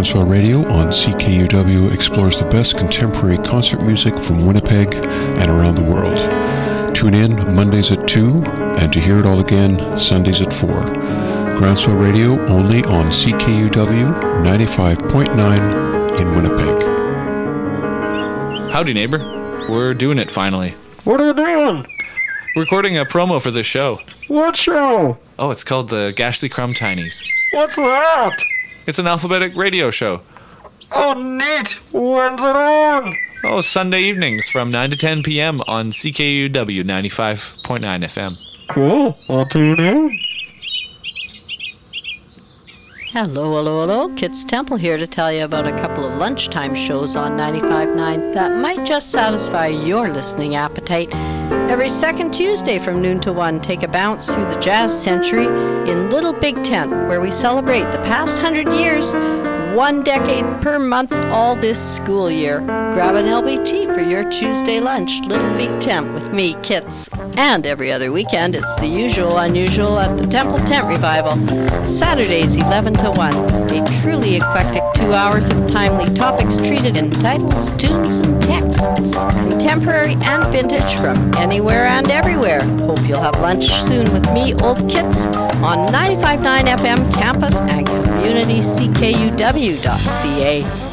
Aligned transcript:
Groundswell 0.00 0.30
Radio 0.30 0.60
on 0.72 0.86
CKUW 0.86 1.92
explores 1.92 2.38
the 2.38 2.46
best 2.46 2.78
contemporary 2.78 3.36
concert 3.36 3.82
music 3.82 4.18
from 4.18 4.46
Winnipeg 4.46 4.94
and 4.94 5.50
around 5.50 5.74
the 5.74 5.84
world. 5.84 6.16
Tune 6.94 7.12
in 7.12 7.36
Mondays 7.54 7.92
at 7.92 8.08
2 8.08 8.42
and 8.78 8.90
to 8.94 8.98
hear 8.98 9.18
it 9.18 9.26
all 9.26 9.40
again 9.40 9.98
Sundays 9.98 10.40
at 10.40 10.54
4. 10.54 10.72
Groundswell 11.54 11.96
Radio 11.96 12.40
only 12.46 12.82
on 12.84 13.10
CKUW 13.10 14.06
95.9 14.42 16.18
in 16.18 16.34
Winnipeg. 16.34 16.82
Howdy, 18.72 18.94
neighbor. 18.94 19.18
We're 19.68 19.92
doing 19.92 20.18
it 20.18 20.30
finally. 20.30 20.76
What 21.04 21.20
are 21.20 21.26
you 21.26 21.34
doing? 21.34 21.86
Recording 22.56 22.96
a 22.96 23.04
promo 23.04 23.38
for 23.38 23.50
this 23.50 23.66
show. 23.66 24.00
What 24.28 24.56
show? 24.56 25.18
Oh, 25.38 25.50
it's 25.50 25.62
called 25.62 25.90
the 25.90 26.14
Gashlycrumb 26.16 26.74
Tinies. 26.74 27.22
What's 27.52 27.76
that? 27.76 28.42
It's 28.86 28.98
an 28.98 29.06
alphabetic 29.06 29.54
radio 29.56 29.90
show. 29.90 30.22
Oh, 30.92 31.14
neat. 31.14 31.78
When's 31.92 32.42
it 32.42 32.56
on? 32.56 33.16
Oh, 33.44 33.60
Sunday 33.60 34.02
evenings 34.02 34.48
from 34.48 34.70
9 34.70 34.90
to 34.90 34.96
10 34.96 35.22
p.m. 35.22 35.62
on 35.66 35.90
CKUW 35.92 36.50
95.9 36.50 37.80
FM. 38.04 38.36
Cool. 38.68 39.18
I'll 39.28 39.46
tune 39.46 39.80
in. 39.80 40.18
Hello, 43.12 43.54
hello, 43.54 43.80
hello. 43.80 44.14
Kits 44.14 44.44
Temple 44.44 44.76
here 44.76 44.96
to 44.96 45.06
tell 45.06 45.32
you 45.32 45.44
about 45.44 45.66
a 45.66 45.72
couple 45.72 46.04
of 46.04 46.16
lunchtime 46.16 46.74
shows 46.76 47.16
on 47.16 47.32
95.9 47.32 48.34
that 48.34 48.52
might 48.52 48.86
just 48.86 49.10
satisfy 49.10 49.66
your 49.66 50.08
listening 50.10 50.54
appetite. 50.54 51.12
Every 51.50 51.88
second 51.88 52.32
Tuesday 52.32 52.78
from 52.78 53.02
noon 53.02 53.18
to 53.20 53.32
1, 53.32 53.60
take 53.60 53.82
a 53.82 53.88
bounce 53.88 54.32
through 54.32 54.44
the 54.44 54.60
jazz 54.60 55.02
century 55.02 55.46
in 55.90 56.08
Little 56.08 56.32
Big 56.32 56.62
Tent, 56.62 56.90
where 57.08 57.20
we 57.20 57.32
celebrate 57.32 57.82
the 57.90 58.02
past 58.04 58.38
hundred 58.38 58.72
years, 58.72 59.12
one 59.74 60.02
decade 60.02 60.44
per 60.62 60.78
month 60.78 61.12
all 61.12 61.54
this 61.54 61.78
school 61.96 62.30
year. 62.30 62.60
Grab 62.60 63.14
an 63.14 63.26
LBT 63.26 63.94
for 63.94 64.00
your 64.00 64.28
Tuesday 64.30 64.80
lunch, 64.80 65.20
Little 65.26 65.54
Big 65.54 65.80
Tent 65.80 66.12
with 66.12 66.32
me, 66.32 66.56
Kits. 66.62 67.08
And 67.36 67.66
every 67.66 67.92
other 67.92 68.10
weekend, 68.10 68.56
it's 68.56 68.74
the 68.76 68.86
usual 68.86 69.38
unusual 69.38 69.98
at 69.98 70.18
the 70.18 70.26
Temple 70.26 70.58
Tent 70.60 70.86
Revival. 70.86 71.30
Saturdays, 71.88 72.56
11 72.56 72.94
to 72.94 73.10
1. 73.12 73.34
A 73.72 74.02
truly 74.02 74.36
eclectic 74.36 74.82
two 74.94 75.12
hours 75.12 75.48
of 75.50 75.68
timely 75.68 76.12
topics 76.14 76.56
treated 76.56 76.96
in 76.96 77.10
titles, 77.10 77.70
tunes, 77.76 78.18
and 78.18 78.42
texts. 78.42 79.14
Contemporary 79.48 80.16
and 80.24 80.46
vintage 80.48 80.98
from 80.98 81.16
anywhere 81.36 81.86
and 81.86 82.10
everywhere. 82.10 82.60
Hope 82.80 83.00
you'll 83.06 83.20
have 83.20 83.36
lunch 83.40 83.70
soon 83.70 84.12
with 84.12 84.30
me, 84.32 84.54
Old 84.62 84.78
Kits, 84.90 85.26
on 85.62 85.86
95.9 85.88 86.76
FM 86.76 87.14
campus 87.14 87.54
and 87.56 87.86
community 87.86 88.60
CKUW.ca. 88.60 89.59
Hello, 89.60 90.89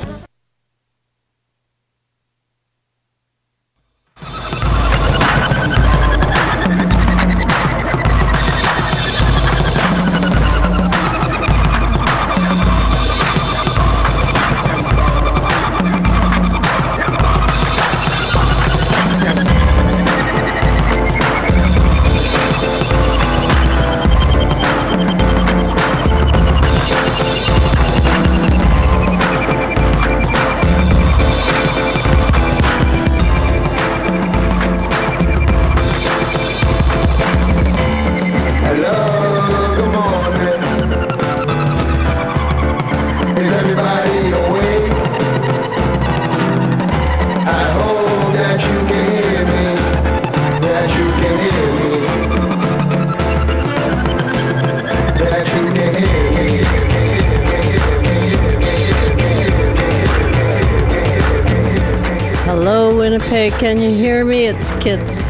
Kits. 64.80 65.28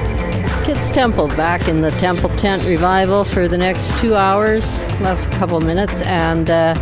Kits 0.65 0.89
Temple 0.91 1.27
back 1.29 1.67
in 1.67 1.81
the 1.81 1.91
Temple 1.91 2.29
Tent 2.37 2.63
Revival 2.65 3.23
for 3.23 3.47
the 3.47 3.57
next 3.57 3.97
two 3.99 4.15
hours, 4.15 4.81
last 5.01 5.31
couple 5.31 5.59
minutes, 5.61 6.01
and 6.01 6.49
uh, 6.49 6.73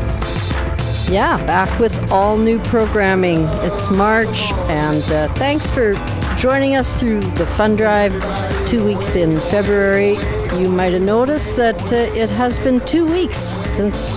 yeah, 1.10 1.38
back 1.46 1.80
with 1.80 2.12
all 2.12 2.38
new 2.38 2.60
programming. 2.60 3.46
It's 3.64 3.92
March, 3.92 4.52
and 4.70 5.04
uh, 5.12 5.28
thanks 5.36 5.70
for 5.70 5.94
joining 6.38 6.76
us 6.76 7.00
through 7.00 7.20
the 7.22 7.46
fun 7.46 7.76
drive 7.76 8.14
two 8.68 8.84
weeks 8.84 9.16
in 9.16 9.40
February. 9.40 10.14
You 10.60 10.70
might 10.70 10.94
have 10.94 11.02
noticed 11.02 11.56
that 11.58 11.80
uh, 11.94 11.96
it 11.96 12.30
has 12.32 12.60
been 12.60 12.80
two 12.82 13.06
weeks 13.06 13.38
since 13.38 14.12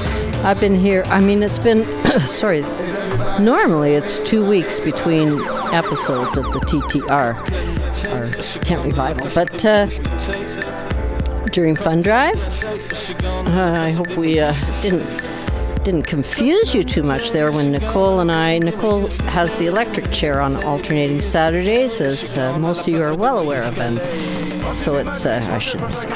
I've 0.44 0.60
been 0.60 0.74
here. 0.74 1.02
I 1.06 1.20
mean, 1.20 1.42
it's 1.42 1.58
been, 1.58 1.84
sorry, 2.26 2.62
normally 3.40 3.94
it's 3.94 4.18
two 4.20 4.48
weeks 4.48 4.80
between 4.80 5.38
episodes 5.72 6.36
of 6.36 6.44
the 6.52 6.60
TTR, 6.60 7.67
tent 8.54 8.84
revival. 8.84 9.28
But 9.34 9.64
uh, 9.64 9.86
during 11.50 11.76
Fun 11.76 12.02
Drive, 12.02 12.36
uh, 13.24 13.76
I 13.78 13.90
hope 13.90 14.16
we 14.16 14.40
uh, 14.40 14.52
didn't 14.82 15.28
didn't 15.84 16.06
confuse 16.06 16.74
you 16.74 16.84
too 16.84 17.02
much 17.02 17.30
there 17.30 17.50
when 17.50 17.72
Nicole 17.72 18.20
and 18.20 18.30
I. 18.30 18.58
Nicole 18.58 19.08
has 19.30 19.56
the 19.58 19.66
electric 19.66 20.10
chair 20.10 20.40
on 20.42 20.62
alternating 20.64 21.22
Saturdays, 21.22 22.00
as 22.00 22.36
uh, 22.36 22.58
most 22.58 22.82
of 22.82 22.88
you 22.88 23.02
are 23.02 23.16
well 23.16 23.38
aware 23.38 23.62
of, 23.62 23.78
and 23.78 23.98
so 24.74 24.98
it's 24.98 25.24
uh, 25.24 25.48
I 25.50 25.56
should 25.56 25.90
say, 25.90 26.10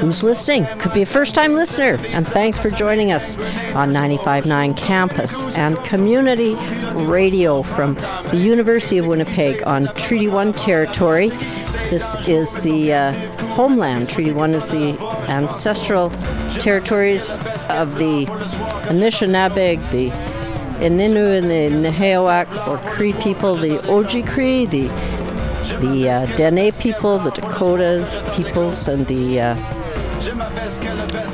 who's 0.00 0.24
listening? 0.24 0.66
Could 0.78 0.92
be 0.92 1.02
a 1.02 1.06
first-time 1.06 1.54
listener, 1.54 1.98
and 2.08 2.26
thanks 2.26 2.58
for 2.58 2.70
joining 2.70 3.12
us 3.12 3.38
on 3.74 3.92
95.9 3.92 4.76
campus 4.76 5.56
and 5.56 5.76
community 5.84 6.54
radio 7.04 7.62
from 7.62 7.94
the 7.94 8.36
University 8.36 8.98
of 8.98 9.06
Winnipeg 9.06 9.62
on 9.66 9.86
Treaty 9.94 10.28
One 10.28 10.52
territory. 10.52 11.30
This 11.92 12.26
is 12.26 12.54
the 12.62 12.94
uh, 12.94 13.12
homeland. 13.54 14.08
Treaty 14.08 14.32
One 14.32 14.54
is 14.54 14.66
the 14.70 14.98
ancestral 15.28 16.08
territories 16.58 17.32
of 17.68 17.98
the 17.98 18.24
Anishinaabe, 18.88 19.76
the 19.90 20.08
Ininu 20.82 21.36
and 21.36 21.50
the 21.50 21.90
Nehewak 21.90 22.48
or 22.66 22.78
Cree 22.92 23.12
people, 23.12 23.56
the 23.56 23.76
Oji 23.92 24.26
Cree, 24.26 24.64
the 24.64 24.88
the 25.84 26.08
uh, 26.08 26.36
Dene 26.36 26.72
people, 26.72 27.18
the 27.18 27.30
Dakotas 27.30 28.08
peoples, 28.34 28.88
and 28.88 29.06
the 29.06 29.40
uh, 29.42 29.54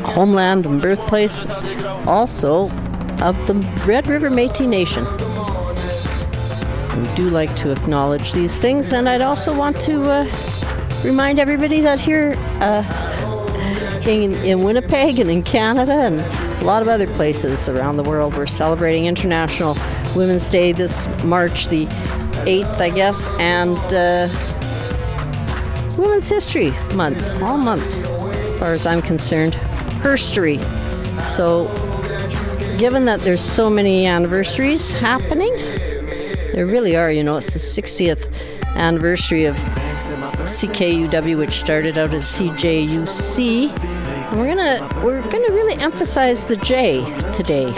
homeland 0.09 0.67
and 0.67 0.83
birthplace, 0.83 1.47
also 2.05 2.63
of 3.23 3.37
the 3.47 3.55
Red 3.87 4.09
River 4.09 4.29
Métis 4.29 4.67
Nation. 4.67 5.07
We 6.99 7.15
do 7.15 7.31
like 7.31 7.55
to 7.57 7.71
acknowledge 7.71 8.33
these 8.33 8.55
things, 8.57 8.93
and 8.93 9.09
I'd 9.09 9.21
also 9.21 9.57
want 9.57 9.81
to 9.83 10.03
uh, 10.03 10.27
remind 11.05 11.39
everybody 11.39 11.81
that 11.81 12.01
here 12.01 12.35
uh, 12.61 12.83
in, 14.05 14.35
in 14.45 14.65
Winnipeg 14.65 15.21
and 15.21 15.31
in 15.31 15.45
Canada 15.45 15.93
and 15.93 16.21
a 16.61 16.65
lot 16.65 16.83
of 16.83 16.89
other 16.89 17.07
places 17.07 17.69
around 17.69 17.99
the 17.99 18.03
world, 18.03 18.37
we're 18.37 18.47
celebrating 18.47 19.07
International 19.07 19.77
Women's 20.17 20.51
Day 20.51 20.73
this 20.73 21.07
March 21.23 21.69
the 21.69 21.87
8th, 22.47 22.81
I 22.81 22.91
guess, 22.91 23.29
and 23.39 23.79
uh, 23.95 24.29
Women's 25.97 26.29
History 26.29 26.73
Month, 26.97 27.41
all 27.43 27.59
month, 27.59 27.85
as 27.85 28.59
far 28.59 28.73
as 28.73 28.87
I'm 28.87 29.03
concerned. 29.03 29.55
Herstory. 30.03 30.59
So, 31.27 31.69
given 32.77 33.05
that 33.05 33.21
there's 33.21 33.41
so 33.41 33.71
many 33.71 34.07
anniversaries 34.07 34.99
happening, 34.99 35.78
there 36.59 36.67
really 36.67 36.97
are, 36.97 37.13
you 37.13 37.23
know, 37.23 37.37
it's 37.37 37.53
the 37.53 37.61
60th 37.61 38.35
anniversary 38.75 39.45
of 39.45 39.55
CKUW, 39.55 41.39
which 41.39 41.53
started 41.53 41.97
out 41.97 42.13
as 42.13 42.25
CJUC. 42.25 43.71
And 43.71 44.41
we're 44.41 44.53
gonna 44.57 45.05
we're 45.05 45.23
gonna 45.23 45.53
really 45.53 45.81
emphasize 45.81 46.49
the 46.49 46.57
J 46.57 47.05
today. 47.33 47.71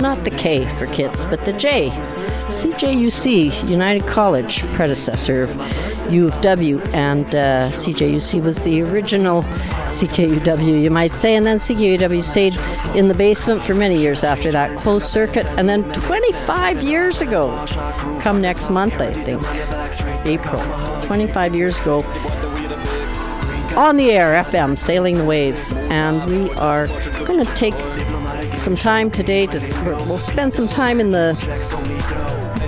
Not 0.00 0.24
the 0.24 0.30
K 0.30 0.64
for 0.78 0.86
kids, 0.86 1.26
but 1.26 1.44
the 1.44 1.52
J. 1.52 1.90
CJUC, 1.90 3.68
United 3.68 4.06
College, 4.06 4.62
predecessor 4.72 5.42
of 5.42 5.50
U 6.10 6.28
of 6.28 6.40
W, 6.42 6.80
and 6.92 7.26
uh, 7.34 7.68
CJUC 7.70 8.42
was 8.42 8.62
the 8.64 8.82
original 8.82 9.42
CKUW, 9.42 10.82
you 10.82 10.90
might 10.90 11.12
say. 11.12 11.34
And 11.34 11.46
then 11.46 11.58
CKUW 11.58 12.22
stayed 12.22 12.56
in 12.96 13.08
the 13.08 13.14
basement 13.14 13.62
for 13.62 13.74
many 13.74 14.00
years 14.00 14.24
after 14.24 14.52
that, 14.52 14.78
closed 14.78 15.06
circuit. 15.06 15.46
And 15.58 15.68
then 15.68 15.84
25 15.92 16.82
years 16.82 17.20
ago, 17.20 17.64
come 18.20 18.40
next 18.40 18.70
month, 18.70 18.94
I 18.94 19.12
think, 19.12 19.42
April, 20.26 20.62
25 21.06 21.54
years 21.54 21.78
ago, 21.80 22.02
on 23.76 23.96
the 23.96 24.12
air, 24.12 24.42
FM, 24.44 24.78
Sailing 24.78 25.18
the 25.18 25.24
Waves. 25.24 25.72
And 25.72 26.24
we 26.30 26.50
are 26.52 26.86
going 27.24 27.44
to 27.44 27.54
take 27.54 27.74
some 28.54 28.76
time 28.76 29.10
today 29.10 29.46
to, 29.46 29.58
we'll 30.06 30.18
spend 30.18 30.54
some 30.54 30.68
time 30.68 31.00
in 31.00 31.10
the 31.10 31.34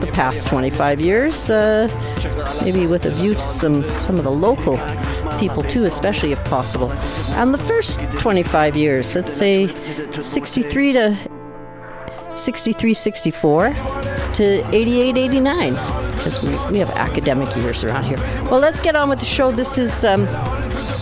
the 0.00 0.10
past 0.12 0.46
25 0.46 1.00
years, 1.00 1.50
uh, 1.50 1.88
maybe 2.62 2.86
with 2.86 3.06
a 3.06 3.10
view 3.10 3.34
to 3.34 3.40
some, 3.40 3.82
some 4.00 4.16
of 4.16 4.24
the 4.24 4.30
local 4.30 4.76
people 5.38 5.62
too, 5.62 5.84
especially 5.84 6.32
if 6.32 6.42
possible. 6.44 6.90
And 7.30 7.52
the 7.52 7.58
first 7.58 8.00
25 8.18 8.76
years, 8.76 9.14
let's 9.14 9.32
say 9.32 9.68
63 9.76 10.92
to 10.92 11.16
63, 12.36 12.94
64 12.94 13.72
to 14.32 14.74
88, 14.74 15.16
89, 15.16 15.72
because 16.12 16.42
we, 16.42 16.72
we 16.72 16.78
have 16.78 16.90
academic 16.90 17.54
years 17.56 17.82
around 17.82 18.04
here. 18.04 18.18
Well, 18.50 18.60
let's 18.60 18.80
get 18.80 18.94
on 18.96 19.08
with 19.08 19.20
the 19.20 19.24
show. 19.24 19.52
This 19.52 19.78
is 19.78 20.04
um, 20.04 20.26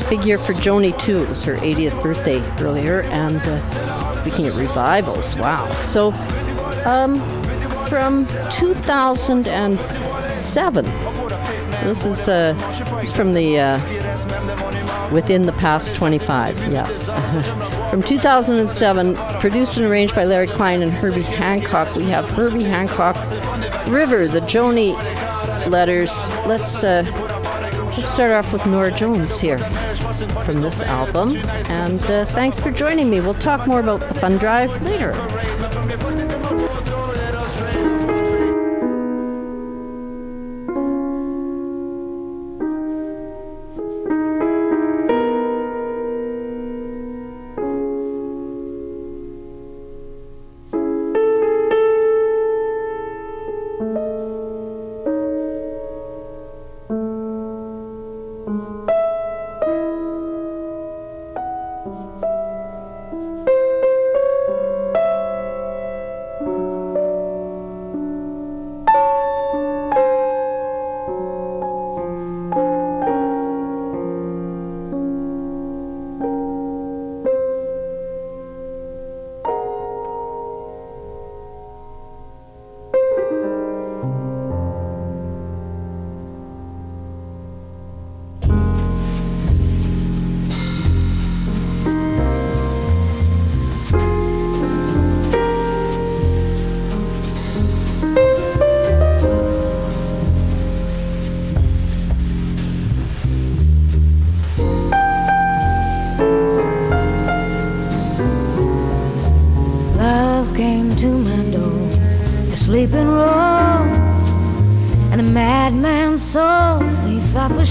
big 0.08 0.25
year 0.25 0.38
for 0.38 0.52
Joni 0.55 0.99
too. 1.00 1.23
It 1.23 1.29
was 1.29 1.43
her 1.44 1.56
80th 1.56 2.00
birthday 2.02 2.40
earlier, 2.62 3.02
and 3.02 3.37
uh, 3.37 4.12
speaking 4.12 4.47
of 4.47 4.56
revivals, 4.58 5.37
wow. 5.37 5.69
So, 5.82 6.12
um, 6.85 7.14
from 7.94 8.26
2007. 8.50 10.85
This 11.85 12.05
is 12.05 12.26
uh, 12.26 12.55
from 13.14 13.35
the 13.35 13.61
uh, 13.61 13.79
within 15.12 15.43
the 15.43 15.52
past 15.52 15.94
25. 15.94 16.58
Yes, 16.73 17.06
from 17.91 18.02
2007, 18.02 19.14
produced 19.38 19.76
and 19.76 19.87
arranged 19.87 20.12
by 20.12 20.25
Larry 20.25 20.49
Klein 20.49 20.82
and 20.82 20.91
Herbie 20.91 21.23
Hancock. 21.23 21.94
We 21.94 22.06
have 22.06 22.29
Herbie 22.31 22.64
Hancock, 22.64 23.14
River, 23.87 24.26
the 24.26 24.40
Joni 24.40 24.97
letters. 25.69 26.20
Let's 26.49 26.82
uh, 26.82 27.05
let's 27.85 28.08
start 28.08 28.32
off 28.32 28.52
with 28.52 28.67
Norah 28.67 28.90
Jones 28.90 29.38
here 29.38 29.58
from 30.44 30.62
this 30.62 30.82
album. 30.82 31.37
And 31.70 32.05
uh, 32.06 32.25
thanks 32.25 32.58
for 32.58 32.73
joining 32.73 33.08
me. 33.08 33.20
We'll 33.20 33.35
talk 33.35 33.69
more 33.69 33.79
about 33.79 34.00
the 34.00 34.14
fun 34.14 34.37
drive 34.38 34.82
later. 34.82 35.12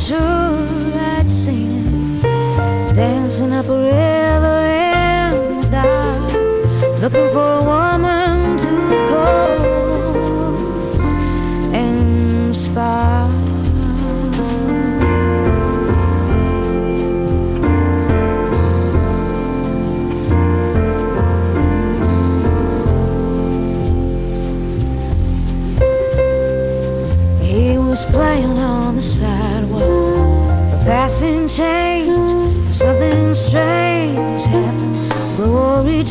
Sure 0.03 0.19
I'd 0.19 1.29
seen 1.29 1.85
him 1.85 2.93
dancing 2.93 3.53
up 3.53 3.69
a 3.69 3.83
river 3.85 4.02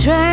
吹 0.02 0.31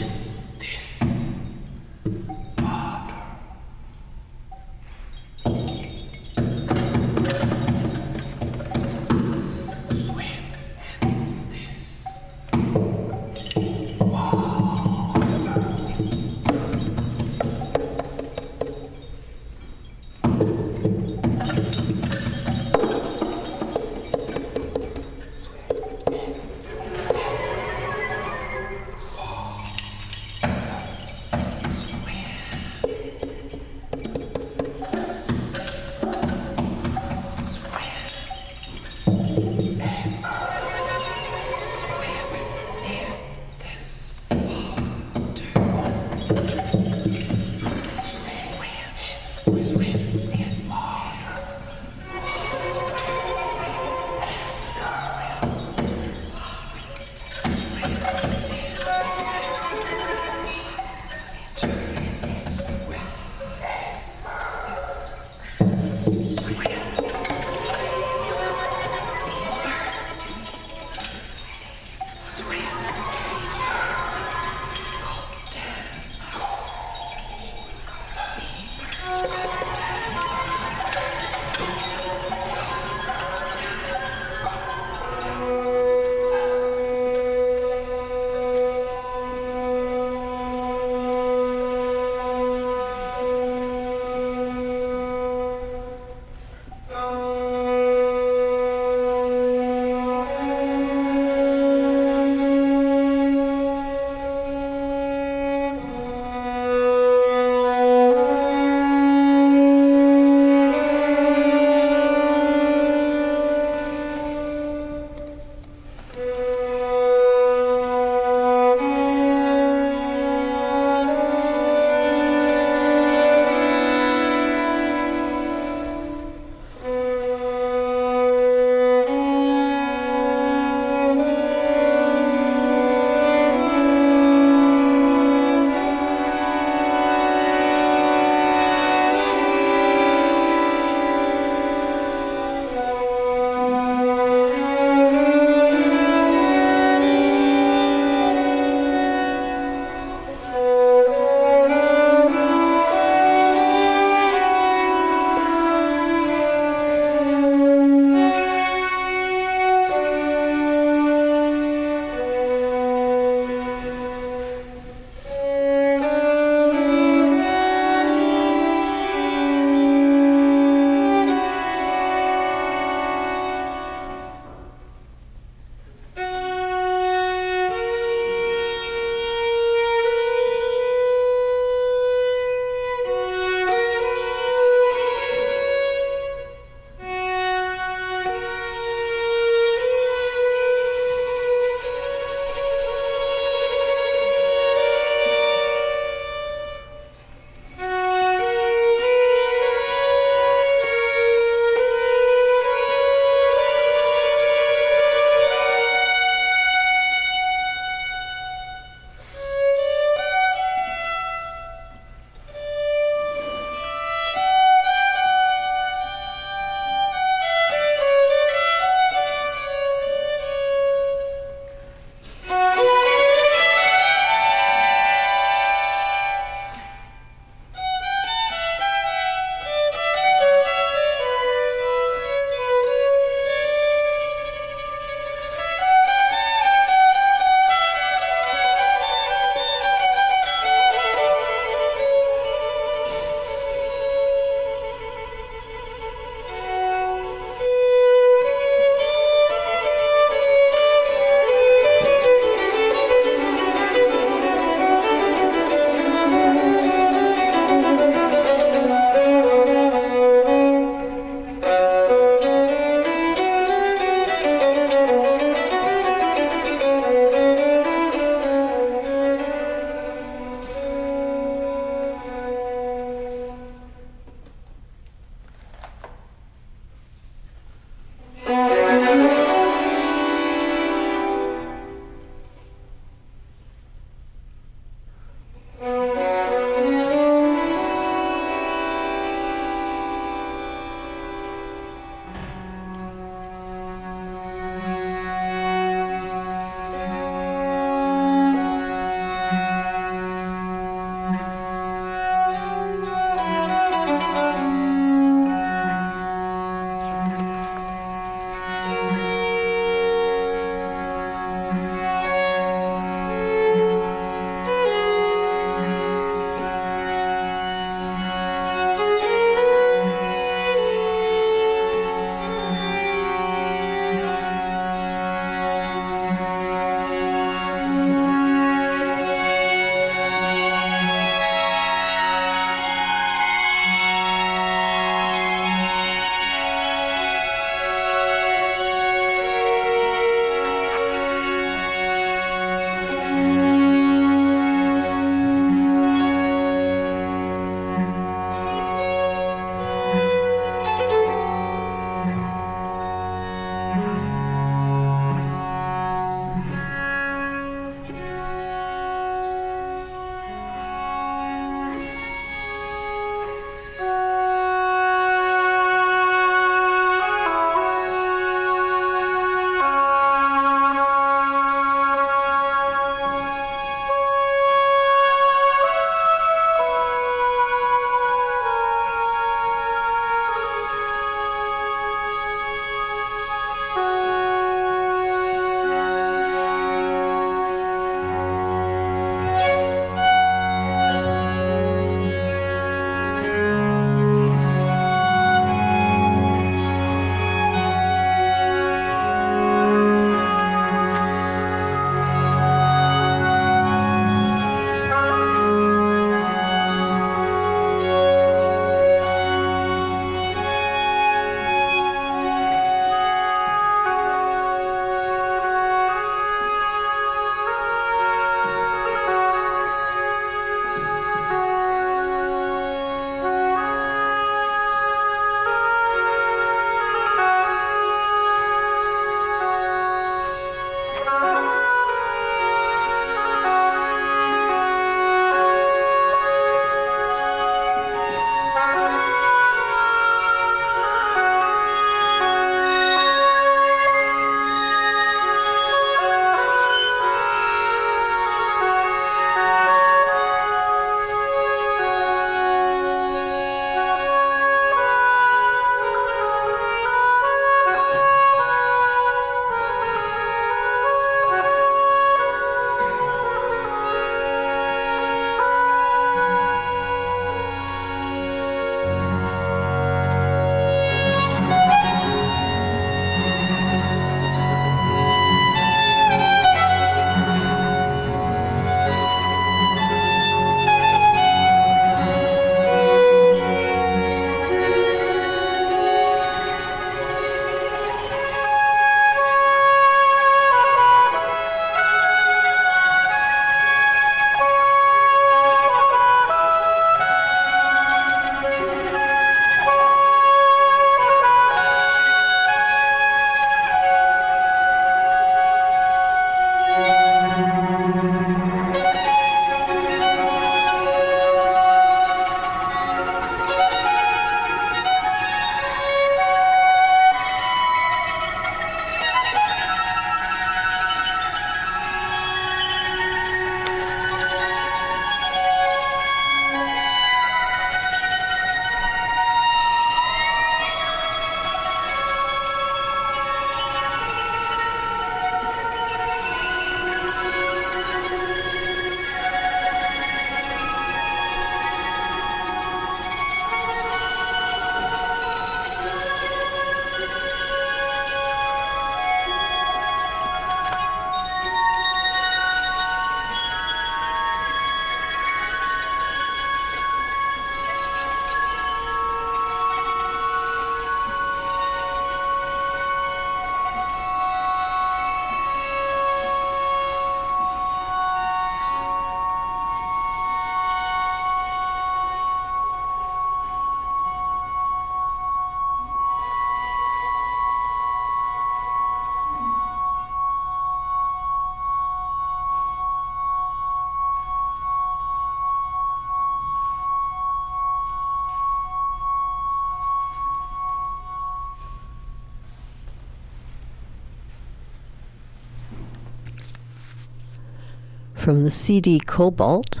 from 598.48 598.62
the 598.62 598.70
CD 598.70 599.20
Cobalt, 599.20 600.00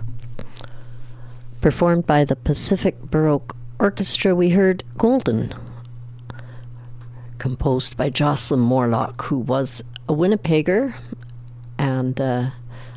performed 1.60 2.06
by 2.06 2.24
the 2.24 2.34
Pacific 2.34 2.98
Baroque 3.02 3.54
Orchestra, 3.78 4.34
we 4.34 4.48
heard 4.48 4.82
Golden, 4.96 5.52
composed 7.36 7.98
by 7.98 8.08
Jocelyn 8.08 8.60
Morlock, 8.60 9.20
who 9.24 9.36
was 9.36 9.84
a 10.08 10.14
Winnipegger 10.14 10.94
and 11.78 12.18
uh, 12.18 12.48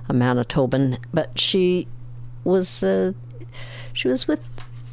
a 0.08 0.14
Manitoban, 0.14 0.98
but 1.14 1.38
she 1.38 1.86
was 2.46 2.82
uh, 2.82 3.12
she 3.92 4.08
was 4.08 4.30
with 4.30 4.48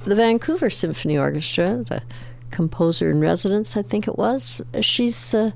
the 0.06 0.16
Vancouver 0.16 0.70
Symphony 0.70 1.16
Orchestra, 1.16 1.84
the 1.84 2.02
composer 2.50 3.12
in 3.12 3.20
residence, 3.20 3.76
I 3.76 3.82
think 3.82 4.08
it 4.08 4.18
was. 4.18 4.60
She's 4.80 5.34
uh, 5.34 5.52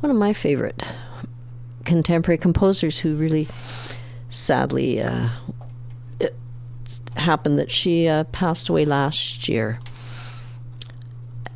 one 0.00 0.08
of 0.10 0.16
my 0.16 0.32
favorite 0.32 0.82
contemporary 1.84 2.38
composers 2.38 2.98
who 2.98 3.14
really 3.14 3.46
sadly 4.32 5.02
uh, 5.02 5.28
it 6.18 6.34
happened 7.16 7.58
that 7.58 7.70
she 7.70 8.08
uh, 8.08 8.24
passed 8.24 8.68
away 8.68 8.84
last 8.84 9.48
year 9.48 9.78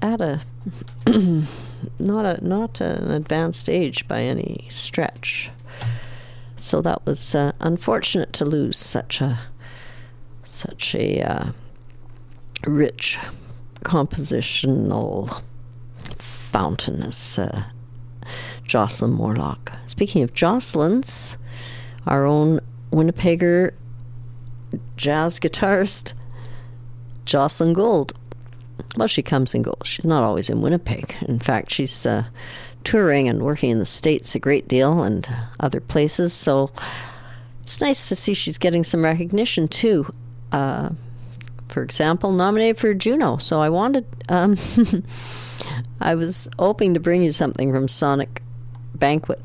at 0.03 0.21
a 0.21 0.41
not 1.99 2.25
a 2.25 2.39
not 2.47 2.81
an 2.81 3.11
advanced 3.11 3.69
age 3.69 4.07
by 4.09 4.23
any 4.23 4.67
stretch. 4.71 5.51
So 6.57 6.83
that 6.83 7.05
was 7.07 7.35
uh, 7.35 7.53
unfortunate 7.61 8.33
to 8.35 8.45
lose 8.45 8.79
such 8.79 9.21
a 9.21 9.39
such 10.45 10.95
a 10.95 11.23
uh, 11.23 11.53
rich 12.67 13.19
compositional 13.85 15.43
fountain 16.17 17.03
as 17.03 17.39
uh, 17.39 17.65
Jocelyn 18.67 19.13
Morlock. 19.13 19.73
Speaking 19.87 20.23
of 20.23 20.35
Jocelyn's, 20.35 21.37
our 22.07 22.25
own 22.25 22.61
Winnipegger 22.93 23.73
jazz 24.97 25.39
guitarist, 25.39 26.13
Jocelyn 27.25 27.73
Gould. 27.73 28.13
Well, 28.97 29.09
she 29.09 29.23
comes 29.23 29.55
and 29.55 29.65
goes. 29.65 29.77
She's 29.85 30.05
not 30.05 30.23
always 30.23 30.51
in 30.51 30.61
Winnipeg. 30.61 31.15
In 31.23 31.39
fact, 31.39 31.73
she's 31.73 32.07
uh, 32.07 32.25
touring 32.85 33.29
and 33.29 33.43
working 33.43 33.71
in 33.71 33.79
the 33.79 33.85
States 33.87 34.35
a 34.35 34.39
great 34.39 34.69
deal 34.69 35.03
and 35.03 35.29
other 35.61 35.81
places. 35.81 36.33
So 36.33 36.71
it's 37.63 37.81
nice 37.81 38.09
to 38.09 38.17
see 38.17 38.35
she's 38.35 38.59
getting 38.59 38.85
some 38.85 39.03
recognition 39.03 39.69
too. 39.69 40.13
Uh, 40.53 40.91
for 41.69 41.83
example, 41.83 42.33
nominated 42.33 42.79
for 42.79 42.95
Juno. 42.95 43.39
So 43.39 43.61
I 43.61 43.71
wanted, 43.71 44.07
um, 44.29 44.57
I 46.01 46.15
was 46.15 46.49
hoping 46.59 46.95
to 46.95 47.01
bring 47.01 47.23
you 47.23 47.33
something 47.33 47.73
from 47.73 47.89
Sonic 47.89 48.41
Banquet, 48.95 49.43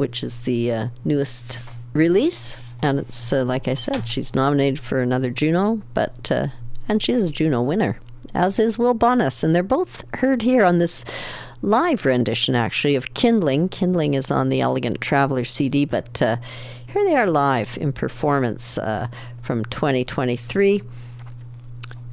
which 0.00 0.24
is 0.24 0.40
the 0.40 0.72
uh, 0.72 0.88
newest 1.04 1.58
release. 1.92 2.58
And 2.80 3.00
it's, 3.00 3.34
uh, 3.34 3.44
like 3.44 3.68
I 3.68 3.74
said, 3.74 4.08
she's 4.08 4.34
nominated 4.34 4.80
for 4.80 5.02
another 5.02 5.28
Juno, 5.30 5.82
but, 5.92 6.32
uh, 6.32 6.46
and 6.88 7.02
she's 7.02 7.22
a 7.22 7.28
Juno 7.28 7.60
winner, 7.60 8.00
as 8.32 8.58
is 8.58 8.78
Will 8.78 8.94
Bonness. 8.94 9.44
And 9.44 9.54
they're 9.54 9.62
both 9.62 10.02
heard 10.14 10.40
here 10.40 10.64
on 10.64 10.78
this 10.78 11.04
live 11.60 12.06
rendition, 12.06 12.54
actually, 12.54 12.96
of 12.96 13.12
Kindling. 13.12 13.68
Kindling 13.68 14.14
is 14.14 14.30
on 14.30 14.48
the 14.48 14.62
Elegant 14.62 15.02
Traveler 15.02 15.44
CD, 15.44 15.84
but 15.84 16.22
uh, 16.22 16.38
here 16.90 17.04
they 17.04 17.16
are 17.16 17.26
live 17.26 17.76
in 17.78 17.92
performance 17.92 18.78
uh, 18.78 19.06
from 19.42 19.66
2023 19.66 20.80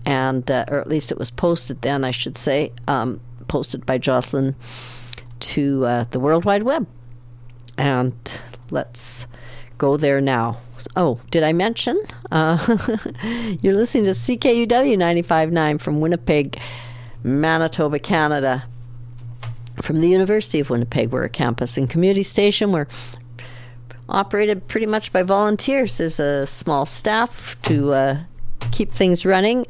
and 0.06 0.52
uh, 0.52 0.66
or 0.68 0.80
at 0.80 0.88
least 0.88 1.14
it 1.14 1.18
was 1.18 1.32
posted 1.32 1.82
then, 1.84 2.04
I 2.04 2.12
should 2.12 2.38
say, 2.38 2.74
um, 2.90 3.22
posted 3.48 3.86
by 3.86 3.98
Jocelyn 3.98 4.56
to 5.40 6.06
the 6.12 6.20
World 6.20 6.44
Wide 6.44 6.64
Web. 6.64 6.86
And 7.78 8.16
let's 8.72 9.28
go 9.78 9.98
there 9.98 10.22
now. 10.22 10.58
Oh, 10.96 11.20
did 11.32 11.44
I 11.44 11.54
mention? 11.54 12.02
Uh, 12.32 12.58
you're 13.62 13.76
listening 13.76 14.06
to 14.06 14.12
CKUW 14.12 14.68
95.9 14.68 15.80
from 15.80 16.00
Winnipeg, 16.00 16.60
Manitoba, 17.24 18.00
Canada. 18.00 18.66
From 19.82 20.02
the 20.02 20.08
University 20.08 20.60
of 20.60 20.70
Winnipeg, 20.70 21.12
we're 21.12 21.24
a 21.24 21.30
campus 21.30 21.78
and 21.78 21.90
community 21.90 22.24
station. 22.24 22.72
We're 22.72 22.88
operated 24.10 24.68
pretty 24.68 24.88
much 24.88 25.14
by 25.14 25.24
volunteers. 25.24 25.98
There's 25.98 26.20
a 26.20 26.48
small 26.48 26.86
staff 26.86 27.56
to 27.64 27.92
uh, 27.92 28.20
keep 28.72 28.92
things 28.92 29.26
running 29.26 29.66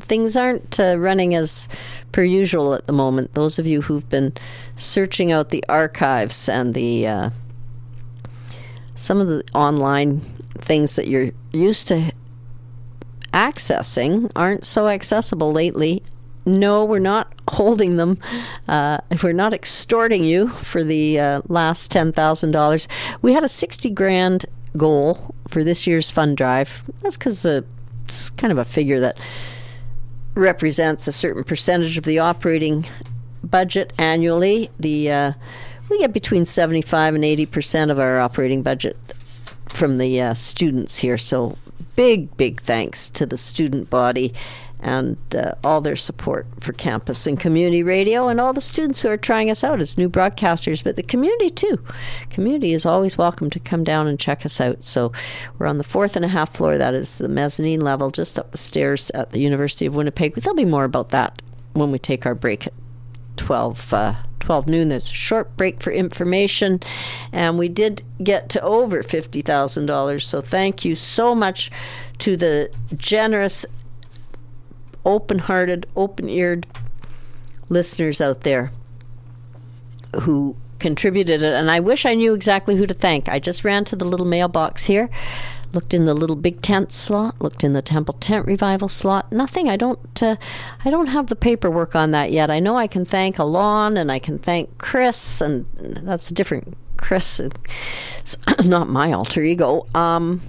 things 0.00 0.36
aren't 0.36 0.80
uh, 0.80 0.96
running 0.98 1.34
as 1.34 1.68
per 2.12 2.22
usual 2.22 2.74
at 2.74 2.86
the 2.86 2.92
moment. 2.92 3.34
Those 3.34 3.58
of 3.58 3.66
you 3.66 3.82
who've 3.82 4.08
been 4.08 4.32
searching 4.76 5.30
out 5.30 5.50
the 5.50 5.64
archives 5.68 6.48
and 6.48 6.74
the 6.74 7.06
uh, 7.06 7.30
some 8.94 9.20
of 9.20 9.28
the 9.28 9.44
online 9.54 10.20
things 10.58 10.96
that 10.96 11.06
you're 11.06 11.30
used 11.52 11.88
to 11.88 12.12
accessing 13.32 14.30
aren't 14.34 14.64
so 14.64 14.88
accessible 14.88 15.52
lately. 15.52 16.02
No, 16.46 16.84
we're 16.84 16.98
not 16.98 17.32
holding 17.50 17.96
them. 17.96 18.18
Uh, 18.66 18.98
we're 19.22 19.32
not 19.32 19.52
extorting 19.52 20.24
you 20.24 20.48
for 20.48 20.82
the 20.82 21.20
uh, 21.20 21.42
last 21.48 21.90
ten 21.90 22.12
thousand 22.12 22.52
dollars. 22.52 22.88
We 23.20 23.34
had 23.34 23.44
a 23.44 23.48
sixty 23.48 23.90
grand 23.90 24.46
goal 24.76 25.34
for 25.48 25.62
this 25.62 25.86
year's 25.86 26.10
fund 26.10 26.36
drive. 26.36 26.84
That's 27.02 27.16
because 27.16 27.44
it's 27.44 28.30
kind 28.30 28.50
of 28.50 28.58
a 28.58 28.64
figure 28.64 29.00
that 29.00 29.18
represents 30.34 31.08
a 31.08 31.12
certain 31.12 31.44
percentage 31.44 31.98
of 31.98 32.04
the 32.04 32.18
operating 32.18 32.86
budget 33.42 33.92
annually. 33.98 34.70
The 34.78 35.10
uh, 35.10 35.32
we 35.88 35.98
get 35.98 36.12
between 36.12 36.44
75 36.44 37.14
and 37.14 37.24
80 37.24 37.46
percent 37.46 37.90
of 37.90 37.98
our 37.98 38.20
operating 38.20 38.62
budget 38.62 38.96
from 39.68 39.98
the 39.98 40.20
uh, 40.20 40.34
students 40.34 40.98
here. 40.98 41.18
So 41.18 41.56
big, 41.96 42.36
big 42.36 42.60
thanks 42.60 43.10
to 43.10 43.26
the 43.26 43.36
student 43.38 43.90
body 43.90 44.32
and 44.80 45.16
uh, 45.34 45.54
all 45.64 45.80
their 45.80 45.96
support 45.96 46.46
for 46.60 46.72
campus 46.72 47.26
and 47.26 47.38
community 47.38 47.82
radio 47.82 48.28
and 48.28 48.40
all 48.40 48.52
the 48.52 48.60
students 48.60 49.00
who 49.00 49.08
are 49.08 49.16
trying 49.16 49.50
us 49.50 49.64
out 49.64 49.80
as 49.80 49.98
new 49.98 50.08
broadcasters, 50.08 50.84
but 50.84 50.96
the 50.96 51.02
community 51.02 51.50
too. 51.50 51.82
Community 52.30 52.72
is 52.72 52.86
always 52.86 53.18
welcome 53.18 53.50
to 53.50 53.58
come 53.58 53.82
down 53.82 54.06
and 54.06 54.20
check 54.20 54.46
us 54.46 54.60
out. 54.60 54.84
So 54.84 55.12
we're 55.58 55.66
on 55.66 55.78
the 55.78 55.84
fourth 55.84 56.16
and 56.16 56.24
a 56.24 56.28
half 56.28 56.54
floor. 56.54 56.78
That 56.78 56.94
is 56.94 57.18
the 57.18 57.28
mezzanine 57.28 57.80
level, 57.80 58.10
just 58.10 58.38
up 58.38 58.52
the 58.52 58.58
stairs 58.58 59.10
at 59.10 59.30
the 59.30 59.40
University 59.40 59.86
of 59.86 59.94
Winnipeg. 59.94 60.34
There'll 60.34 60.54
be 60.54 60.64
more 60.64 60.84
about 60.84 61.08
that 61.10 61.42
when 61.72 61.90
we 61.90 61.98
take 61.98 62.26
our 62.26 62.34
break 62.34 62.66
at 62.66 62.72
12, 63.36 63.94
uh, 63.94 64.14
12 64.40 64.66
noon. 64.66 64.88
There's 64.88 65.10
a 65.10 65.14
short 65.14 65.56
break 65.56 65.82
for 65.82 65.90
information, 65.90 66.80
and 67.32 67.58
we 67.58 67.68
did 67.68 68.02
get 68.22 68.48
to 68.50 68.62
over 68.62 69.02
$50,000. 69.02 70.22
So 70.22 70.40
thank 70.40 70.84
you 70.84 70.94
so 70.94 71.34
much 71.34 71.70
to 72.18 72.36
the 72.36 72.70
generous 72.96 73.64
open 75.08 75.38
hearted, 75.38 75.86
open 75.96 76.28
eared 76.28 76.66
listeners 77.68 78.20
out 78.20 78.42
there 78.42 78.70
who 80.20 80.56
contributed 80.78 81.42
it. 81.42 81.54
And 81.54 81.70
I 81.70 81.80
wish 81.80 82.06
I 82.06 82.14
knew 82.14 82.34
exactly 82.34 82.76
who 82.76 82.86
to 82.86 82.94
thank. 82.94 83.28
I 83.28 83.38
just 83.38 83.64
ran 83.64 83.84
to 83.86 83.96
the 83.96 84.04
little 84.04 84.26
mailbox 84.26 84.84
here, 84.84 85.10
looked 85.72 85.92
in 85.92 86.04
the 86.04 86.14
little 86.14 86.36
big 86.36 86.62
tent 86.62 86.92
slot, 86.92 87.40
looked 87.40 87.64
in 87.64 87.72
the 87.72 87.82
temple 87.82 88.14
tent 88.20 88.46
revival 88.46 88.88
slot. 88.88 89.32
Nothing. 89.32 89.68
I 89.68 89.76
don't. 89.76 90.22
Uh, 90.22 90.36
I 90.84 90.90
don't 90.90 91.08
have 91.08 91.26
the 91.26 91.36
paperwork 91.36 91.96
on 91.96 92.10
that 92.12 92.30
yet. 92.30 92.50
I 92.50 92.60
know 92.60 92.76
I 92.76 92.86
can 92.86 93.04
thank 93.04 93.38
Alon 93.38 93.96
and 93.96 94.12
I 94.12 94.18
can 94.18 94.38
thank 94.38 94.78
Chris, 94.78 95.40
and 95.40 95.66
that's 95.78 96.30
a 96.30 96.34
different 96.34 96.76
Chris. 96.96 97.40
It's 97.40 98.36
not 98.64 98.88
my 98.88 99.12
alter 99.12 99.42
ego. 99.42 99.86
Um, 99.94 100.40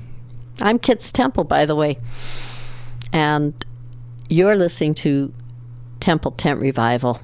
I'm 0.62 0.80
Kit's 0.80 1.12
Temple, 1.12 1.45
by 1.45 1.65
the 1.65 1.76
way, 1.76 1.98
and 3.13 3.65
you're 4.30 4.56
listening 4.56 4.94
to 4.94 5.34
Temple 6.00 6.32
Tent 6.32 6.62
Revival. 6.62 7.20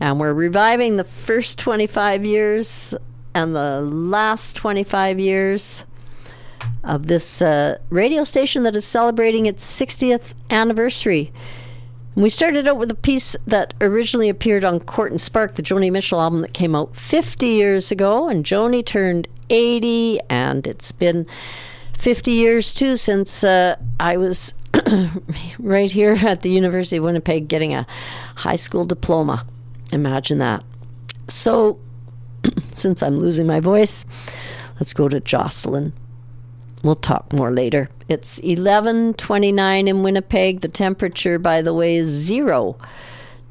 And 0.00 0.18
we're 0.18 0.34
reviving 0.34 0.96
the 0.96 1.04
first 1.04 1.58
25 1.58 2.24
years 2.24 2.94
and 3.34 3.54
the 3.54 3.80
last 3.80 4.56
25 4.56 5.20
years 5.20 5.84
of 6.84 7.06
this 7.06 7.40
uh, 7.40 7.78
radio 7.90 8.24
station 8.24 8.64
that 8.64 8.76
is 8.76 8.84
celebrating 8.84 9.46
its 9.46 9.64
60th 9.80 10.34
anniversary. 10.50 11.32
And 12.14 12.22
we 12.24 12.30
started 12.30 12.66
out 12.66 12.78
with 12.78 12.90
a 12.90 12.96
piece 12.96 13.36
that 13.46 13.72
originally 13.80 14.28
appeared 14.28 14.64
on 14.64 14.80
Court 14.80 15.12
and 15.12 15.20
Spark, 15.20 15.54
the 15.54 15.62
Joni 15.62 15.92
Mitchell 15.92 16.20
album 16.20 16.40
that 16.40 16.54
came 16.54 16.74
out 16.74 16.96
50 16.96 17.46
years 17.46 17.90
ago. 17.90 18.28
And 18.28 18.44
Joni 18.44 18.84
turned 18.84 19.28
80, 19.48 20.20
and 20.28 20.66
it's 20.66 20.92
been 20.92 21.26
50 22.00 22.32
years 22.32 22.74
too 22.74 22.96
since 22.96 23.44
uh, 23.44 23.76
I 23.98 24.16
was 24.16 24.54
right 25.58 25.90
here 25.90 26.16
at 26.22 26.42
the 26.42 26.50
University 26.50 26.96
of 26.96 27.04
Winnipeg 27.04 27.46
getting 27.46 27.74
a 27.74 27.86
high 28.36 28.56
school 28.56 28.84
diploma. 28.84 29.46
Imagine 29.92 30.38
that. 30.38 30.64
So, 31.28 31.78
since 32.72 33.02
I'm 33.02 33.18
losing 33.18 33.46
my 33.46 33.60
voice, 33.60 34.06
let's 34.76 34.92
go 34.94 35.08
to 35.08 35.20
Jocelyn. 35.20 35.92
We'll 36.82 36.94
talk 36.94 37.32
more 37.32 37.50
later. 37.50 37.90
It's 38.08 38.38
11:29 38.40 39.86
in 39.86 40.02
Winnipeg. 40.02 40.60
The 40.60 40.68
temperature, 40.68 41.38
by 41.38 41.60
the 41.60 41.74
way, 41.74 41.96
is 41.96 42.08
zero, 42.08 42.78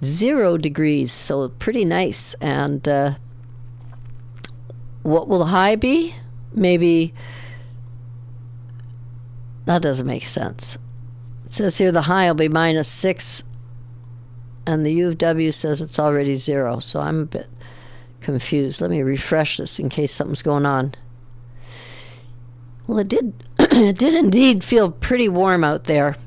zero 0.03 0.57
degrees. 0.57 1.12
So 1.12 1.49
pretty 1.49 1.85
nice. 1.85 2.33
And 2.41 2.88
uh, 2.88 3.13
what 5.03 5.27
will 5.27 5.39
the 5.39 5.45
high 5.45 5.75
be? 5.75 6.15
maybe 6.53 7.13
that 9.69 9.84
doesn't 9.84 10.08
make 10.08 10.25
sense. 10.25 10.79
It 11.45 11.53
says 11.53 11.77
here 11.77 11.91
the 11.91 12.01
high 12.01 12.25
will 12.25 12.34
be 12.34 12.49
minus 12.49 12.88
six, 12.88 13.43
and 14.65 14.84
the 14.84 14.91
U 14.93 15.10
of 15.10 15.19
W 15.19 15.51
says 15.51 15.79
it's 15.79 15.99
already 15.99 16.38
zero. 16.38 16.79
So 16.79 16.99
I'm 16.99 17.19
a 17.19 17.25
bit 17.25 17.47
confused. 18.19 18.82
Let 18.82 18.89
me 18.89 19.03
refresh 19.03 19.58
this 19.58 19.77
in 19.77 19.89
case 19.89 20.12
something's 20.12 20.41
going 20.41 20.65
on. 20.65 20.95
Well, 22.88 22.97
it 22.97 23.10
did. 23.10 23.32
it 23.60 23.99
did 23.99 24.15
indeed 24.15 24.63
feel 24.63 24.89
pretty 24.89 25.29
warm 25.29 25.63
out 25.63 25.84
there 25.84 26.17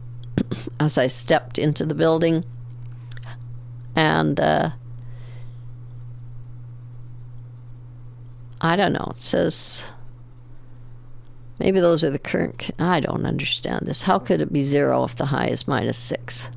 as 0.80 0.98
I 0.98 1.06
stepped 1.06 1.58
into 1.60 1.86
the 1.86 1.94
building, 1.94 2.44
and 3.94 4.40
uh, 4.40 4.70
I 8.60 8.74
don't 8.74 8.94
know. 8.94 9.12
It 9.12 9.18
says 9.18 9.84
maybe 11.58 11.80
those 11.80 12.04
are 12.04 12.10
the 12.10 12.18
current. 12.18 12.70
I 12.78 13.00
don't 13.00 13.26
understand 13.26 13.86
this. 13.86 14.02
How 14.02 14.18
could 14.18 14.40
it 14.40 14.52
be 14.52 14.64
zero 14.64 15.04
if 15.04 15.16
the 15.16 15.26
high 15.26 15.48
is 15.48 15.68
minus 15.68 15.98
six? 15.98 16.48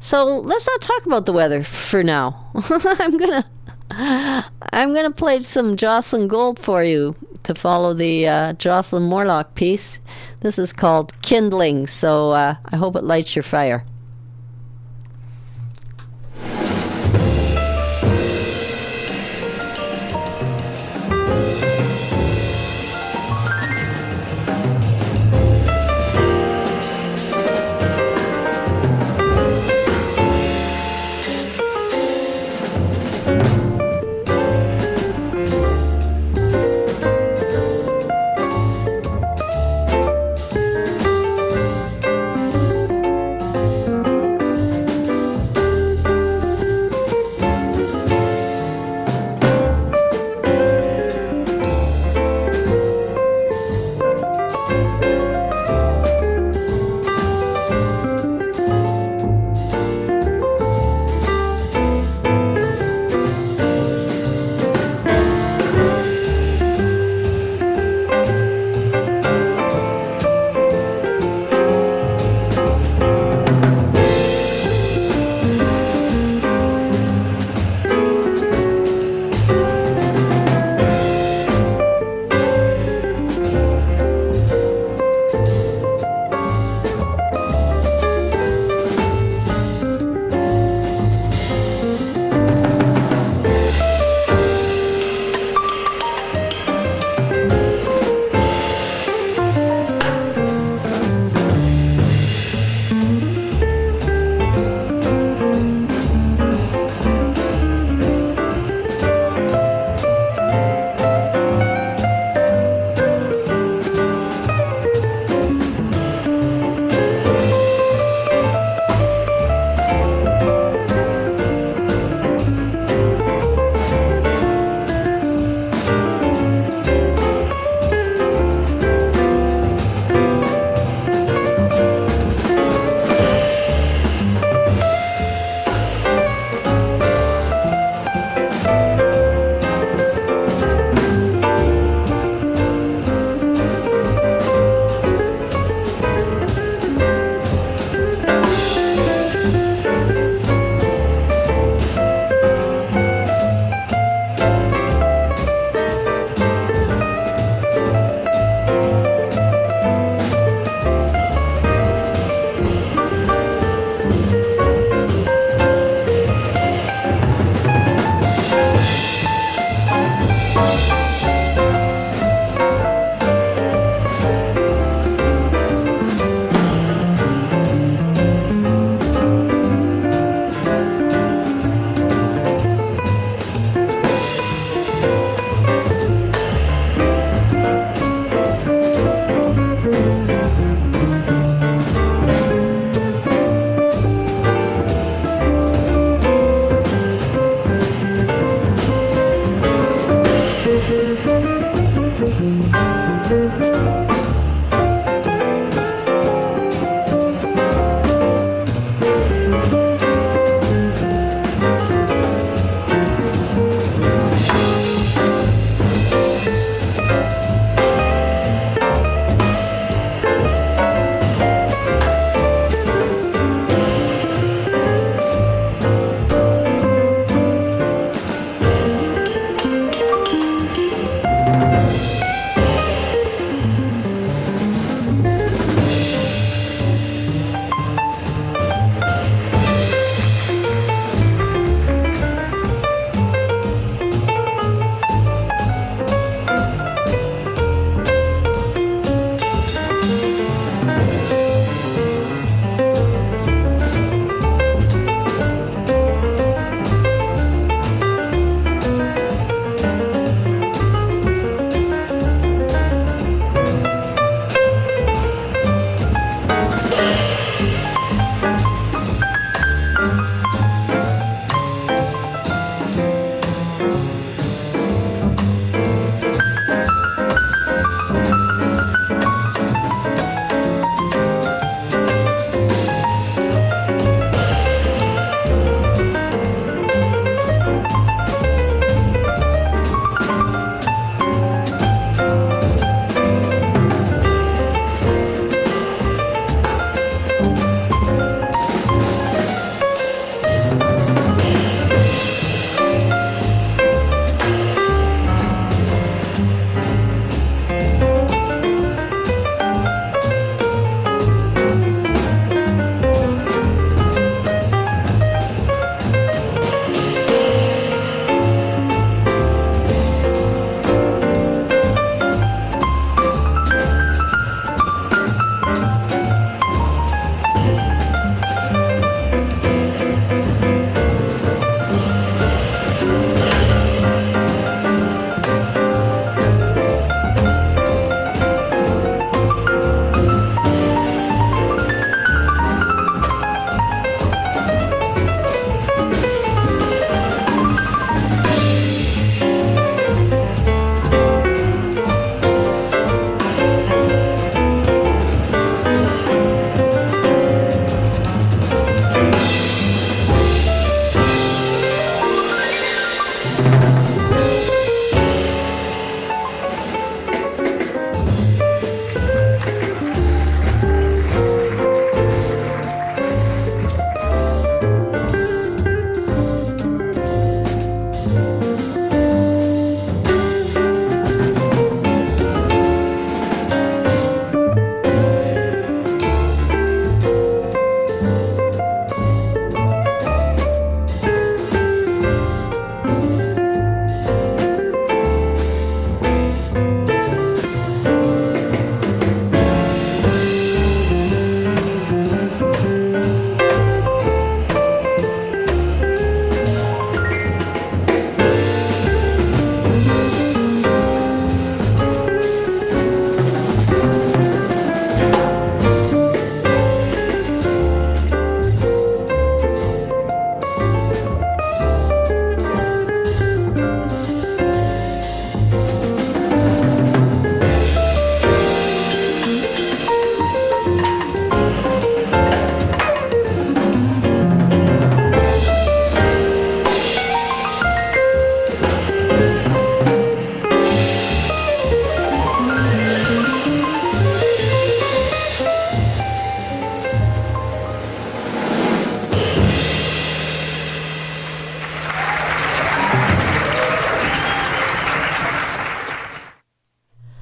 So 0.00 0.40
let's 0.40 0.66
not 0.66 0.80
talk 0.80 1.06
about 1.06 1.26
the 1.26 1.32
weather 1.32 1.62
for 1.62 2.02
now. 2.02 2.50
I'm 2.54 3.16
gonna 3.16 3.44
I'm 3.90 4.94
gonna 4.94 5.10
play 5.10 5.40
some 5.42 5.76
Jocelyn 5.76 6.28
Gould 6.28 6.58
for 6.58 6.82
you 6.82 7.14
to 7.42 7.54
follow 7.54 7.92
the 7.92 8.28
uh, 8.28 8.52
Jocelyn 8.54 9.04
Morlock 9.04 9.54
piece. 9.54 10.00
This 10.40 10.58
is 10.58 10.72
called 10.72 11.20
Kindling, 11.22 11.86
so 11.86 12.30
uh, 12.30 12.54
I 12.64 12.76
hope 12.76 12.96
it 12.96 13.04
lights 13.04 13.36
your 13.36 13.42
fire. 13.42 13.84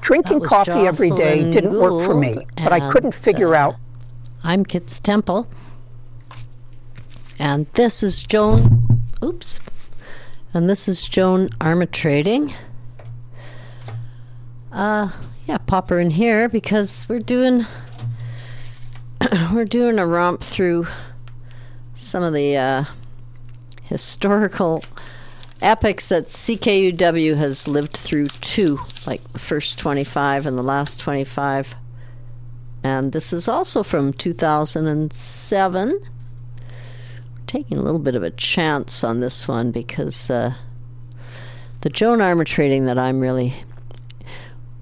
Drinking 0.09 0.41
coffee 0.41 0.87
every 0.87 1.11
day 1.11 1.51
didn't 1.51 1.79
work 1.79 2.01
for 2.01 2.15
me, 2.15 2.47
but 2.57 2.73
I 2.73 2.89
couldn't 2.91 3.13
figure 3.13 3.55
uh, 3.55 3.59
out 3.59 3.75
I'm 4.43 4.65
Kits 4.65 5.01
Temple. 5.01 5.47
And 7.39 7.67
this 7.75 8.03
is 8.03 8.23
Joan. 8.23 8.89
Oops. 9.23 9.61
And 10.55 10.71
this 10.71 10.89
is 10.89 11.07
Joan 11.07 11.51
Armatrading. 11.61 12.55
Uh, 14.73 15.11
yeah, 15.47 15.59
pop 15.59 15.91
her 15.91 16.01
in 16.01 16.09
here 16.09 16.49
because 16.49 17.07
we're 17.11 17.19
doing 17.19 17.67
we're 19.53 19.67
doing 19.67 19.99
a 19.99 20.07
romp 20.07 20.41
through 20.43 20.87
some 21.97 22.23
of 22.23 22.33
the 22.33 22.57
uh, 22.57 22.85
historical 23.83 24.83
epics 25.63 26.09
that 26.11 26.29
CKUW 26.29 27.37
has 27.37 27.67
lived 27.67 27.97
through 27.97 28.29
two, 28.29 28.79
like 29.07 29.33
the 29.33 29.39
first 29.39 29.79
25 29.79 30.47
and 30.47 30.57
the 30.57 30.63
last 30.63 31.01
25. 31.01 31.75
And 32.85 33.13
this 33.13 33.33
is 33.33 33.49
also 33.49 33.83
from 33.83 34.13
2007. 34.13 35.89
We're 35.91 36.01
taking 37.47 37.79
a 37.79 37.83
little 37.83 37.99
bit 37.99 38.15
of 38.15 38.23
a 38.23 38.31
chance 38.31 39.03
on 39.03 39.21
this 39.21 39.49
one 39.49 39.73
because 39.73 40.31
uh, 40.31 40.55
the 41.81 41.91
Joan 41.91 42.21
Armatrading 42.21 42.87
that 42.87 42.99
I'm 42.99 43.21
really 43.21 43.55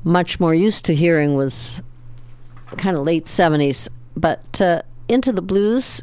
much 0.04 0.38
more 0.38 0.54
used 0.54 0.84
to 0.84 0.94
hearing 0.94 1.34
was 1.34 1.82
kind 2.76 2.96
of 2.96 3.04
late 3.04 3.24
70s. 3.24 3.88
But 4.16 4.60
uh, 4.60 4.82
Into 5.08 5.32
the 5.32 5.42
Blues, 5.42 6.02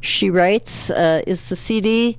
she 0.00 0.30
writes, 0.30 0.90
uh, 0.90 1.22
is 1.26 1.48
the 1.48 1.56
CD 1.56 2.18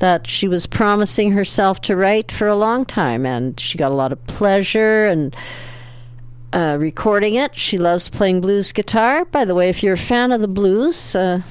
that 0.00 0.26
she 0.26 0.48
was 0.48 0.66
promising 0.66 1.30
herself 1.30 1.80
to 1.82 1.94
write 1.94 2.32
for 2.32 2.48
a 2.48 2.56
long 2.56 2.84
time. 2.84 3.24
And 3.24 3.58
she 3.60 3.78
got 3.78 3.92
a 3.92 3.94
lot 3.94 4.12
of 4.12 4.26
pleasure 4.26 5.06
and 5.06 5.34
uh, 6.52 6.76
recording 6.80 7.36
it. 7.36 7.54
She 7.54 7.78
loves 7.78 8.08
playing 8.08 8.40
blues 8.40 8.72
guitar. 8.72 9.24
By 9.24 9.44
the 9.44 9.54
way, 9.54 9.68
if 9.68 9.82
you're 9.82 9.94
a 9.94 9.98
fan 9.98 10.32
of 10.32 10.40
the 10.40 10.48
blues, 10.48 11.14
uh, 11.14 11.42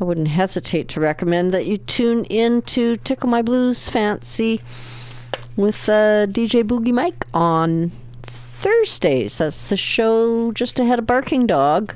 I 0.00 0.04
wouldn't 0.04 0.28
hesitate 0.28 0.88
to 0.90 1.00
recommend 1.00 1.54
that 1.54 1.66
you 1.66 1.78
tune 1.78 2.24
in 2.26 2.62
to 2.62 2.96
Tickle 2.98 3.28
My 3.28 3.40
Blues 3.40 3.88
Fancy 3.88 4.60
with 5.56 5.88
uh, 5.88 6.26
DJ 6.26 6.64
Boogie 6.64 6.92
Mike 6.92 7.24
on 7.32 7.90
Thursdays. 8.22 9.38
That's 9.38 9.68
the 9.68 9.76
show 9.76 10.50
just 10.52 10.80
ahead 10.80 10.98
of 10.98 11.06
Barking 11.06 11.46
Dog 11.46 11.94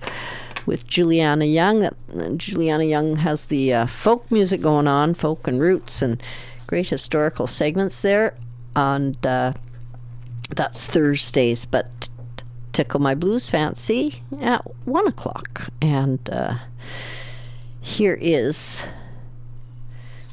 with 0.69 0.87
Juliana 0.87 1.47
Young. 1.47 1.83
Uh, 1.83 1.93
Juliana 2.37 2.85
Young 2.85 3.17
has 3.17 3.47
the 3.47 3.73
uh, 3.73 3.87
folk 3.87 4.31
music 4.31 4.61
going 4.61 4.87
on, 4.87 5.15
folk 5.15 5.49
and 5.49 5.59
roots, 5.59 6.03
and 6.03 6.23
great 6.67 6.91
historical 6.91 7.47
segments 7.47 8.03
there. 8.03 8.35
And 8.77 9.27
uh, 9.27 9.55
that's 10.55 10.87
Thursdays, 10.87 11.65
but 11.65 12.11
Tickle 12.75 13.01
My 13.01 13.15
Blues 13.15 13.49
Fancy 13.49 14.23
at 14.43 14.61
1 14.87 15.09
o'clock. 15.09 15.71
And 15.81 16.21
uh, 16.31 16.57
here 17.81 18.19
is. 18.21 18.83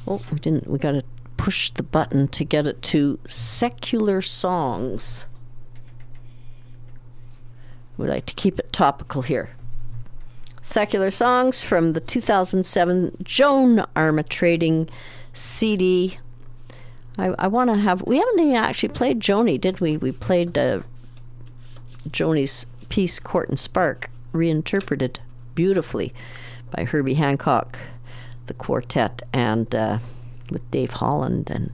Oh, 0.06 0.20
we 0.30 0.38
didn't. 0.38 0.68
We 0.68 0.78
got 0.78 0.92
to 0.92 1.02
push 1.38 1.70
the 1.70 1.82
button 1.82 2.28
to 2.28 2.44
get 2.44 2.66
it 2.66 2.82
to 2.82 3.18
secular 3.26 4.20
songs. 4.20 5.26
We 7.96 8.06
like 8.06 8.26
to 8.26 8.34
keep 8.34 8.58
it 8.58 8.70
topical 8.74 9.22
here. 9.22 9.55
Secular 10.66 11.12
songs 11.12 11.62
from 11.62 11.92
the 11.92 12.00
2007 12.00 13.18
Joan 13.22 13.84
Armatrading 13.94 14.88
CD. 15.32 16.18
I, 17.16 17.26
I 17.38 17.46
want 17.46 17.70
to 17.70 17.76
have. 17.76 18.02
We 18.02 18.18
haven't 18.18 18.40
even 18.40 18.56
actually 18.56 18.88
played 18.88 19.20
Joni, 19.20 19.60
did 19.60 19.78
we? 19.78 19.96
We 19.96 20.10
played 20.10 20.58
uh, 20.58 20.80
Joni's 22.10 22.66
piece, 22.88 23.20
Court 23.20 23.48
and 23.48 23.56
Spark, 23.60 24.10
reinterpreted 24.32 25.20
beautifully 25.54 26.12
by 26.72 26.82
Herbie 26.82 27.14
Hancock, 27.14 27.78
the 28.46 28.54
quartet, 28.54 29.22
and 29.32 29.72
uh, 29.72 29.98
with 30.50 30.68
Dave 30.72 30.90
Holland 30.90 31.48
and 31.48 31.70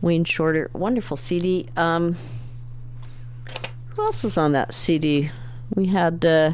Wayne 0.00 0.24
Shorter. 0.24 0.70
Wonderful 0.72 1.18
CD. 1.18 1.68
Um, 1.76 2.16
who 3.88 4.02
else 4.02 4.22
was 4.22 4.38
on 4.38 4.52
that 4.52 4.72
CD? 4.72 5.30
We 5.74 5.88
had 5.88 6.24
uh, 6.24 6.52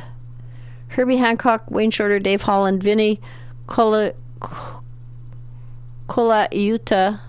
Herbie 0.92 1.16
Hancock, 1.16 1.70
Wayne 1.70 1.90
Shorter, 1.90 2.18
Dave 2.18 2.42
Holland, 2.42 2.82
Vinny 2.82 3.20
Kola, 3.66 4.12
Colaiuta, 6.08 7.20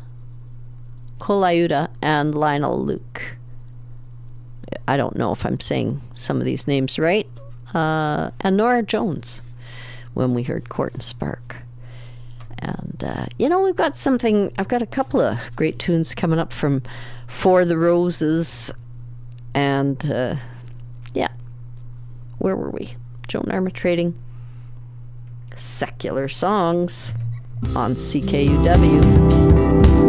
Colaiuta, 1.20 1.88
and 2.02 2.36
Lionel 2.36 2.86
Loueke. 2.86 3.38
I 4.88 4.98
don't 4.98 5.16
know 5.16 5.32
if 5.32 5.46
I'm 5.46 5.62
saying 5.62 6.02
some 6.16 6.40
of 6.40 6.46
these 6.46 6.68
names 6.68 7.00
right. 7.00 7.28
Uh, 7.74 8.32
and 8.42 8.58
Norah 8.58 8.84
Jones 8.84 9.42
when 10.14 10.34
we 10.34 10.44
heard 10.44 10.68
Court 10.68 10.94
and 10.94 11.02
Spark. 11.02 11.56
And, 12.60 13.04
uh, 13.06 13.26
you 13.38 13.48
know, 13.48 13.62
we've 13.62 13.76
got 13.76 13.96
something, 13.96 14.52
I've 14.58 14.68
got 14.68 14.82
a 14.82 14.86
couple 14.88 15.22
of 15.22 15.40
great 15.56 15.80
tunes 15.80 16.14
coming 16.14 16.40
up 16.40 16.52
from 16.54 16.82
For 17.28 17.66
the 17.66 17.78
Roses. 17.78 18.72
And, 19.54 20.06
uh, 20.12 20.36
yeah, 21.14 21.30
where 22.40 22.56
were 22.56 22.72
we? 22.72 22.96
Joan 23.28 23.46
Armatrading. 23.46 24.14
Secular 25.56 26.28
songs 26.28 27.12
on 27.76 27.96
CKUW. 27.96 30.03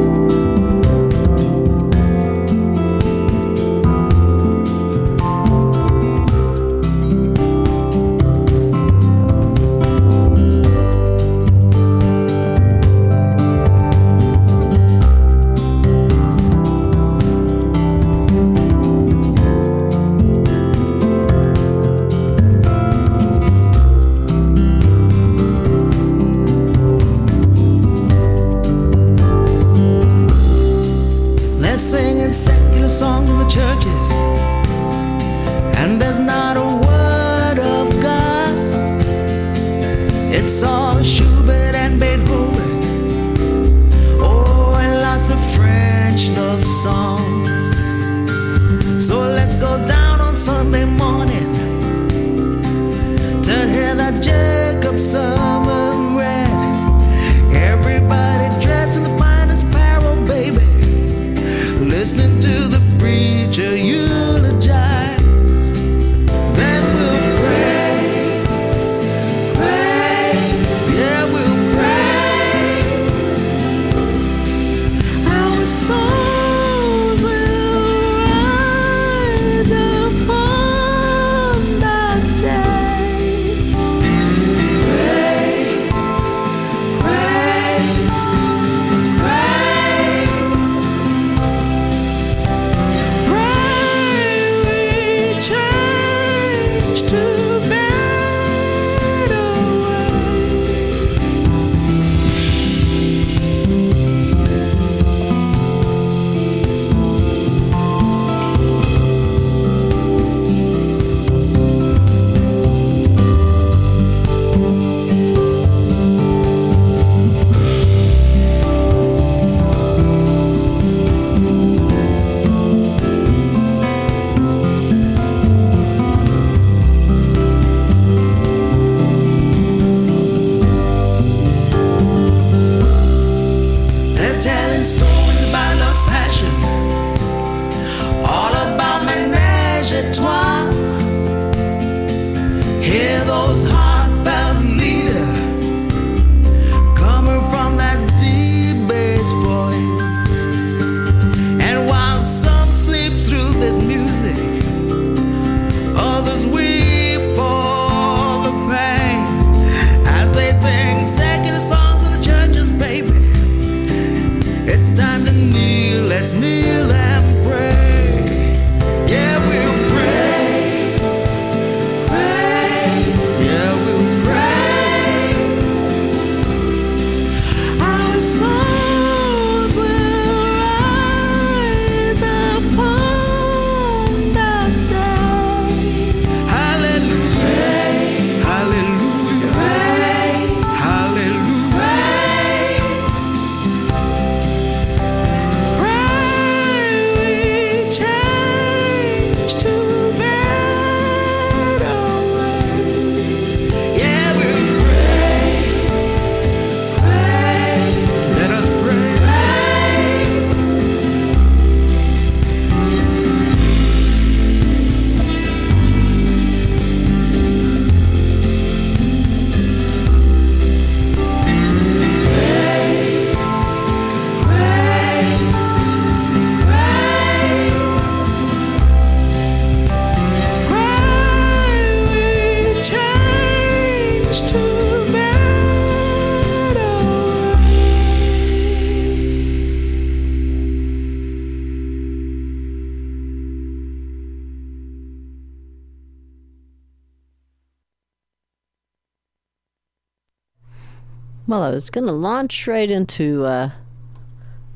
Well, 251.75 251.79
I 251.79 251.83
was 251.83 251.91
going 251.91 252.07
to 252.07 252.12
launch 252.12 252.68
right 252.68 252.89
into 252.89 253.45
uh, 253.47 253.72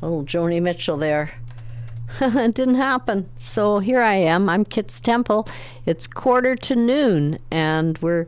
little 0.03 0.25
Joni 0.25 0.61
Mitchell 0.61 0.97
there. 0.97 1.31
it 2.21 2.55
didn't 2.57 2.75
happen. 2.75 3.29
So 3.37 3.79
here 3.79 4.03
I 4.03 4.17
am. 4.17 4.49
I'm 4.49 4.65
Kits 4.65 5.01
Temple. 5.01 5.47
It's 5.87 6.09
quarter 6.09 6.57
to 6.57 6.75
noon, 6.75 7.39
and 7.53 7.97
we're 7.99 8.27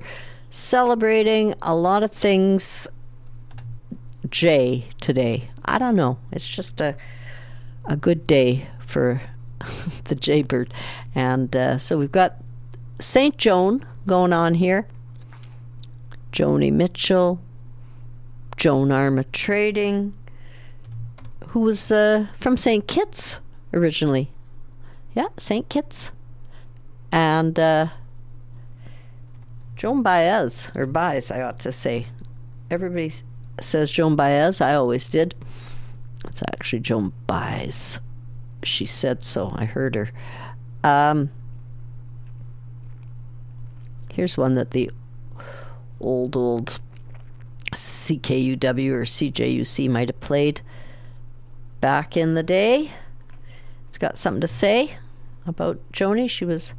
celebrating 0.51 1.53
a 1.62 1.75
lot 1.75 2.05
of 2.05 2.12
things 2.12 2.87
J 4.29 4.87
today. 5.01 5.51
I 5.64 5.79
don't 5.79 5.97
know. 5.97 6.18
It's 6.31 6.49
just 6.49 6.81
a 6.81 6.95
a 7.87 7.97
good 7.97 8.25
day 8.25 8.68
for 8.79 9.21
the 10.05 10.14
Jaybird, 10.14 10.73
and 11.12 11.57
uh, 11.57 11.79
so 11.79 11.99
we've 11.99 12.12
got 12.12 12.37
Saint 13.01 13.37
Joan 13.37 13.85
going 14.07 14.33
on 14.33 14.55
here. 14.55 14.87
Joni 16.33 16.73
Mitchell, 16.73 17.41
Joan 18.61 18.89
Armatrading, 18.89 20.13
who 21.47 21.61
was 21.61 21.91
uh, 21.91 22.27
from 22.37 22.59
St. 22.59 22.87
Kitts 22.87 23.41
originally. 23.73 24.31
Yeah, 25.15 25.29
St. 25.39 25.67
Kitts. 25.71 26.11
And 27.11 27.59
uh, 27.59 27.87
Joan 29.77 30.03
Baez, 30.03 30.69
or 30.77 30.85
Baez, 30.85 31.31
I 31.31 31.41
ought 31.41 31.59
to 31.61 31.73
say. 31.73 32.09
Everybody 32.71 33.15
says 33.63 33.91
Joan 33.91 34.15
Baez. 34.15 34.61
I 34.61 34.75
always 34.75 35.09
did. 35.09 35.35
It's 36.27 36.43
actually 36.53 36.81
Joan 36.81 37.15
Baez. 37.27 37.99
She 38.63 38.85
said 38.85 39.23
so. 39.23 39.51
I 39.55 39.65
heard 39.65 39.95
her. 39.95 40.11
Um, 40.85 41.31
here's 44.13 44.37
one 44.37 44.55
that 44.57 44.73
the 44.73 44.91
old, 45.99 46.37
old 46.37 46.79
CKUW 47.73 48.91
or 48.91 49.03
CJUC 49.03 49.89
might 49.89 50.09
have 50.09 50.21
played 50.21 50.61
back 51.81 52.16
in 52.16 52.35
the 52.35 52.43
day. 52.43 52.91
It's 53.89 53.99
got 53.99 54.18
something 54.18 54.41
to 54.41 54.49
say 54.49 54.97
about 55.47 55.81
Joni. 55.93 56.29
She 56.29 56.45
was 56.45 56.75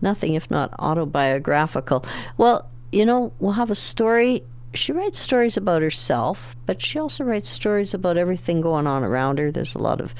nothing 0.00 0.34
if 0.34 0.50
not 0.50 0.74
autobiographical. 0.78 2.04
Well, 2.36 2.68
you 2.90 3.06
know, 3.06 3.32
we'll 3.38 3.52
have 3.52 3.70
a 3.70 3.76
story. 3.76 4.42
She 4.74 4.92
writes 4.92 5.18
stories 5.18 5.56
about 5.56 5.82
herself, 5.82 6.56
but 6.66 6.82
she 6.82 6.98
also 6.98 7.24
writes 7.24 7.48
stories 7.48 7.94
about 7.94 8.16
everything 8.16 8.60
going 8.60 8.86
on 8.86 9.04
around 9.04 9.38
her. 9.38 9.50
There's 9.50 9.74
a 9.74 9.78
lot 9.78 10.00
of 10.00 10.14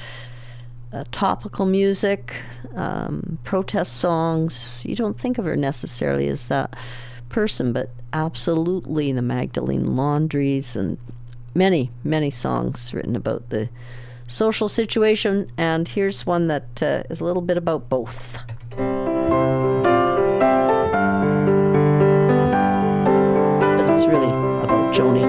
uh, 0.91 1.03
topical 1.11 1.65
music, 1.65 2.35
um, 2.75 3.39
protest 3.43 3.97
songs. 3.97 4.85
You 4.85 4.95
don't 4.95 5.19
think 5.19 5.37
of 5.37 5.45
her 5.45 5.55
necessarily 5.55 6.27
as 6.27 6.47
that 6.47 6.75
person, 7.33 7.73
but 7.73 7.89
absolutely 8.13 9.11
the 9.11 9.21
Magdalene 9.21 9.95
Laundries 9.97 10.75
and 10.75 10.97
many, 11.55 11.91
many 12.03 12.31
songs 12.31 12.93
written 12.93 13.15
about 13.15 13.49
the 13.49 13.67
social 14.27 14.69
situation. 14.69 15.51
And 15.57 15.87
here's 15.87 16.25
one 16.25 16.47
that 16.47 16.81
uh, 16.81 17.03
is 17.09 17.19
a 17.19 17.25
little 17.25 17.41
bit 17.41 17.57
about 17.57 17.89
both. 17.89 18.37
But 18.69 18.85
it's 23.89 24.05
really 24.07 24.31
about 24.63 24.93
Joni. 24.93 25.23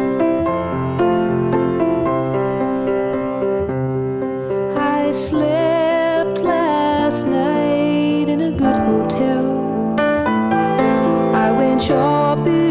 I 4.77 5.11
slept 5.13 5.54
Went 11.91 12.64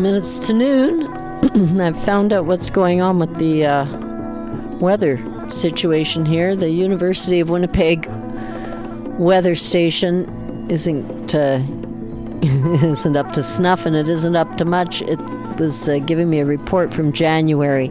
minutes 0.00 0.38
to 0.38 0.52
noon. 0.54 1.06
I've 1.80 2.02
found 2.04 2.32
out 2.32 2.46
what's 2.46 2.70
going 2.70 3.02
on 3.02 3.18
with 3.18 3.36
the 3.36 3.66
uh, 3.66 3.84
weather 4.78 5.18
situation 5.50 6.24
here. 6.24 6.56
The 6.56 6.70
University 6.70 7.38
of 7.38 7.50
Winnipeg 7.50 8.06
weather 9.18 9.54
station 9.54 10.70
isn't 10.70 11.34
uh, 11.34 11.62
isn't 12.42 13.16
up 13.16 13.32
to 13.34 13.42
snuff, 13.42 13.84
and 13.84 13.94
it 13.94 14.08
isn't 14.08 14.36
up 14.36 14.56
to 14.56 14.64
much. 14.64 15.02
It 15.02 15.20
was 15.58 15.88
uh, 15.88 15.98
giving 15.98 16.30
me 16.30 16.40
a 16.40 16.46
report 16.46 16.94
from 16.94 17.12
January, 17.12 17.90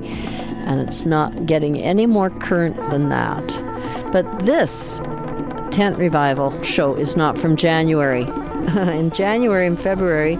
and 0.65 0.81
it's 0.81 1.05
not 1.05 1.45
getting 1.45 1.79
any 1.79 2.07
more 2.07 2.31
current 2.31 2.75
than 2.89 3.09
that. 3.09 3.45
But 4.11 4.23
this 4.45 4.99
tent 5.69 5.97
revival 5.99 6.59
show 6.63 6.95
is 6.95 7.15
not 7.15 7.37
from 7.37 7.55
January. 7.55 8.23
In 8.75 9.11
January 9.11 9.67
and 9.67 9.79
February 9.79 10.37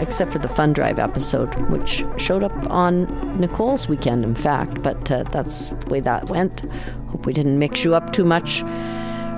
except 0.00 0.32
for 0.32 0.38
the 0.38 0.48
Fun 0.48 0.72
Drive 0.72 0.98
episode, 0.98 1.54
which 1.70 2.04
showed 2.16 2.42
up 2.42 2.52
on 2.70 3.06
Nicole's 3.38 3.88
weekend, 3.88 4.24
in 4.24 4.34
fact. 4.34 4.82
But 4.82 5.10
uh, 5.10 5.24
that's 5.24 5.70
the 5.70 5.88
way 5.88 6.00
that 6.00 6.28
went. 6.28 6.60
Hope 7.08 7.26
we 7.26 7.32
didn't 7.32 7.58
mix 7.58 7.84
you 7.84 7.94
up 7.94 8.12
too 8.12 8.24
much, 8.24 8.62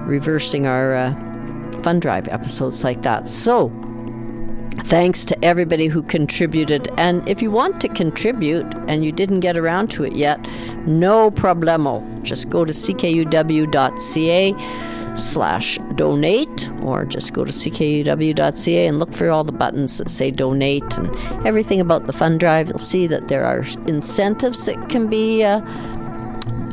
reversing 0.06 0.66
our 0.66 0.94
uh, 0.94 1.12
Fun 1.82 2.00
Drive 2.00 2.28
episodes 2.28 2.84
like 2.84 3.02
that. 3.02 3.28
So, 3.28 3.70
thanks 4.84 5.24
to 5.26 5.44
everybody 5.44 5.86
who 5.86 6.02
contributed. 6.02 6.88
And 6.96 7.26
if 7.28 7.42
you 7.42 7.50
want 7.50 7.80
to 7.82 7.88
contribute 7.88 8.66
and 8.88 9.04
you 9.04 9.12
didn't 9.12 9.40
get 9.40 9.56
around 9.56 9.90
to 9.92 10.04
it 10.04 10.14
yet, 10.14 10.40
no 10.86 11.30
problemo. 11.30 12.22
Just 12.22 12.50
go 12.50 12.64
to 12.64 12.72
ckuw.ca 12.72 14.54
slash 15.16 15.78
donate 15.94 16.68
or 16.82 17.04
just 17.04 17.32
go 17.32 17.44
to 17.44 17.52
ckuw.ca 17.52 18.86
and 18.86 18.98
look 18.98 19.12
for 19.12 19.30
all 19.30 19.44
the 19.44 19.52
buttons 19.52 19.98
that 19.98 20.08
say 20.08 20.30
donate 20.30 20.96
and 20.96 21.46
everything 21.46 21.80
about 21.80 22.06
the 22.06 22.12
fund 22.12 22.40
drive. 22.40 22.68
You'll 22.68 22.78
see 22.78 23.06
that 23.06 23.28
there 23.28 23.44
are 23.44 23.64
incentives 23.86 24.66
that 24.66 24.88
can 24.88 25.08
be 25.08 25.42
uh, 25.44 25.60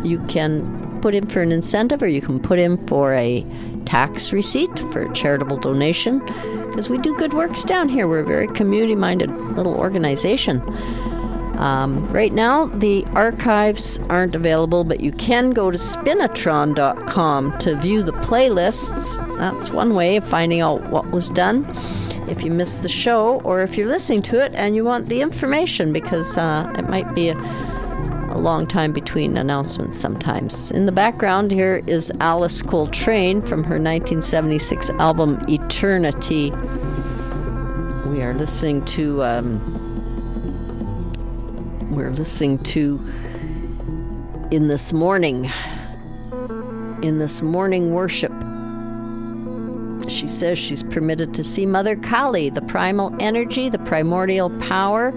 you 0.04 0.20
can 0.28 1.02
put 1.02 1.16
in 1.16 1.26
for 1.26 1.42
an 1.42 1.52
incentive 1.52 2.02
or 2.02 2.08
you 2.08 2.22
can 2.22 2.40
put 2.40 2.60
in 2.60 2.78
for 2.88 3.14
a 3.14 3.46
tax 3.86 4.34
receipt 4.34 4.80
for 4.92 5.04
a 5.04 5.14
charitable 5.14 5.58
donation 5.58 6.20
because 6.68 6.90
we 6.90 6.98
do 6.98 7.16
good 7.18 7.34
works 7.34 7.64
down 7.64 7.88
here. 7.88 8.08
We're 8.08 8.20
a 8.20 8.26
very 8.26 8.48
community 8.48 8.96
minded 8.96 9.30
little 9.56 9.76
organization 9.76 10.62
um, 11.58 12.12
right 12.12 12.34
now, 12.34 12.66
the 12.66 13.06
archives 13.14 13.98
aren't 14.10 14.36
available, 14.36 14.84
but 14.84 15.00
you 15.00 15.12
can 15.12 15.52
go 15.52 15.72
to 15.72 15.78
spinitron.com 15.78 17.58
to 17.60 17.76
view 17.78 18.04
the 18.04 18.12
playlists. 18.12 19.38
That's 19.38 19.70
one 19.70 19.96
way 19.96 20.18
of 20.18 20.28
finding 20.28 20.62
out 20.62 20.90
what 20.90 21.12
was 21.12 21.30
done. 21.30 21.66
If 22.28 22.44
you 22.44 22.52
missed 22.52 22.82
the 22.82 22.90
show, 22.90 23.40
or 23.42 23.62
if 23.62 23.78
you're 23.78 23.88
listening 23.88 24.24
to 24.24 24.44
it 24.44 24.52
and 24.56 24.76
you 24.76 24.84
want 24.84 25.08
the 25.08 25.22
information, 25.22 25.94
because 25.94 26.38
uh, 26.38 26.74
it 26.78 26.90
might 26.90 27.14
be 27.14 27.30
a, 27.30 27.38
a 27.38 28.40
long 28.40 28.68
time 28.68 28.92
between 28.92 29.38
announcements 29.38 29.98
sometimes. 29.98 30.72
In 30.72 30.88
the 30.88 30.92
background 30.92 31.52
here 31.52 31.84
is 31.88 32.12
Alice 32.20 32.62
Coltrane 32.62 33.42
from 33.42 33.64
her 33.64 33.80
1976 33.80 34.90
album 34.92 35.40
Eternity. 35.48 36.52
We 38.10 38.24
are 38.24 38.34
listening 38.34 38.84
to. 38.86 39.24
Um, 39.24 39.85
we're 41.92 42.10
listening 42.10 42.58
to 42.60 42.96
in 44.52 44.68
this 44.68 44.92
morning. 44.92 45.52
In 47.02 47.20
this 47.20 47.42
morning 47.42 47.94
worship. 47.94 48.32
She 50.10 50.28
says 50.28 50.58
she's 50.58 50.84
permitted 50.84 51.34
to 51.36 51.44
see 51.44 51.66
mother 51.66 51.96
kali 51.96 52.50
the 52.50 52.62
primal 52.62 53.16
energy 53.20 53.70
the 53.70 53.80
primordial 53.80 54.50
power 54.60 55.10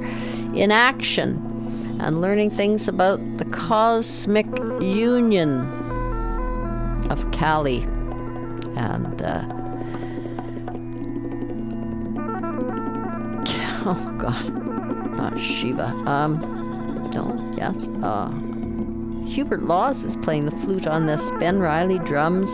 in 0.55 0.71
action 0.71 1.99
and 2.01 2.21
learning 2.21 2.51
things 2.51 2.89
about 2.89 3.21
the 3.39 3.45
cosmic 3.47 4.47
union 4.81 5.67
of 7.11 7.31
kali. 7.33 7.83
And 8.77 9.23
uh, 9.23 9.45
oh 13.85 14.17
god 14.19 14.58
not 15.19 15.39
shiva 15.39 15.87
um 16.07 16.59
no, 17.15 17.55
yes. 17.57 17.89
Uh, 18.03 18.31
Hubert 19.27 19.63
Laws 19.65 20.05
is 20.05 20.17
playing 20.17 20.45
the 20.45 20.51
flute 20.51 20.87
on 20.87 21.07
this. 21.07 21.31
Ben 21.33 21.61
Riley 21.61 21.99
drums. 22.01 22.51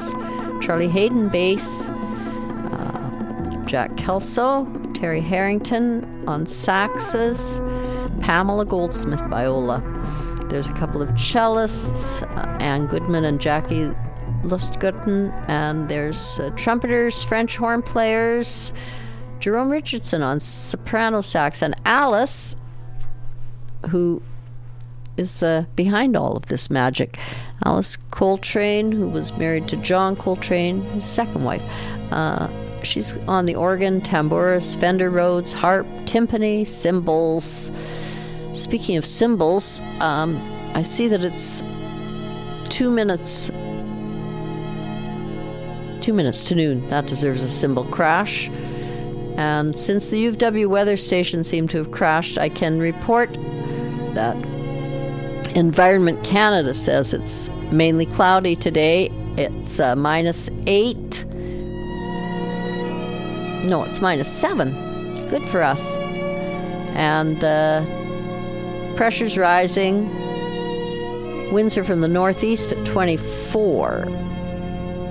Charlie 0.62 0.89
Haden 0.89 1.29
bass. 1.29 1.89
Uh, 1.89 3.62
Jack 3.67 3.97
Kelso. 3.97 4.67
Terry 4.95 5.21
Harrington 5.21 6.25
on 6.27 6.47
saxes. 6.47 7.61
Pamela 8.21 8.65
Goldsmith 8.65 9.21
viola. 9.29 9.83
There's 10.49 10.69
a 10.69 10.73
couple 10.75 11.03
of 11.03 11.09
cellists, 11.11 12.23
uh, 12.23 12.57
Anne 12.61 12.87
Goodman 12.87 13.25
and 13.25 13.41
Jackie 13.41 13.91
Lustgarten, 14.45 15.33
and 15.49 15.89
there's 15.89 16.39
uh, 16.39 16.51
trumpeters, 16.51 17.23
French 17.25 17.57
horn 17.57 17.83
players, 17.83 18.73
Jerome 19.41 19.70
Richardson 19.70 20.22
on 20.22 20.41
soprano 20.41 21.20
sax, 21.20 21.62
and 21.62 21.74
Alice, 21.85 22.57
who 23.89 24.22
is 25.16 25.43
uh, 25.43 25.64
behind 25.76 26.16
all 26.16 26.37
of 26.37 26.47
this 26.47 26.70
magic. 26.70 27.18
Alice 27.64 27.97
Coltrane, 28.11 28.91
who 28.93 29.09
was 29.09 29.32
married 29.35 29.68
to 29.68 29.76
John 29.76 30.16
Coltrane, 30.16 30.82
his 30.91 31.05
second 31.05 31.45
wife. 31.45 31.62
Uh, 32.11 32.49
she's 32.82 33.12
on 33.28 33.47
the 33.47 33.55
organ, 33.55 34.01
tambourus, 34.01 34.74
fender 34.76 35.11
Rhodes, 35.11 35.53
harp, 35.53 35.87
timpani, 36.05 36.66
cymbals. 36.66 37.70
Speaking 38.53 38.97
of 38.97 39.05
cymbals, 39.05 39.80
um, 40.01 40.37
I 40.74 40.82
see 40.82 41.09
that 41.09 41.24
it's 41.24 41.62
two 42.70 42.91
minutes. 42.91 43.51
Two 46.03 46.12
minutes 46.12 46.45
to 46.45 46.55
noon. 46.55 46.85
That 46.87 47.07
deserves 47.07 47.43
a 47.43 47.51
cymbal 47.51 47.85
crash. 47.87 48.51
And 49.37 49.78
since 49.78 50.11
the 50.11 50.28
UW 50.28 50.68
weather 50.68 50.97
station 50.97 51.43
seemed 51.43 51.70
to 51.70 51.78
have 51.78 51.91
crashed, 51.91 52.39
I 52.39 52.49
can 52.49 52.78
report 52.78 53.32
that 54.14 54.37
Environment 55.57 56.22
Canada 56.24 56.74
says 56.74 57.12
it's 57.12 57.49
mainly 57.70 58.07
cloudy 58.07 58.57
today. 58.57 59.11
It's 59.37 59.80
uh, 59.80 59.97
minus 59.97 60.49
eight. 60.66 61.24
No, 63.64 63.85
it's 63.85 64.01
minus 64.01 64.32
seven. 64.32 64.72
Good 65.28 65.49
for 65.49 65.62
us. 65.62 65.97
And 66.97 67.43
uh, 67.43 67.85
pressure's 68.95 69.37
rising. 69.37 70.09
Winds 71.53 71.76
are 71.76 71.85
from 71.85 72.01
the 72.01 72.09
northeast 72.09 72.72
at 72.72 72.87
24 72.87 74.07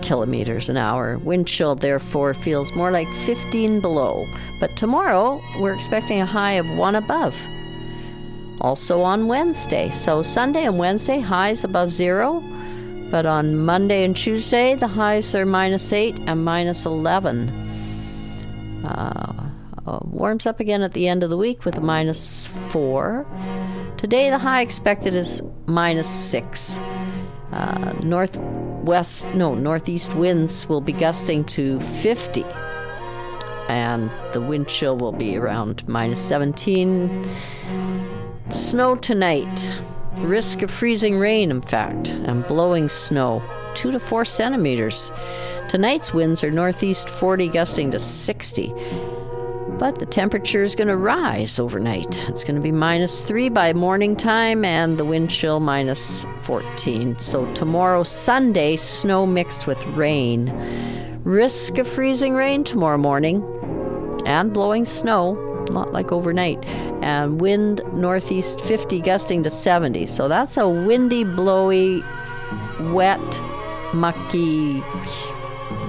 kilometers 0.03 0.69
an 0.69 0.77
hour. 0.77 1.17
Wind 1.17 1.47
chill, 1.47 1.75
therefore, 1.75 2.33
feels 2.33 2.71
more 2.73 2.91
like 2.91 3.07
15 3.25 3.81
below. 3.81 4.27
But 4.59 4.75
tomorrow, 4.75 5.41
we're 5.59 5.73
expecting 5.73 6.21
a 6.21 6.25
high 6.25 6.53
of 6.53 6.69
one 6.77 6.95
above 6.95 7.35
also 8.63 9.01
on 9.01 9.27
Wednesday. 9.27 9.89
So 9.89 10.23
Sunday 10.23 10.63
and 10.65 10.79
Wednesday, 10.79 11.19
highs 11.19 11.63
above 11.63 11.91
zero. 11.91 12.41
But 13.11 13.25
on 13.25 13.57
Monday 13.57 14.03
and 14.03 14.15
Tuesday, 14.15 14.73
the 14.73 14.87
highs 14.87 15.35
are 15.35 15.45
minus 15.45 15.93
8 15.93 16.19
and 16.21 16.43
minus 16.43 16.85
11. 16.85 17.49
Uh, 18.83 19.49
uh, 19.85 19.99
warms 20.03 20.47
up 20.47 20.59
again 20.59 20.81
at 20.81 20.93
the 20.93 21.07
end 21.07 21.21
of 21.21 21.29
the 21.29 21.37
week 21.37 21.63
with 21.65 21.77
a 21.77 21.81
minus 21.81 22.47
4. 22.69 23.25
Today, 23.97 24.31
the 24.31 24.39
high 24.39 24.61
expected 24.61 25.15
is 25.15 25.43
minus 25.67 26.09
6. 26.09 26.79
Uh, 27.51 27.93
northwest, 28.83 29.25
no, 29.33 29.55
northeast 29.55 30.13
winds 30.15 30.67
will 30.67 30.81
be 30.81 30.91
gusting 30.91 31.45
to 31.45 31.79
50 32.01 32.43
and 33.69 34.11
the 34.33 34.41
wind 34.41 34.67
chill 34.67 34.97
will 34.97 35.13
be 35.13 35.37
around 35.37 35.87
minus 35.87 36.19
17 36.19 37.25
Snow 38.49 38.97
tonight. 38.97 39.79
Risk 40.17 40.61
of 40.61 40.69
freezing 40.69 41.17
rain, 41.17 41.49
in 41.49 41.61
fact, 41.61 42.09
and 42.09 42.45
blowing 42.45 42.89
snow. 42.89 43.41
2 43.75 43.91
to 43.91 43.99
4 43.99 44.25
centimeters. 44.25 45.13
Tonight's 45.69 46.13
winds 46.13 46.43
are 46.43 46.51
northeast 46.51 47.09
40, 47.09 47.47
gusting 47.47 47.89
to 47.91 47.99
60. 47.99 48.73
But 49.77 49.99
the 49.99 50.05
temperature 50.05 50.63
is 50.63 50.75
going 50.75 50.87
to 50.87 50.97
rise 50.97 51.59
overnight. 51.59 52.29
It's 52.29 52.43
going 52.43 52.55
to 52.55 52.61
be 52.61 52.71
minus 52.71 53.21
3 53.21 53.49
by 53.49 53.73
morning 53.73 54.15
time 54.15 54.63
and 54.63 54.97
the 54.97 55.05
wind 55.05 55.29
chill 55.29 55.59
minus 55.59 56.25
14. 56.41 57.17
So 57.19 57.51
tomorrow, 57.53 58.03
Sunday, 58.03 58.75
snow 58.77 59.25
mixed 59.25 59.67
with 59.67 59.83
rain. 59.87 60.51
Risk 61.23 61.77
of 61.77 61.87
freezing 61.87 62.33
rain 62.33 62.63
tomorrow 62.63 62.97
morning 62.97 63.43
and 64.25 64.53
blowing 64.53 64.85
snow 64.85 65.49
not 65.71 65.93
like 65.93 66.11
overnight. 66.11 66.63
And 67.03 67.39
wind 67.41 67.81
northeast 67.93 68.61
50, 68.61 68.99
gusting 69.01 69.43
to 69.43 69.51
70. 69.51 70.05
So 70.05 70.27
that's 70.27 70.57
a 70.57 70.67
windy, 70.67 71.23
blowy, 71.23 72.03
wet, 72.91 73.41
mucky 73.93 74.83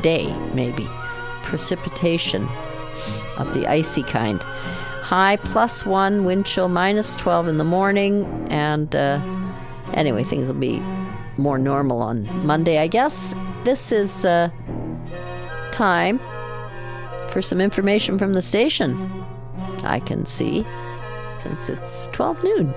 day, 0.03 0.33
maybe. 0.55 0.89
Precipitation 1.43 2.49
of 3.37 3.53
the 3.55 3.67
icy 3.67 4.03
kind. 4.03 4.43
High 5.03 5.37
plus 5.37 5.85
one, 5.85 6.25
wind 6.25 6.47
chill 6.47 6.69
minus 6.69 7.17
12 7.17 7.49
in 7.49 7.59
the 7.59 7.65
morning. 7.65 8.25
And 8.51 8.95
uh, 8.95 9.21
anyway, 9.93 10.25
things 10.25 10.47
will 10.47 10.55
be 10.55 10.81
more 11.37 11.59
normal 11.59 12.01
on 12.01 12.25
Monday, 12.47 12.79
I 12.79 12.87
guess. 12.87 13.35
This 13.65 13.93
is 13.93 14.25
uh, 14.25 14.51
time 15.73 16.19
for 17.29 17.43
some 17.43 17.61
information 17.61 18.19
from 18.19 18.35
the 18.35 18.43
station. 18.43 18.97
I 19.85 20.01
can 20.01 20.25
see, 20.25 20.65
since 21.43 21.69
it's 21.69 22.09
12 22.13 22.43
noon. 22.45 22.75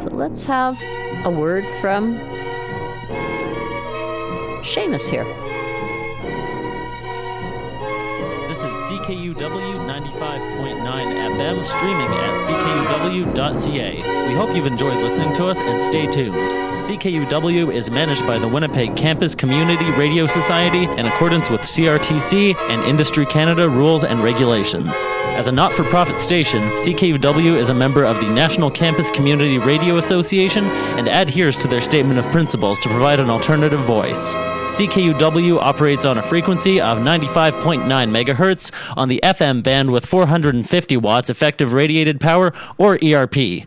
So 0.00 0.08
let's 0.10 0.44
have 0.44 0.78
a 1.24 1.30
word 1.30 1.64
from 1.80 2.18
Seamus 4.62 5.08
here. 5.08 5.24
CKUW 8.86 9.34
95.9 9.34 10.84
FM, 10.84 11.66
streaming 11.66 12.06
at 12.06 12.46
ckUW.ca. 12.46 14.28
We 14.28 14.34
hope 14.34 14.54
you've 14.54 14.66
enjoyed 14.66 15.02
listening 15.02 15.34
to 15.34 15.46
us 15.46 15.60
and 15.60 15.84
stay 15.84 16.06
tuned. 16.06 16.36
CKUW 16.84 17.74
is 17.74 17.90
managed 17.90 18.24
by 18.28 18.38
the 18.38 18.46
Winnipeg 18.46 18.94
Campus 18.94 19.34
Community 19.34 19.90
Radio 19.98 20.28
Society 20.28 20.84
in 20.84 21.06
accordance 21.06 21.50
with 21.50 21.62
CRTC 21.62 22.54
and 22.54 22.80
Industry 22.84 23.26
Canada 23.26 23.68
rules 23.68 24.04
and 24.04 24.22
regulations. 24.22 24.92
As 25.34 25.48
a 25.48 25.52
not 25.52 25.72
for 25.72 25.82
profit 25.82 26.20
station, 26.22 26.62
CKUW 26.76 27.58
is 27.58 27.70
a 27.70 27.74
member 27.74 28.04
of 28.04 28.20
the 28.20 28.30
National 28.30 28.70
Campus 28.70 29.10
Community 29.10 29.58
Radio 29.58 29.96
Association 29.96 30.64
and 30.96 31.08
adheres 31.08 31.58
to 31.58 31.66
their 31.66 31.80
statement 31.80 32.20
of 32.20 32.30
principles 32.30 32.78
to 32.78 32.88
provide 32.88 33.18
an 33.18 33.30
alternative 33.30 33.80
voice. 33.80 34.36
CKUW 34.68 35.58
operates 35.58 36.04
on 36.04 36.18
a 36.18 36.22
frequency 36.22 36.80
of 36.80 36.98
95.9 36.98 37.84
megahertz 37.86 38.70
on 38.96 39.08
the 39.08 39.20
FM 39.22 39.62
band 39.62 39.90
with 39.90 40.04
450 40.04 40.96
watts 40.98 41.30
effective 41.30 41.72
radiated 41.72 42.20
power 42.20 42.52
or 42.76 42.98
ERP. 43.02 43.66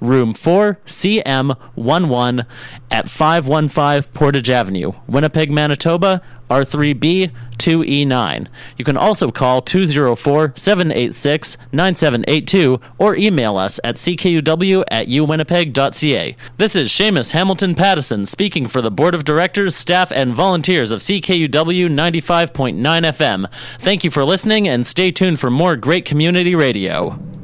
room 0.00 0.34
4, 0.34 0.78
CM11 0.86 2.46
at 2.90 3.08
515 3.08 4.12
Portage 4.12 4.50
Avenue, 4.50 4.92
Winnipeg, 5.06 5.50
Manitoba, 5.50 6.22
R3B 6.50 7.30
2E9. 7.58 8.48
You 8.76 8.84
can 8.84 8.96
also 8.96 9.30
call 9.30 9.62
204 9.62 10.54
786 10.56 11.56
9782 11.72 12.80
or 12.98 13.14
email 13.14 13.56
us 13.56 13.78
at 13.84 13.96
ckuw 13.96 14.84
at 14.90 15.06
uwinnipeg.ca. 15.06 16.36
This 16.56 16.74
is 16.74 16.88
Seamus 16.88 17.30
Hamilton 17.30 17.74
Pattison 17.74 18.26
speaking 18.26 18.66
for 18.66 18.82
the 18.82 18.90
Board 18.90 19.14
of 19.14 19.24
Directors, 19.24 19.76
staff, 19.76 20.10
and 20.10 20.34
volunteers 20.34 20.90
of 20.90 21.00
CKUW 21.00 21.50
95.9 21.50 22.80
FM. 22.80 23.50
Thank 23.78 24.02
you 24.02 24.10
for 24.10 24.24
listening 24.24 24.66
and 24.66 24.86
stay 24.86 25.12
tuned 25.12 25.38
for 25.38 25.50
more 25.50 25.76
great 25.76 26.04
community 26.04 26.54
radio. 26.54 27.39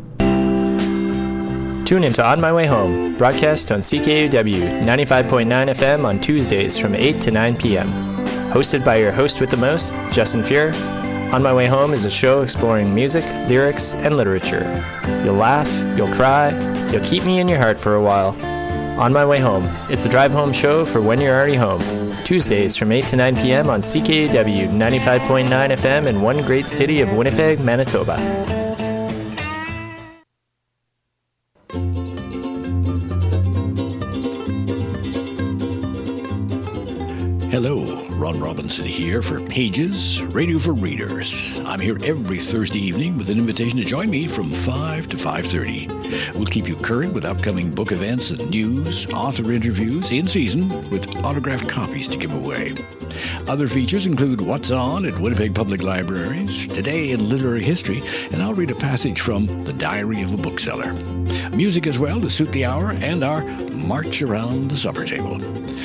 Tune 1.86 2.02
into 2.02 2.26
On 2.26 2.40
My 2.40 2.52
Way 2.52 2.66
Home, 2.66 3.14
broadcast 3.16 3.70
on 3.70 3.78
CKUW 3.78 4.82
95.9 4.82 5.46
FM 5.46 6.04
on 6.04 6.20
Tuesdays 6.20 6.76
from 6.76 6.96
8 6.96 7.20
to 7.20 7.30
9 7.30 7.56
p.m. 7.56 7.92
Hosted 8.50 8.84
by 8.84 8.96
your 8.96 9.12
host 9.12 9.40
with 9.40 9.50
the 9.50 9.56
most, 9.56 9.94
Justin 10.10 10.42
Fuhr. 10.42 10.74
On 11.32 11.40
My 11.44 11.54
Way 11.54 11.68
Home 11.68 11.94
is 11.94 12.04
a 12.04 12.10
show 12.10 12.42
exploring 12.42 12.92
music, 12.92 13.24
lyrics, 13.48 13.94
and 13.94 14.16
literature. 14.16 14.64
You'll 15.24 15.36
laugh, 15.36 15.70
you'll 15.96 16.12
cry, 16.12 16.50
you'll 16.90 17.04
keep 17.04 17.22
me 17.22 17.38
in 17.38 17.46
your 17.46 17.58
heart 17.60 17.78
for 17.78 17.94
a 17.94 18.02
while. 18.02 18.30
On 19.00 19.12
My 19.12 19.24
Way 19.24 19.38
Home, 19.38 19.68
it's 19.88 20.04
a 20.06 20.08
drive 20.08 20.32
home 20.32 20.52
show 20.52 20.84
for 20.84 21.00
when 21.00 21.20
you're 21.20 21.36
already 21.36 21.54
home. 21.54 21.82
Tuesdays 22.24 22.74
from 22.74 22.90
8 22.90 23.06
to 23.06 23.16
9 23.16 23.36
p.m. 23.36 23.70
on 23.70 23.78
CKUW 23.78 24.70
95.9 24.70 25.48
FM 25.48 26.06
in 26.08 26.20
one 26.20 26.42
great 26.42 26.66
city 26.66 27.00
of 27.00 27.12
Winnipeg, 27.12 27.60
Manitoba. 27.60 28.16
Hello, 37.56 38.05
Ron 38.16 38.40
Robinson 38.40 38.86
here 38.86 39.20
for 39.20 39.42
Pages, 39.42 40.22
Radio 40.22 40.58
for 40.58 40.72
Readers. 40.72 41.52
I'm 41.66 41.78
here 41.78 41.98
every 42.02 42.38
Thursday 42.38 42.78
evening 42.78 43.18
with 43.18 43.28
an 43.28 43.36
invitation 43.36 43.76
to 43.76 43.84
join 43.84 44.08
me 44.08 44.26
from 44.26 44.50
5 44.50 45.08
to 45.10 45.16
5.30. 45.18 46.34
We'll 46.34 46.46
keep 46.46 46.66
you 46.66 46.76
current 46.76 47.12
with 47.12 47.26
upcoming 47.26 47.70
book 47.70 47.92
events 47.92 48.30
and 48.30 48.48
news, 48.48 49.06
author 49.12 49.52
interviews, 49.52 50.12
in 50.12 50.26
season, 50.26 50.68
with 50.88 51.14
autographed 51.24 51.68
copies 51.68 52.08
to 52.08 52.16
give 52.16 52.32
away. 52.32 52.72
Other 53.48 53.68
features 53.68 54.06
include 54.06 54.40
What's 54.40 54.70
On 54.70 55.04
at 55.04 55.18
Winnipeg 55.20 55.54
Public 55.54 55.82
Libraries, 55.82 56.66
Today 56.68 57.10
in 57.10 57.28
Literary 57.28 57.62
History, 57.62 58.02
and 58.32 58.42
I'll 58.42 58.54
read 58.54 58.70
a 58.70 58.74
passage 58.74 59.20
from 59.20 59.46
The 59.64 59.74
Diary 59.74 60.22
of 60.22 60.32
a 60.32 60.38
Bookseller. 60.38 60.94
Music 61.54 61.86
as 61.86 61.98
well 61.98 62.20
to 62.22 62.30
suit 62.30 62.50
the 62.52 62.64
hour, 62.64 62.92
and 62.92 63.22
our 63.22 63.44
March 63.72 64.22
Around 64.22 64.70
the 64.70 64.76
Supper 64.76 65.04
Table. 65.04 65.38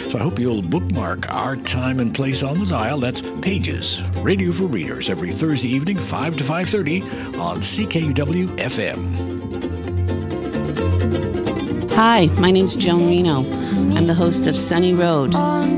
So 0.10 0.20
I 0.20 0.24
hope 0.24 0.40
you'll 0.40 0.62
bookmark 0.62 1.34
our 1.34 1.56
time 1.56 2.00
and 2.00 2.14
place 2.14 2.21
on 2.22 2.60
the 2.60 2.68
dial. 2.68 3.00
That's 3.00 3.24
Pages, 3.42 4.00
Radio 4.18 4.52
for 4.52 4.66
Readers, 4.66 5.10
every 5.10 5.32
Thursday 5.32 5.70
evening, 5.70 5.98
5 5.98 6.38
to 6.38 6.44
5.30 6.44 7.40
on 7.40 7.58
CKUW 7.58 8.48
FM. 8.58 9.16
Hi, 11.94 12.28
my 12.40 12.52
name's 12.52 12.76
Joan 12.76 13.08
Reno. 13.08 13.40
I'm 13.98 14.06
the 14.06 14.14
host 14.14 14.46
of 14.46 14.56
Sunny 14.56 14.94
Road 14.94 15.34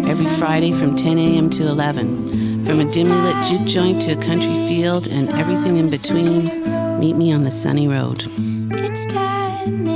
every 0.05 0.29
Friday 0.35 0.73
from 0.73 0.97
10 0.97 1.17
a.m. 1.17 1.49
to 1.51 1.65
11. 1.65 2.65
From 2.65 2.81
a 2.81 2.91
dimly 2.91 3.21
lit 3.21 3.45
juke 3.45 3.65
joint 3.65 4.01
to 4.01 4.11
a 4.11 4.21
country 4.21 4.67
field 4.67 5.07
and 5.07 5.29
everything 5.29 5.77
in 5.77 5.89
between, 5.89 6.49
meet 6.99 7.15
me 7.15 7.31
on 7.31 7.45
the 7.45 7.51
Sunny 7.51 7.87
Road. 7.87 8.25
It's 8.73 9.05
time 9.05 9.92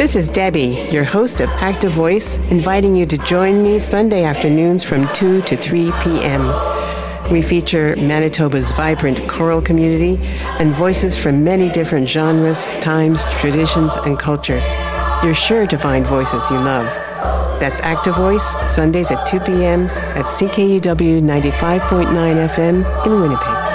This 0.00 0.16
is 0.16 0.30
Debbie, 0.30 0.88
your 0.90 1.04
host 1.04 1.42
of 1.42 1.50
Active 1.50 1.92
Voice, 1.92 2.38
inviting 2.48 2.96
you 2.96 3.04
to 3.04 3.18
join 3.18 3.62
me 3.62 3.78
Sunday 3.78 4.24
afternoons 4.24 4.82
from 4.82 5.06
2 5.12 5.42
to 5.42 5.58
3 5.58 5.92
p.m. 6.02 7.30
We 7.30 7.42
feature 7.42 7.94
Manitoba's 7.96 8.72
vibrant 8.72 9.28
choral 9.28 9.60
community 9.60 10.16
and 10.58 10.74
voices 10.74 11.18
from 11.18 11.44
many 11.44 11.68
different 11.68 12.08
genres, 12.08 12.64
times, 12.80 13.26
traditions, 13.26 13.94
and 13.96 14.18
cultures. 14.18 14.64
You're 15.22 15.34
sure 15.34 15.66
to 15.66 15.76
find 15.76 16.06
voices 16.06 16.50
you 16.50 16.56
love. 16.56 16.86
That's 17.60 17.82
Active 17.82 18.16
Voice, 18.16 18.54
Sundays 18.64 19.10
at 19.10 19.26
2 19.26 19.40
p.m. 19.40 19.88
at 20.16 20.24
CKUW 20.24 21.20
95.9 21.20 22.48
FM 22.48 23.06
in 23.06 23.20
Winnipeg. 23.20 23.69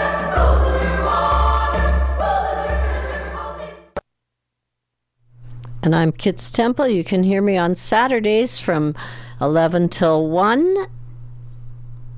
And 5.85 5.95
I'm 5.95 6.11
Kits 6.11 6.49
Temple. 6.49 6.87
You 6.87 7.03
can 7.03 7.21
hear 7.21 7.43
me 7.43 7.57
on 7.57 7.75
Saturdays 7.75 8.57
from 8.57 8.95
11 9.39 9.89
till 9.89 10.27
1. 10.27 10.87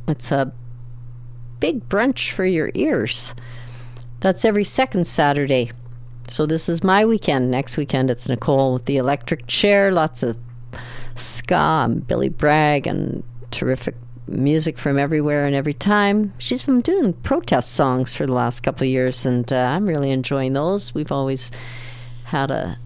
It's 0.08 0.32
a 0.32 0.54
big 1.60 1.90
brunch 1.90 2.32
for 2.32 2.46
your 2.46 2.72
ears. 2.76 3.36
That's 4.22 4.46
every 4.46 4.64
second 4.64 5.06
Saturday. 5.06 5.72
So 6.30 6.46
this 6.46 6.70
is 6.70 6.82
my 6.82 7.04
weekend. 7.04 7.52
Next 7.52 7.76
weekend 7.76 8.10
it's 8.10 8.30
Nicole 8.30 8.72
with 8.72 8.86
the 8.86 8.96
electric 8.96 9.48
chair, 9.48 9.92
lots 9.92 10.24
of 10.24 10.38
ska 11.18 11.84
and 11.84 12.08
Billy 12.08 12.30
Bragg 12.30 12.88
and 12.88 13.22
terrific 13.52 13.96
music 14.30 14.78
from 14.78 14.98
everywhere 14.98 15.46
and 15.46 15.54
every 15.54 15.74
time. 15.74 16.32
She's 16.38 16.64
been 16.64 16.80
doing 16.80 17.12
protest 17.12 17.74
songs 17.74 18.16
for 18.16 18.26
the 18.26 18.34
last 18.34 18.62
couple 18.62 18.86
of 18.86 18.92
years 18.92 19.26
and 19.26 19.52
uh, 19.52 19.58
I'm 19.58 19.88
really 19.88 20.12
enjoying 20.12 20.54
those. 20.54 20.96
We've 20.96 21.12
always 21.12 21.52
had 22.24 22.50
a 22.50 22.78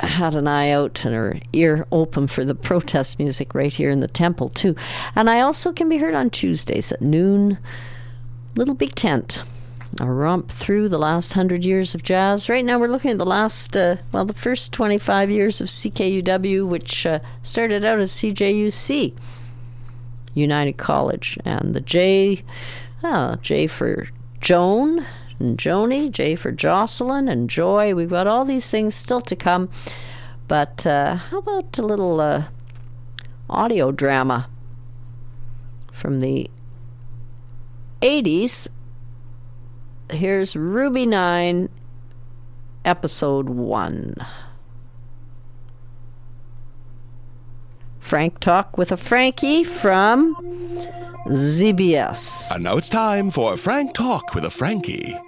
had 0.00 0.34
an 0.34 0.46
eye 0.46 0.70
out 0.70 1.04
and 1.04 1.14
her 1.14 1.38
ear 1.52 1.86
open 1.90 2.26
for 2.26 2.44
the 2.44 2.54
protest 2.54 3.18
music 3.18 3.54
right 3.54 3.72
here 3.72 3.90
in 3.90 4.00
the 4.00 4.08
temple 4.08 4.48
too. 4.50 4.76
And 5.14 5.30
I 5.30 5.40
also 5.40 5.72
can 5.72 5.88
be 5.88 5.98
heard 5.98 6.14
on 6.14 6.30
Tuesdays 6.30 6.92
at 6.92 7.00
noon. 7.00 7.58
Little 8.54 8.74
Big 8.74 8.94
Tent. 8.94 9.42
A 10.00 10.10
romp 10.10 10.50
through 10.50 10.90
the 10.90 10.98
last 10.98 11.32
hundred 11.32 11.64
years 11.64 11.94
of 11.94 12.02
jazz. 12.02 12.50
Right 12.50 12.64
now, 12.64 12.78
we're 12.78 12.88
looking 12.88 13.12
at 13.12 13.18
the 13.18 13.24
last, 13.24 13.74
uh, 13.74 13.96
well, 14.12 14.26
the 14.26 14.34
first 14.34 14.72
25 14.72 15.30
years 15.30 15.60
of 15.60 15.68
CKUW, 15.68 16.66
which 16.66 17.06
uh, 17.06 17.20
started 17.42 17.82
out 17.82 17.98
as 17.98 18.12
CJUC, 18.12 19.14
United 20.34 20.76
College. 20.76 21.38
And 21.46 21.74
the 21.74 21.80
J, 21.80 22.42
oh, 23.02 23.36
J 23.40 23.66
for 23.66 24.08
Joan, 24.42 25.06
and 25.38 25.58
Joni, 25.58 26.10
J 26.10 26.34
for 26.34 26.52
Jocelyn, 26.52 27.28
and 27.28 27.48
Joy. 27.50 27.94
We've 27.94 28.10
got 28.10 28.26
all 28.26 28.44
these 28.44 28.70
things 28.70 28.94
still 28.94 29.20
to 29.22 29.36
come. 29.36 29.68
But 30.48 30.86
uh, 30.86 31.16
how 31.16 31.38
about 31.38 31.78
a 31.78 31.82
little 31.82 32.20
uh, 32.20 32.44
audio 33.50 33.90
drama 33.92 34.48
from 35.92 36.20
the 36.20 36.50
80s? 38.02 38.68
Here's 40.10 40.54
Ruby 40.54 41.04
9, 41.04 41.68
Episode 42.84 43.48
1. 43.48 44.14
Frank 47.98 48.38
Talk 48.38 48.78
with 48.78 48.92
a 48.92 48.96
Frankie 48.96 49.64
from 49.64 50.36
ZBS. 51.26 52.52
And 52.52 52.62
now 52.62 52.76
it's 52.76 52.88
time 52.88 53.32
for 53.32 53.56
Frank 53.56 53.94
Talk 53.94 54.32
with 54.32 54.44
a 54.44 54.50
Frankie. 54.50 55.18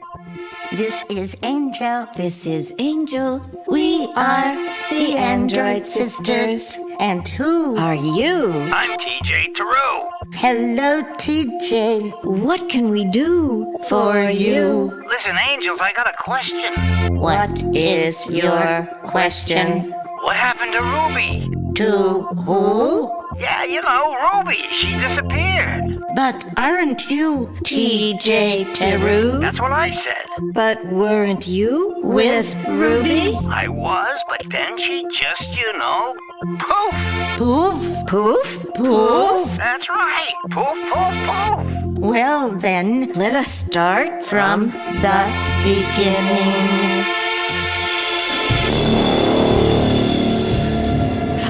This 0.73 1.03
is 1.09 1.35
Angel. 1.43 2.07
This 2.15 2.45
is 2.45 2.75
Angel. 2.79 3.43
We 3.67 4.13
are 4.15 4.55
the 4.91 5.17
Android 5.17 5.87
Sisters. 5.87 6.79
And 7.01 7.27
who 7.27 7.75
are 7.79 7.95
you? 7.95 8.53
I'm 8.53 8.99
TJ 8.99 9.55
Teru. 9.55 10.11
Hello, 10.35 11.03
TJ. 11.17 12.23
What 12.23 12.69
can 12.69 12.91
we 12.91 13.07
do 13.07 13.79
for 13.89 14.29
you? 14.29 14.93
Listen, 15.09 15.39
Angels, 15.49 15.81
I 15.81 15.93
got 15.95 16.07
a 16.07 16.17
question. 16.19 17.17
What 17.17 17.63
is 17.75 18.27
your 18.27 18.87
question? 19.05 19.95
What 20.29 20.37
happened 20.37 20.73
to 20.73 20.83
Ruby? 20.83 21.51
To 21.77 22.21
who? 22.45 23.11
Yeah, 23.39 23.65
you 23.65 23.81
know, 23.81 24.15
Ruby. 24.15 24.63
She 24.77 24.93
disappeared. 25.01 25.99
But 26.15 26.45
aren't 26.59 27.09
you 27.09 27.49
TJ 27.65 28.75
Teru? 28.75 29.41
That's 29.41 29.59
what 29.59 29.73
I 29.73 29.91
said. 29.91 30.27
But 30.53 30.85
weren't 30.93 31.47
you 31.47 31.95
with 32.05 32.55
Ruby? 32.69 33.39
I 33.49 33.69
was, 33.69 34.21
but 34.29 34.43
then 34.51 34.79
she 34.79 35.07
just, 35.15 35.49
you 35.49 35.73
know, 35.79 36.15
poof. 36.59 36.95
Poof, 37.39 38.07
poof, 38.07 38.67
poof. 38.75 39.57
That's 39.57 39.89
right. 39.89 40.35
Poof, 40.51 40.77
poof, 40.93 41.15
poof. 41.25 41.99
Well, 42.05 42.51
then, 42.51 43.13
let 43.15 43.33
us 43.33 43.49
start 43.49 44.23
from 44.23 44.73
the 45.01 45.21
beginning. 45.65 47.38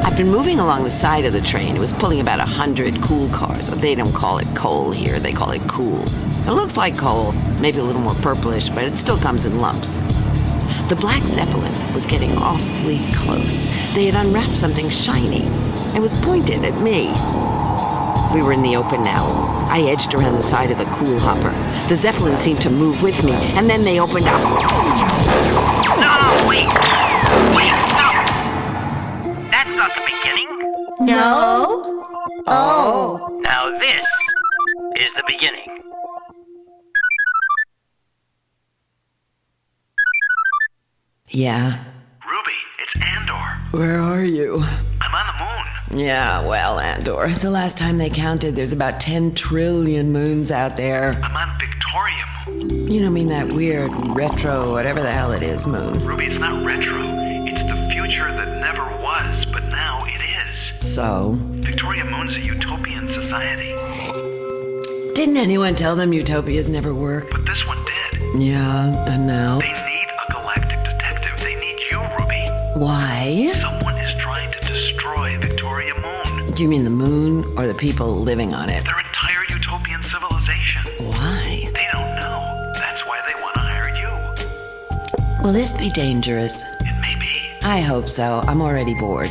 I've 0.09 0.17
been 0.17 0.31
moving 0.31 0.59
along 0.59 0.85
the 0.85 0.91
side 0.91 1.27
of 1.27 1.35
the 1.35 1.41
train. 1.43 1.77
It 1.77 1.79
was 1.79 1.93
pulling 1.93 2.21
about 2.21 2.41
a 2.41 2.47
hundred 2.47 2.99
cool 3.03 3.29
cars. 3.29 3.69
They 3.69 3.95
don't 3.95 4.15
call 4.15 4.39
it 4.39 4.49
coal 4.57 4.91
here, 4.91 5.21
they 5.21 5.35
call 5.35 5.51
it 5.51 5.61
cool. 5.69 6.03
It 6.47 6.53
looks 6.53 6.79
like 6.79 6.97
coal, 6.97 7.33
maybe 7.61 7.79
a 7.79 7.83
little 7.83 8.01
more 8.01 8.15
purplish, 8.15 8.71
but 8.71 8.85
it 8.85 8.97
still 8.97 9.19
comes 9.19 9.45
in 9.45 9.59
lumps. 9.59 9.97
The 10.89 10.97
Black 10.99 11.23
Zeppelin 11.25 11.93
was 11.93 12.07
getting 12.07 12.39
awfully 12.39 13.01
close. 13.13 13.67
They 13.93 14.07
had 14.07 14.15
unwrapped 14.15 14.57
something 14.57 14.89
shiny. 14.89 15.45
It 15.95 16.01
was 16.01 16.19
pointed 16.23 16.65
at 16.65 16.81
me. 16.81 17.09
We 18.35 18.43
were 18.43 18.55
in 18.55 18.63
the 18.63 18.77
open 18.77 19.05
now. 19.05 19.27
I 19.69 19.83
edged 19.83 20.15
around 20.15 20.37
the 20.37 20.43
side 20.43 20.71
of 20.71 20.79
the 20.79 20.87
cool 20.87 21.19
hopper. 21.19 21.53
The 21.91 21.97
Zeppelin 21.97 22.39
seemed 22.39 22.63
to 22.63 22.71
move 22.71 23.03
with 23.03 23.23
me, 23.25 23.33
and 23.33 23.69
then 23.69 23.85
they 23.85 24.01
opened 24.01 24.27
up. 24.27 24.41
No, 26.01 26.49
wait. 26.49 27.18
Wait, 29.79 29.87
stop. 29.87 29.91
That's 29.91 29.95
not 29.95 29.95
the 29.95 30.11
beginning. 30.11 30.49
No? 31.01 32.45
Oh. 32.47 33.41
Now 33.43 33.79
this 33.79 34.07
is 34.99 35.13
the 35.15 35.25
beginning. 35.27 35.83
Yeah. 41.29 41.85
Ruby, 42.29 42.53
it's 42.79 43.01
Andor. 43.03 43.35
Where 43.71 44.01
are 44.01 44.25
you? 44.25 44.63
I'm 45.01 45.15
on 45.15 45.37
the 45.37 45.45
moon. 45.45 46.05
Yeah, 46.05 46.45
well, 46.47 46.79
Andor, 46.81 47.29
the 47.29 47.51
last 47.51 47.79
time 47.79 47.99
they 47.99 48.11
counted, 48.11 48.57
there's 48.57 48.73
about 48.73 49.01
10 49.01 49.35
trillion 49.35 50.13
moons 50.13 50.51
out 50.51 50.77
there. 50.77 51.13
I'm 51.23 51.37
on 51.37 51.59
Victoria 51.59 52.25
You 52.91 53.01
don't 53.01 53.13
mean 53.13 53.29
that 53.29 53.53
weird 53.53 53.93
retro, 54.17 54.73
whatever 54.73 55.01
the 55.01 55.13
hell 55.13 55.33
it 55.33 55.43
is, 55.43 55.67
moon. 55.67 56.05
Ruby, 56.05 56.27
it's 56.27 56.41
not 56.41 56.65
retro. 56.65 57.28
So? 60.95 61.37
Victoria 61.61 62.05
Moon's 62.05 62.35
a 62.35 62.41
utopian 62.41 63.07
society. 63.13 63.73
Didn't 65.15 65.37
anyone 65.37 65.77
tell 65.77 65.95
them 65.95 66.13
utopias 66.13 66.69
never 66.69 66.93
work? 66.93 67.31
But 67.31 67.45
this 67.45 67.65
one 67.67 67.79
did. 67.85 68.43
Yeah, 68.43 68.93
and 69.07 69.27
now? 69.27 69.61
They 69.61 69.69
need 69.69 70.09
a 70.29 70.33
galactic 70.33 70.83
detective. 70.83 71.39
They 71.45 71.55
need 71.55 71.79
you, 71.91 72.01
Ruby. 72.19 72.49
Why? 72.85 73.53
Someone 73.61 73.97
is 73.99 74.13
trying 74.15 74.51
to 74.51 74.61
destroy 74.67 75.39
Victoria 75.39 75.95
Moon. 75.95 76.53
Do 76.53 76.63
you 76.65 76.69
mean 76.69 76.83
the 76.85 76.91
moon 76.91 77.45
or 77.57 77.67
the 77.69 77.75
people 77.75 78.17
living 78.17 78.55
on 78.55 78.69
it? 78.69 78.83
Their 78.83 78.99
entire 78.99 79.45
utopian 79.51 80.03
civilization. 80.03 80.83
Why? 80.99 81.69
They 81.75 81.87
don't 81.93 82.17
know. 82.17 82.73
That's 82.75 83.07
why 83.07 83.21
they 83.27 83.41
want 83.41 83.55
to 83.55 83.61
hire 83.61 83.95
you. 83.95 85.45
Will 85.45 85.53
this 85.53 85.73
be 85.75 85.91
dangerous? 85.91 86.61
It 86.81 87.01
may 87.01 87.15
be. 87.21 87.41
I 87.65 87.83
hope 87.83 88.09
so. 88.09 88.41
I'm 88.49 88.61
already 88.61 88.95
bored. 88.95 89.31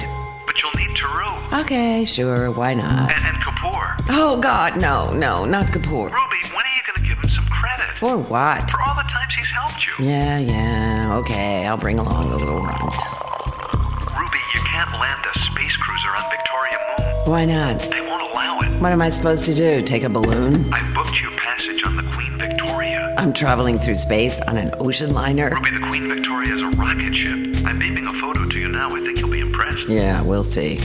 Okay, 1.60 2.06
sure, 2.06 2.52
why 2.52 2.76
not? 2.76 3.12
And, 3.12 3.26
and 3.26 3.38
Kapoor. 3.38 3.96
Oh, 4.10 4.40
God, 4.40 4.80
no, 4.80 5.12
no, 5.12 5.44
not 5.44 5.66
Kapoor. 5.66 6.12
Ruby, 6.12 6.38
when 6.54 6.64
are 6.64 6.76
you 6.76 6.84
going 6.86 6.96
to 6.98 7.02
give 7.02 7.18
him 7.18 7.30
some 7.32 7.46
credit? 7.48 7.88
For 8.00 8.16
what? 8.16 8.70
For 8.70 8.80
all 8.82 8.96
the 8.96 9.02
times 9.02 9.34
he's 9.36 9.48
helped 9.48 9.86
you. 9.88 10.06
Yeah, 10.06 10.38
yeah, 10.38 11.16
okay, 11.18 11.66
I'll 11.66 11.78
bring 11.78 11.98
along 11.98 12.30
the 12.30 12.38
little 12.38 12.62
runt. 12.62 12.80
Ruby, 12.80 14.38
you 14.54 14.62
can't 14.66 14.92
land 15.00 15.26
a 15.26 15.40
space 15.40 15.76
cruiser 15.78 16.10
on 16.10 16.30
Victoria 16.30 16.78
Moon. 17.00 17.32
Why 17.32 17.46
not? 17.46 17.80
They 17.80 18.02
won't 18.02 18.22
allow 18.32 18.60
it. 18.60 18.80
What 18.80 18.92
am 18.92 19.02
I 19.02 19.10
supposed 19.10 19.46
to 19.46 19.56
do? 19.56 19.82
Take 19.82 20.04
a 20.04 20.10
balloon? 20.10 20.72
I 20.72 20.94
booked 20.94 21.20
you 21.20 21.32
passage 21.32 21.84
on 21.86 21.96
the 21.96 22.04
Queen 22.14 22.38
Victoria. 22.38 23.16
I'm 23.18 23.34
traveling 23.34 23.80
through 23.80 23.98
space 23.98 24.40
on 24.42 24.58
an 24.58 24.72
ocean 24.80 25.12
liner? 25.12 25.50
Ruby, 25.50 25.72
the 25.72 25.88
Queen 25.88 26.08
Victoria 26.08 26.54
is 26.54 26.62
a 26.62 26.70
rocket 26.78 27.16
ship. 27.16 27.66
I'm 27.66 27.80
beaming 27.80 28.06
a 28.06 28.14
photo 28.22 28.48
to 28.48 28.60
you 28.60 28.70
now. 28.70 28.90
I 28.90 29.02
think 29.04 29.18
you'll 29.18 29.32
be 29.32 29.40
impressed. 29.40 29.90
Yeah, 29.90 30.22
we'll 30.22 30.44
see. 30.44 30.80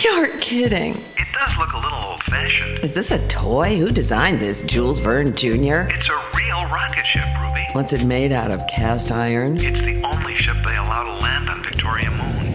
You're 0.04 0.38
kidding. 0.38 0.94
It 0.94 1.26
does 1.32 1.58
look 1.58 1.72
a 1.74 1.78
little 1.78 2.02
old 2.02 2.22
fashioned. 2.22 2.78
Is 2.78 2.94
this 2.94 3.10
a 3.10 3.26
toy? 3.28 3.76
Who 3.76 3.90
designed 3.90 4.40
this? 4.40 4.62
Jules 4.62 4.98
Verne 4.98 5.34
Jr.? 5.36 5.88
It's 5.90 6.08
a 6.08 6.30
real 6.36 6.64
rocket 6.68 7.06
ship, 7.06 7.24
Ruby. 7.38 7.66
What's 7.72 7.92
it 7.92 8.04
made 8.04 8.32
out 8.32 8.50
of? 8.50 8.66
Cast 8.66 9.12
iron? 9.12 9.56
It's 9.56 9.78
the 9.78 10.02
only 10.06 10.36
ship 10.36 10.56
they 10.64 10.76
allow 10.76 11.02
to 11.02 11.22
land 11.22 11.50
on 11.50 11.62
Victoria 11.62 12.10
Moon. 12.12 12.46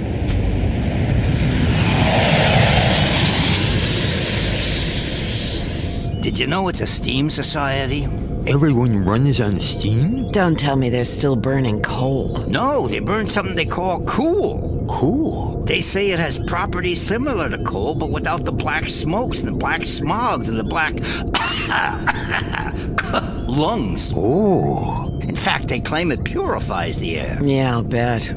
Did 6.22 6.40
you 6.40 6.48
know 6.48 6.68
it's 6.68 6.82
a 6.82 6.88
steam 6.88 7.30
society? 7.30 8.08
Everyone 8.48 9.04
runs 9.04 9.42
on 9.42 9.60
steam? 9.60 10.30
Don't 10.32 10.58
tell 10.58 10.76
me 10.76 10.90
they're 10.90 11.04
still 11.04 11.36
burning 11.36 11.82
coal. 11.82 12.30
No, 12.48 12.88
they 12.88 13.00
burn 13.00 13.28
something 13.28 13.56
they 13.56 13.66
call 13.66 14.06
cool. 14.06 14.86
Cool? 14.88 15.64
They 15.64 15.82
say 15.82 16.12
it 16.12 16.20
has 16.20 16.38
properties 16.38 17.02
similar 17.02 17.50
to 17.50 17.58
coal, 17.64 17.96
but 17.96 18.12
without 18.12 18.46
the 18.46 18.52
black 18.52 18.88
smokes 18.88 19.40
and 19.40 19.48
the 19.48 19.58
black 19.58 19.82
smogs 19.82 20.48
and 20.48 20.60
the 20.60 20.64
black 20.64 20.94
lungs. 23.50 24.14
Oh. 24.16 25.20
In 25.24 25.36
fact, 25.36 25.68
they 25.68 25.80
claim 25.80 26.12
it 26.12 26.24
purifies 26.24 27.00
the 27.00 27.20
air. 27.20 27.40
Yeah, 27.42 27.72
I'll 27.74 27.84
bet. 27.84 28.32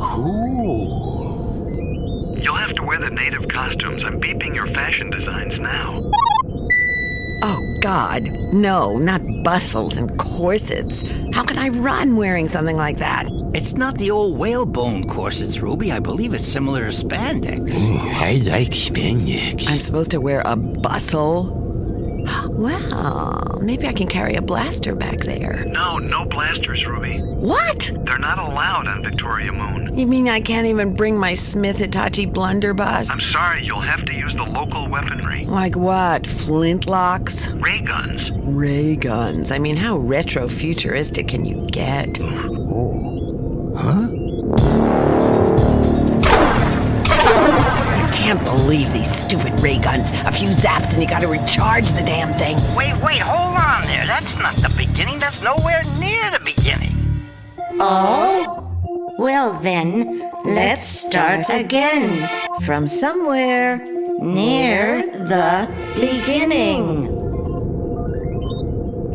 Cool. 0.00 1.10
You'll 2.40 2.56
have 2.56 2.74
to 2.76 2.82
wear 2.82 2.98
the 2.98 3.10
native 3.10 3.48
costumes. 3.48 4.02
I'm 4.02 4.18
beeping 4.18 4.54
your 4.54 4.68
fashion 4.68 5.10
designs 5.10 5.60
now. 5.60 6.10
Oh, 7.44 7.78
God. 7.80 8.36
No, 8.52 8.98
not 8.98 9.20
bustles 9.42 9.96
and 9.96 10.16
corsets. 10.18 11.02
How 11.32 11.44
can 11.44 11.58
I 11.58 11.68
run 11.70 12.16
wearing 12.16 12.46
something 12.46 12.76
like 12.76 12.98
that? 12.98 13.26
It's 13.54 13.74
not 13.74 13.98
the 13.98 14.10
old 14.10 14.38
whalebone 14.38 15.04
corsets, 15.04 15.58
Ruby. 15.60 15.90
I 15.92 15.98
believe 15.98 16.34
it's 16.34 16.46
similar 16.46 16.82
to 16.90 16.96
spandex. 16.96 17.72
Mm, 17.72 17.98
I 18.14 18.34
like 18.48 18.70
spandex. 18.70 19.68
I'm 19.68 19.80
supposed 19.80 20.12
to 20.12 20.20
wear 20.20 20.42
a 20.44 20.56
bustle? 20.56 21.61
Well, 22.48 23.58
maybe 23.62 23.86
I 23.86 23.92
can 23.92 24.06
carry 24.06 24.34
a 24.34 24.42
blaster 24.42 24.94
back 24.94 25.20
there. 25.20 25.64
No, 25.66 25.98
no 25.98 26.24
blasters, 26.24 26.84
Ruby. 26.84 27.18
What? 27.18 27.90
They're 28.04 28.18
not 28.18 28.38
allowed 28.38 28.86
on 28.86 29.02
Victoria 29.02 29.52
Moon. 29.52 29.98
You 29.98 30.06
mean 30.06 30.28
I 30.28 30.40
can't 30.40 30.66
even 30.66 30.94
bring 30.94 31.18
my 31.18 31.34
Smith 31.34 31.78
Hitachi 31.78 32.26
blunderbuss? 32.26 33.10
I'm 33.10 33.20
sorry, 33.20 33.64
you'll 33.64 33.80
have 33.80 34.04
to 34.04 34.12
use 34.12 34.32
the 34.34 34.44
local 34.44 34.88
weaponry. 34.88 35.44
Like 35.46 35.76
what? 35.76 36.22
Flintlocks? 36.22 37.48
Ray 37.62 37.80
guns. 37.80 38.30
Ray 38.30 38.96
guns. 38.96 39.50
I 39.50 39.58
mean, 39.58 39.76
how 39.76 39.96
retro 39.96 40.48
futuristic 40.48 41.28
can 41.28 41.44
you 41.44 41.64
get? 41.66 42.18
Oh. 42.20 43.74
Huh? 43.76 44.08
Can't 48.22 48.44
believe 48.44 48.92
these 48.92 49.12
stupid 49.12 49.58
ray 49.60 49.78
guns. 49.78 50.12
A 50.26 50.30
few 50.30 50.50
zaps 50.50 50.92
and 50.92 51.02
you 51.02 51.08
gotta 51.08 51.26
recharge 51.26 51.90
the 51.90 52.02
damn 52.02 52.32
thing. 52.32 52.56
Wait, 52.76 52.96
wait, 53.02 53.20
hold 53.20 53.58
on 53.58 53.82
there. 53.82 54.06
That's 54.06 54.38
not 54.38 54.54
the 54.58 54.72
beginning. 54.76 55.18
That's 55.18 55.42
nowhere 55.42 55.82
near 55.98 56.30
the 56.30 56.40
beginning. 56.44 56.94
Oh? 57.80 58.68
Well, 59.18 59.54
then, 59.54 60.30
let's 60.44 60.86
start 60.86 61.46
again 61.48 62.28
from 62.64 62.86
somewhere 62.86 63.78
near 64.20 65.02
the 65.02 65.68
beginning. 65.96 67.21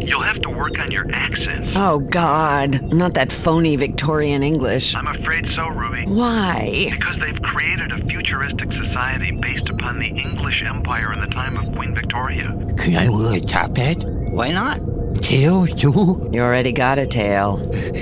You'll 0.07 0.23
have 0.23 0.41
to 0.43 0.49
work 0.49 0.79
on 0.79 0.89
your 0.89 1.05
accents. 1.11 1.71
Oh, 1.75 1.99
God. 1.99 2.93
Not 2.93 3.13
that 3.15 3.29
phony 3.29 3.75
Victorian 3.75 4.41
English. 4.41 4.95
I'm 4.95 5.07
afraid 5.07 5.49
so, 5.49 5.67
Ruby. 5.67 6.05
Why? 6.05 6.87
Because 6.89 7.17
they've 7.17 7.41
created 7.41 7.91
a 7.91 7.97
futuristic 8.05 8.71
society 8.71 9.35
based 9.35 9.67
upon 9.67 9.99
the 9.99 10.07
English 10.07 10.63
Empire 10.63 11.11
in 11.11 11.19
the 11.19 11.27
time 11.27 11.57
of 11.57 11.75
Queen 11.75 11.93
Victoria. 11.93 12.47
Can 12.77 12.95
I 12.95 13.09
wear 13.09 13.35
a 13.35 13.41
top 13.41 13.75
hat? 13.75 13.97
Why 14.31 14.51
not? 14.51 14.79
Tail, 15.21 15.67
too? 15.67 16.29
You 16.31 16.41
already 16.41 16.71
got 16.71 16.99
a 16.99 17.05
tail. 17.05 17.57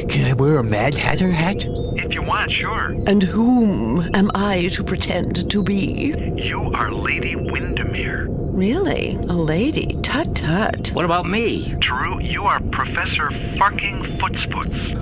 Can 0.07 0.29
I 0.29 0.33
wear 0.33 0.57
a 0.57 0.63
Mad 0.63 0.95
Hatter 0.95 1.31
hat? 1.31 1.57
If 1.57 2.13
you 2.13 2.21
want, 2.21 2.51
sure. 2.51 2.93
And 3.07 3.23
whom 3.23 4.11
am 4.13 4.29
I 4.35 4.67
to 4.73 4.83
pretend 4.83 5.49
to 5.49 5.63
be? 5.63 6.13
You 6.35 6.71
are 6.75 6.91
Lady 6.91 7.35
Windermere. 7.35 8.27
Really? 8.55 9.15
A 9.15 9.33
lady? 9.33 9.97
Tut 10.01 10.33
tut. 10.33 10.87
What 10.93 11.03
about 11.03 11.25
me? 11.25 11.75
True, 11.81 12.21
you 12.21 12.45
are 12.45 12.61
Professor 12.71 13.27
Farking 13.59 14.17
Footsfoots. 14.17 14.97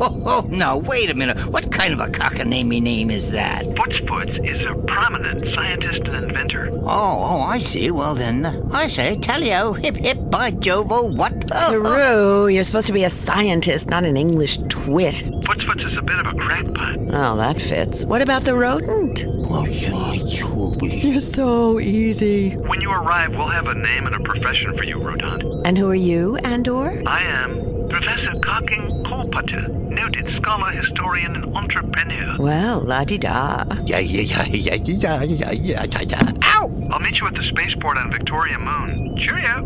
Oh, 0.00 0.46
no, 0.50 0.78
wait 0.78 1.10
a 1.10 1.14
minute. 1.14 1.38
What 1.52 1.70
kind 1.70 1.92
of 1.92 2.00
a 2.00 2.06
cockanamie 2.06 2.80
name 2.80 3.10
is 3.10 3.30
that? 3.32 3.66
Footsfoots 3.66 4.42
is 4.42 4.64
a 4.64 4.74
prominent 4.86 5.50
scientist 5.54 6.00
and 6.04 6.24
inventor. 6.24 6.57
Oh, 6.90 7.22
oh, 7.22 7.40
I 7.42 7.58
see. 7.58 7.90
Well, 7.90 8.14
then, 8.14 8.46
I 8.72 8.86
say, 8.86 9.16
tally-o, 9.16 9.74
hip 9.74 9.96
hip, 9.96 10.16
by 10.30 10.50
Jovo, 10.52 10.90
oh, 10.90 11.02
what? 11.02 11.34
Oh, 11.52 11.74
oh, 11.74 11.82
True. 11.82 12.48
You're 12.48 12.64
supposed 12.64 12.86
to 12.86 12.94
be 12.94 13.04
a 13.04 13.10
scientist, 13.10 13.90
not 13.90 14.04
an 14.04 14.16
English 14.16 14.56
twit. 14.70 15.14
Footsfoots 15.44 15.86
is 15.86 15.96
a 15.98 16.02
bit 16.02 16.18
of 16.18 16.26
a 16.26 16.34
crackpot. 16.34 16.96
Oh, 17.12 17.36
that 17.36 17.60
fits. 17.60 18.06
What 18.06 18.22
about 18.22 18.44
the 18.44 18.54
rodent? 18.54 19.24
Oh, 19.50 19.66
yeah, 19.66 20.46
Ruby. 20.46 20.86
You're 20.88 21.20
so 21.20 21.78
easy. 21.78 22.52
When 22.56 22.80
you 22.80 22.90
arrive, 22.90 23.36
we'll 23.36 23.48
have 23.48 23.66
a 23.66 23.74
name 23.74 24.06
and 24.06 24.14
a 24.14 24.20
profession 24.20 24.76
for 24.76 24.84
you, 24.84 24.96
Rodon. 24.96 25.62
And 25.66 25.76
who 25.76 25.90
are 25.90 25.94
you, 25.94 26.36
Andor? 26.38 27.02
I 27.06 27.20
am 27.22 27.77
Professor 28.00 28.30
Karking 28.38 29.02
Kolpater, 29.06 29.68
noted 29.90 30.32
scholar, 30.32 30.70
historian, 30.70 31.34
and 31.34 31.56
entrepreneur. 31.56 32.36
Well, 32.38 32.78
la 32.78 33.02
di 33.02 33.18
da. 33.18 33.64
Yeah, 33.86 33.98
yeah, 33.98 34.20
yeah, 34.20 34.44
yeah, 34.44 34.74
yeah, 34.74 35.22
yeah, 35.24 35.50
yeah, 35.50 35.82
yeah. 35.82 36.00
yeah. 36.02 36.32
Ow! 36.44 36.88
I'll 36.92 37.00
meet 37.00 37.18
you 37.18 37.26
at 37.26 37.34
the 37.34 37.42
spaceport 37.42 37.98
on 37.98 38.12
Victoria 38.12 38.56
Moon. 38.56 39.16
Cheerio! 39.16 39.62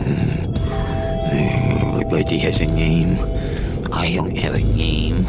Hmm. 0.00 0.54
Everybody 2.00 2.38
has 2.38 2.60
a 2.62 2.66
name. 2.66 3.18
I 3.92 4.14
don't 4.14 4.38
have 4.38 4.54
a 4.54 4.64
name. 4.74 5.26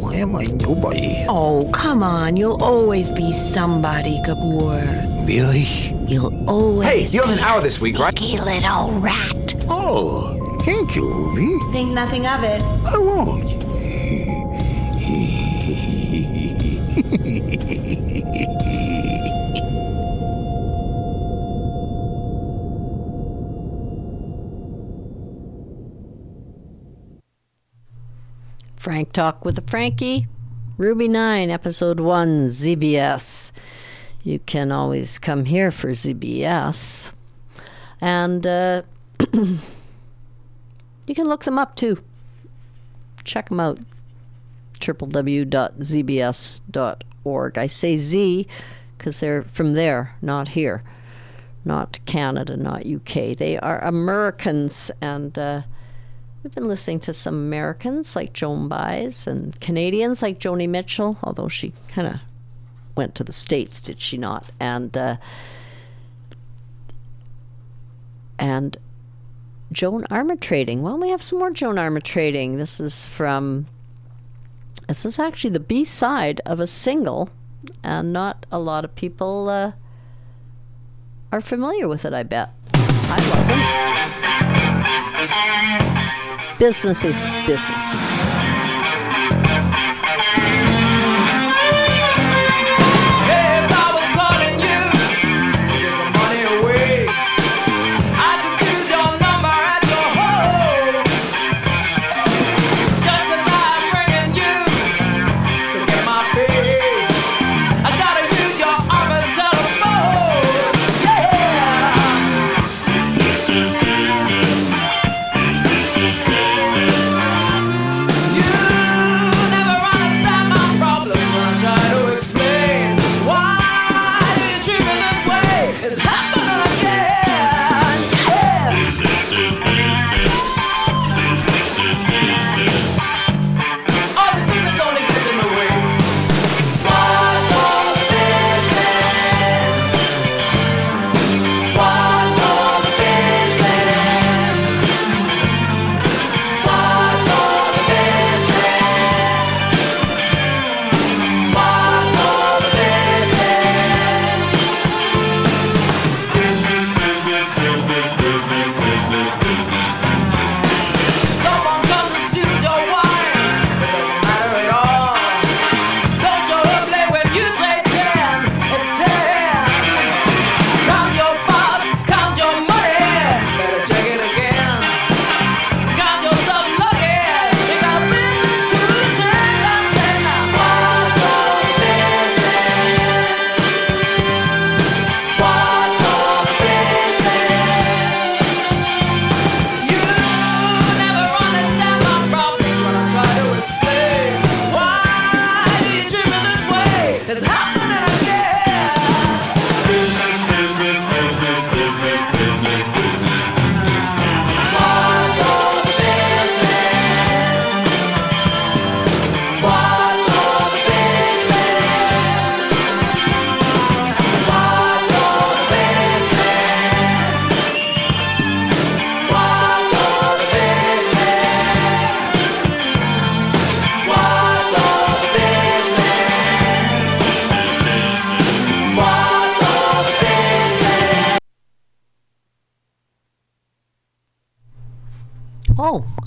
Why 0.00 0.16
am 0.16 0.36
I 0.36 0.44
nobody? 0.44 1.24
Oh, 1.30 1.70
come 1.72 2.02
on. 2.02 2.36
You'll 2.36 2.62
always 2.62 3.08
be 3.08 3.32
somebody, 3.32 4.20
Gabor. 4.22 4.84
Really? 5.24 5.64
You'll 6.06 6.46
always. 6.46 6.86
Hey, 6.86 7.16
you 7.16 7.22
have 7.22 7.30
an 7.30 7.38
hour 7.38 7.62
this 7.62 7.80
week, 7.80 7.98
right? 7.98 8.14
Sneaky 8.18 8.38
little 8.38 9.00
rat. 9.00 9.54
Oh 9.70 10.33
thank 10.64 10.96
you, 10.96 11.08
Ruby. 11.08 11.58
Think 11.72 11.90
nothing 11.90 12.26
of 12.26 12.42
it. 12.42 12.62
I 12.62 12.98
won't. 12.98 13.64
Frank 28.76 29.12
Talk 29.12 29.46
with 29.46 29.56
a 29.56 29.62
Frankie, 29.62 30.26
Ruby 30.76 31.08
9, 31.08 31.48
Episode 31.48 32.00
1, 32.00 32.48
ZBS. 32.48 33.50
You 34.22 34.38
can 34.40 34.70
always 34.70 35.18
come 35.18 35.46
here 35.46 35.70
for 35.70 35.92
ZBS. 35.92 37.12
And 38.02 38.46
uh, 38.46 38.82
you 41.06 41.14
can 41.14 41.28
look 41.28 41.44
them 41.44 41.58
up 41.58 41.76
too. 41.76 42.02
Check 43.24 43.48
them 43.48 43.60
out. 43.60 43.78
www.zbs.org. 44.80 45.18
I 47.58 47.66
say 47.66 47.96
Z 47.96 48.46
because 48.96 49.20
they're 49.20 49.42
from 49.44 49.72
there, 49.74 50.14
not 50.20 50.48
here. 50.48 50.82
Not 51.64 51.98
Canada, 52.04 52.56
not 52.56 52.86
UK. 52.86 53.36
They 53.36 53.58
are 53.58 53.82
Americans 53.82 54.90
and. 55.00 55.38
Uh, 55.38 55.62
We've 56.44 56.54
been 56.54 56.68
listening 56.68 57.00
to 57.00 57.14
some 57.14 57.34
Americans 57.36 58.14
like 58.14 58.34
Joan 58.34 58.68
Baez 58.68 59.26
and 59.26 59.58
Canadians 59.62 60.20
like 60.20 60.38
Joni 60.38 60.68
Mitchell, 60.68 61.16
although 61.22 61.48
she 61.48 61.72
kind 61.88 62.06
of 62.06 62.20
went 62.96 63.14
to 63.14 63.24
the 63.24 63.32
States, 63.32 63.80
did 63.80 63.98
she 63.98 64.18
not? 64.18 64.50
And 64.60 64.94
uh, 64.94 65.16
and 68.38 68.76
Joan 69.74 70.04
Armatrading. 70.04 70.80
Well, 70.80 70.98
we 70.98 71.10
have 71.10 71.22
some 71.22 71.40
more 71.40 71.50
Joan 71.50 71.74
Armatrading. 71.74 72.56
This 72.56 72.80
is 72.80 73.04
from. 73.04 73.66
This 74.88 75.04
is 75.04 75.18
actually 75.18 75.50
the 75.50 75.60
B 75.60 75.84
side 75.84 76.40
of 76.46 76.60
a 76.60 76.66
single, 76.66 77.28
and 77.82 78.12
not 78.12 78.46
a 78.52 78.58
lot 78.58 78.84
of 78.84 78.94
people 78.94 79.48
uh, 79.48 79.72
are 81.32 81.40
familiar 81.40 81.88
with 81.88 82.04
it. 82.04 82.12
I 82.14 82.22
bet. 82.22 82.50
I 82.74 83.18
wasn't. 86.38 86.58
Business 86.58 87.04
is 87.04 87.20
business. 87.46 88.13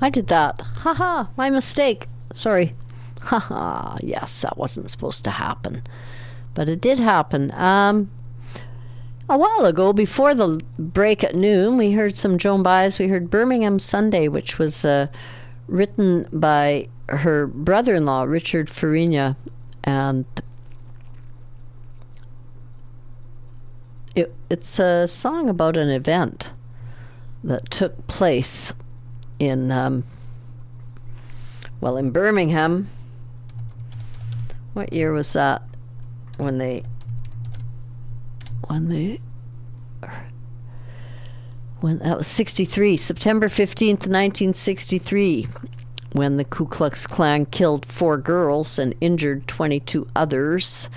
I 0.08 0.10
did 0.10 0.28
that. 0.28 0.62
Haha, 0.62 1.26
my 1.36 1.50
mistake. 1.50 2.08
Sorry. 2.32 2.72
Haha, 3.24 3.98
yes, 4.02 4.40
that 4.40 4.58
wasn't 4.58 4.90
supposed 4.90 5.26
to 5.26 5.32
happen. 5.32 5.84
But 6.54 6.70
it 6.70 6.80
did 6.80 6.98
happen. 6.98 7.52
Um, 7.52 8.10
a 9.28 9.38
while 9.38 9.66
ago, 9.66 9.92
before 9.92 10.34
the 10.34 10.62
break 10.80 11.26
at 11.26 11.36
noon, 11.36 11.76
we 11.76 11.92
heard 11.92 12.16
some 12.16 12.38
Joan 12.38 12.64
Baez. 12.64 13.00
We 13.00 13.10
heard 13.10 13.30
Birmingham 13.30 13.80
Sunday, 13.80 14.30
which 14.30 14.58
was 14.58 14.86
uh, 14.86 15.08
written 15.68 16.26
by 16.32 16.88
her 17.10 17.46
brother 17.48 17.94
in 17.94 18.06
law, 18.06 18.24
Richard 18.24 18.70
Farina. 18.70 19.36
And 19.84 20.24
it, 24.16 24.34
it's 24.50 24.80
a 24.80 25.06
song 25.10 25.50
about 25.50 25.76
an 25.76 25.90
event 25.90 26.52
that 27.44 27.70
took 27.70 28.08
place 28.08 28.72
in, 29.40 29.72
um, 29.72 30.04
well, 31.82 31.98
in 31.98 32.12
Birmingham. 32.12 32.90
What 34.74 34.94
year 34.94 35.12
was 35.12 35.34
that? 35.34 35.64
When 36.38 36.58
they, 36.58 36.84
when 38.68 38.90
they, 38.90 39.20
when 41.80 42.00
that 42.00 42.18
was 42.18 42.28
63, 42.28 42.98
September 42.98 43.48
15th, 43.48 44.08
1963, 44.08 45.48
when 46.14 46.38
the 46.38 46.44
Ku 46.44 46.66
Klux 46.66 47.08
Klan 47.08 47.46
killed 47.46 47.86
four 47.86 48.18
girls 48.18 48.80
and 48.80 48.94
injured 49.02 49.48
22 49.48 50.08
others. 50.16 50.90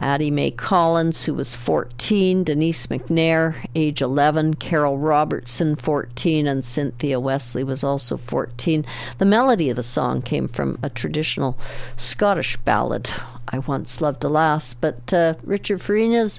Addie 0.00 0.30
Mae 0.30 0.52
Collins, 0.52 1.24
who 1.24 1.34
was 1.34 1.54
14, 1.54 2.44
Denise 2.44 2.86
McNair, 2.86 3.56
age 3.74 4.00
11, 4.00 4.54
Carol 4.54 4.96
Robertson, 4.96 5.74
14, 5.74 6.46
and 6.46 6.64
Cynthia 6.64 7.18
Wesley 7.18 7.64
was 7.64 7.82
also 7.82 8.16
14. 8.16 8.84
The 9.18 9.24
melody 9.24 9.70
of 9.70 9.76
the 9.76 9.82
song 9.82 10.22
came 10.22 10.46
from 10.46 10.78
a 10.82 10.90
traditional 10.90 11.58
Scottish 11.96 12.56
ballad, 12.58 13.10
I 13.48 13.58
Once 13.58 14.00
Loved 14.00 14.22
a 14.22 14.28
Lass, 14.28 14.72
but 14.74 15.12
uh, 15.12 15.34
Richard 15.42 15.80
Farina's 15.80 16.38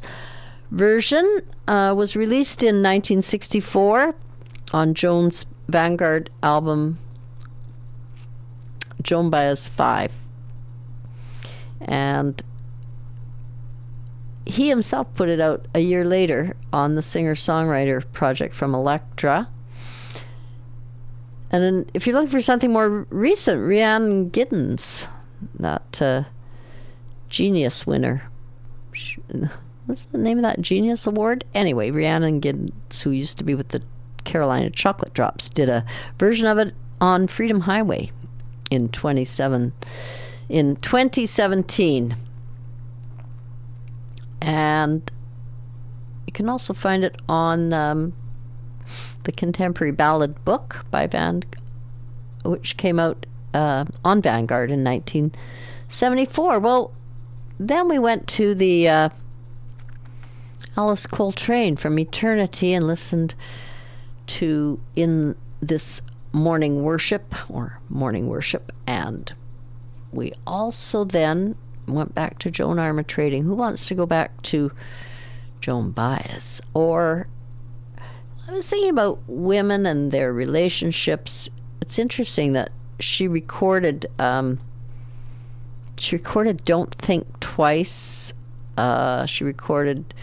version 0.72 1.42
uh, 1.68 1.94
was 1.98 2.16
released 2.16 2.64
in 2.64 2.76
1964 2.78 4.16
on 4.72 4.94
Joan's 4.94 5.46
Vanguard 5.68 6.30
album, 6.42 6.98
Joan 9.02 9.30
Baez 9.30 9.68
5. 9.70 10.12
And 11.82 12.42
he 14.50 14.68
himself 14.68 15.08
put 15.14 15.30
it 15.30 15.40
out 15.40 15.68
a 15.76 15.80
year 15.80 16.04
later 16.04 16.56
on 16.74 16.96
the 16.96 17.04
singer 17.04 17.36
songwriter 17.36 18.04
project 18.14 18.56
from 18.56 18.74
Elektra. 18.74 19.48
And 21.52 21.64
then, 21.64 21.90
if 21.94 22.06
you're 22.08 22.16
looking 22.16 22.32
for 22.32 22.42
something 22.42 22.72
more 22.72 23.06
recent, 23.12 23.62
Rhiannon 23.62 24.32
Giddens, 24.32 25.08
that 25.60 26.02
uh, 26.02 26.24
Genius 27.30 27.86
winner. 27.86 28.24
What's 29.86 30.06
the 30.06 30.18
name 30.18 30.40
of 30.40 30.44
that 30.44 30.62
Genius 30.62 31.06
Award? 31.06 31.46
Anyway, 31.54 31.92
Rhiannon 31.92 32.42
Giddens, 32.42 33.02
who 33.02 33.12
used 33.12 33.38
to 33.38 33.44
be 33.44 33.54
with 33.54 33.70
the 33.70 33.84
Carolina 34.24 34.72
Chocolate 34.72 35.14
Drops, 35.14 35.48
did 35.48 35.70
a 35.70 35.86
version 36.18 36.48
of 36.48 36.58
it 36.58 36.74
on 37.02 37.28
Freedom 37.28 37.62
Highway 37.62 38.12
in 38.72 38.90
27 38.90 39.74
in 40.50 40.76
2017 40.78 42.16
and 44.42 45.10
you 46.28 46.34
can 46.34 46.50
also 46.50 46.74
find 46.74 47.04
it 47.04 47.16
on 47.28 47.74
um, 47.74 48.14
the 49.24 49.32
Contemporary 49.32 49.92
Ballad 49.92 50.44
book 50.46 50.86
by 50.92 51.08
Van, 51.08 51.44
which 52.46 52.78
came 52.78 53.00
out 53.00 53.26
uh, 53.54 53.86
on 54.06 54.22
Vanguard 54.22 54.72
in 54.72 54.84
1974. 54.84 56.60
Well, 56.60 56.92
then 57.60 57.90
we 57.90 58.00
went 58.00 58.28
to 58.28 58.56
the 58.56 58.88
uh, 58.88 59.10
Alice 60.78 61.06
Coltrane 61.06 61.76
from 61.76 62.00
Eternity 62.00 62.74
and 62.74 62.88
listened 62.88 63.36
to 64.28 64.80
in 64.96 65.36
this 65.62 66.02
morning 66.32 66.84
worship 66.84 67.36
or 67.50 67.80
morning 67.90 68.28
worship, 68.28 68.72
and 68.88 69.34
we 70.12 70.32
also 70.46 71.04
then 71.04 71.56
went 71.94 72.16
back 72.16 72.40
to 72.40 72.52
Joan 72.52 72.78
Armatrading. 72.78 73.44
Who 73.44 73.56
wants 73.56 73.88
to 73.88 73.96
go 73.96 74.06
back 74.06 74.42
to 74.44 74.72
Joan 75.62 75.92
Baez? 75.92 76.62
Or 76.74 77.28
I 78.48 78.52
was 78.54 78.68
thinking 78.68 78.90
about 78.90 79.20
women 79.28 79.86
and 79.86 80.12
their 80.12 80.34
relationships. 80.34 81.50
It's 81.82 82.00
interesting 82.00 82.54
that 82.54 82.72
she 83.00 83.28
recorded. 83.28 84.08
Um, 84.18 84.60
she 86.00 86.16
recorded 86.16 86.66
"Don't 86.66 86.94
Think 86.96 87.40
Twice." 87.40 88.34
Uh, 88.78 89.26
she 89.26 89.44
recorded 89.44 90.14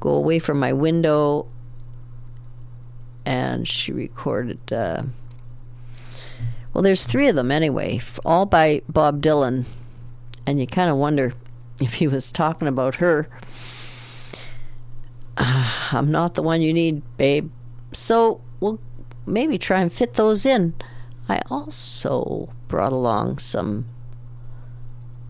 "Go 0.00 0.10
Away 0.10 0.38
from 0.38 0.58
My 0.58 0.72
Window," 0.72 1.46
and 3.24 3.66
she 3.66 3.92
recorded. 3.92 4.72
Uh, 4.72 5.04
well, 6.72 6.82
there's 6.82 7.04
three 7.04 7.26
of 7.28 7.34
them 7.34 7.50
anyway, 7.50 8.00
all 8.24 8.46
by 8.46 8.82
Bob 8.88 9.22
Dylan 9.22 9.66
and 10.50 10.58
you 10.58 10.66
kind 10.66 10.90
of 10.90 10.96
wonder 10.96 11.32
if 11.80 11.94
he 11.94 12.08
was 12.08 12.32
talking 12.32 12.66
about 12.66 12.96
her. 12.96 13.28
I'm 15.36 16.10
not 16.10 16.34
the 16.34 16.42
one 16.42 16.60
you 16.60 16.72
need, 16.72 17.02
babe. 17.16 17.50
So 17.92 18.40
we'll 18.58 18.80
maybe 19.26 19.58
try 19.58 19.80
and 19.80 19.92
fit 19.92 20.14
those 20.14 20.44
in. 20.44 20.74
I 21.28 21.40
also 21.50 22.52
brought 22.66 22.92
along 22.92 23.38
some 23.38 23.86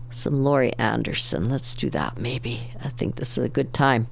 some 0.09 0.43
Laurie 0.43 0.73
Anderson. 0.73 1.49
Let's 1.49 1.73
do 1.73 1.89
that 1.91 2.17
maybe. 2.17 2.71
I 2.83 2.89
think 2.89 3.15
this 3.15 3.37
is 3.37 3.45
a 3.45 3.49
good 3.49 3.73
time. 3.73 4.07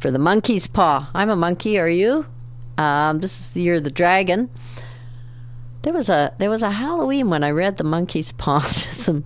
For 0.00 0.10
the 0.10 0.18
monkey's 0.18 0.66
paw. 0.66 1.08
I'm 1.14 1.30
a 1.30 1.36
monkey, 1.36 1.78
are 1.78 1.88
you? 1.88 2.26
Um, 2.78 3.20
this 3.20 3.38
is 3.38 3.52
the 3.52 3.62
year 3.62 3.74
of 3.76 3.84
the 3.84 3.90
dragon. 3.90 4.50
There 5.82 5.92
was 5.92 6.08
a 6.08 6.34
there 6.38 6.50
was 6.50 6.62
a 6.62 6.70
Halloween 6.70 7.28
when 7.30 7.44
I 7.44 7.50
read 7.50 7.76
the 7.76 7.84
monkey's 7.84 8.32
paw 8.32 8.58
to 8.60 8.94
some 8.94 9.24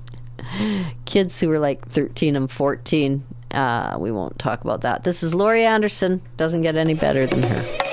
kids 1.04 1.40
who 1.40 1.48
were 1.48 1.58
like 1.58 1.86
13 1.88 2.36
and 2.36 2.50
14. 2.50 3.24
Uh, 3.50 3.96
we 3.98 4.12
won't 4.12 4.38
talk 4.38 4.62
about 4.62 4.82
that. 4.82 5.04
This 5.04 5.22
is 5.22 5.34
Laurie 5.34 5.64
Anderson. 5.64 6.22
Doesn't 6.36 6.62
get 6.62 6.76
any 6.76 6.94
better 6.94 7.26
than 7.26 7.42
her. 7.42 7.89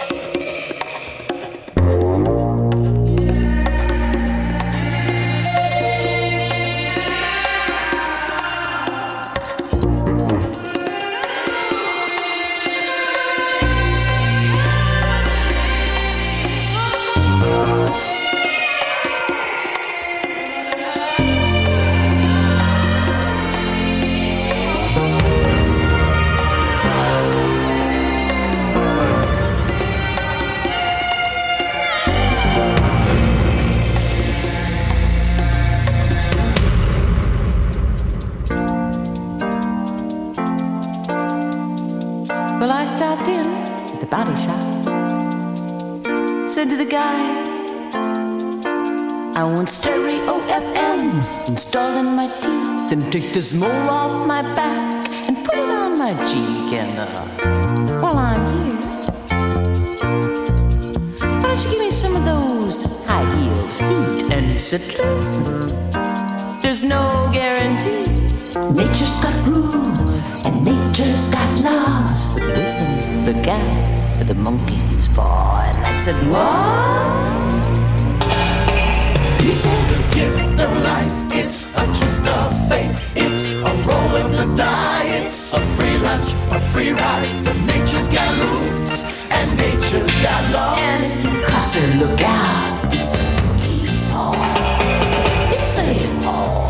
This 53.37 53.53
mole 53.53 53.69
off 53.87 54.25
my 54.25 54.41
back 54.55 55.07
and 55.27 55.45
put 55.45 55.59
it 55.59 55.69
on 55.69 55.95
my 55.95 56.11
cheek. 56.25 56.73
And 56.73 56.97
uh, 56.97 57.05
while 58.01 58.17
I'm 58.17 58.41
here, 58.57 58.81
why 61.37 61.43
don't 61.43 61.63
you 61.63 61.69
give 61.69 61.79
me 61.79 61.91
some 61.91 62.15
of 62.15 62.25
those 62.25 63.05
high 63.05 63.21
heeled 63.35 63.69
feet? 63.77 64.33
And 64.33 64.43
he 64.47 64.57
said, 64.57 64.81
listen, 64.81 65.69
there's 66.63 66.81
no 66.81 67.29
guarantee. 67.31 68.09
Nature's 68.73 69.21
got 69.21 69.35
rules 69.45 70.43
and 70.43 70.65
nature's 70.65 71.27
got 71.31 71.47
laws. 71.61 72.39
But 72.39 72.47
listen, 72.57 73.25
the 73.25 73.33
with 74.17 74.29
the 74.29 74.33
monkey's 74.33 75.07
paw. 75.15 75.61
And 75.75 75.85
I 75.85 75.91
said, 75.91 76.17
what? 76.33 77.37
He 79.43 79.51
said 79.51 79.77
the 79.93 79.99
gift 80.15 80.59
of 80.59 80.71
life, 80.81 81.13
it's 81.37 81.77
a 81.77 81.85
lunch, 86.07 86.29
a 86.51 86.59
free 86.59 86.91
ride. 86.91 87.27
Nature's 87.71 88.09
got 88.09 88.31
rules, 88.43 89.03
and 89.37 89.47
nature's 89.57 90.15
got 90.25 90.41
laws. 90.53 90.79
And 90.79 91.03
Custer, 91.49 91.87
look 92.01 92.21
out. 92.21 92.93
It's 92.95 93.09
He's 93.63 94.03
tall. 94.11 94.35
It's 95.55 95.69
saying, 95.77 96.15
oh, 96.23 96.67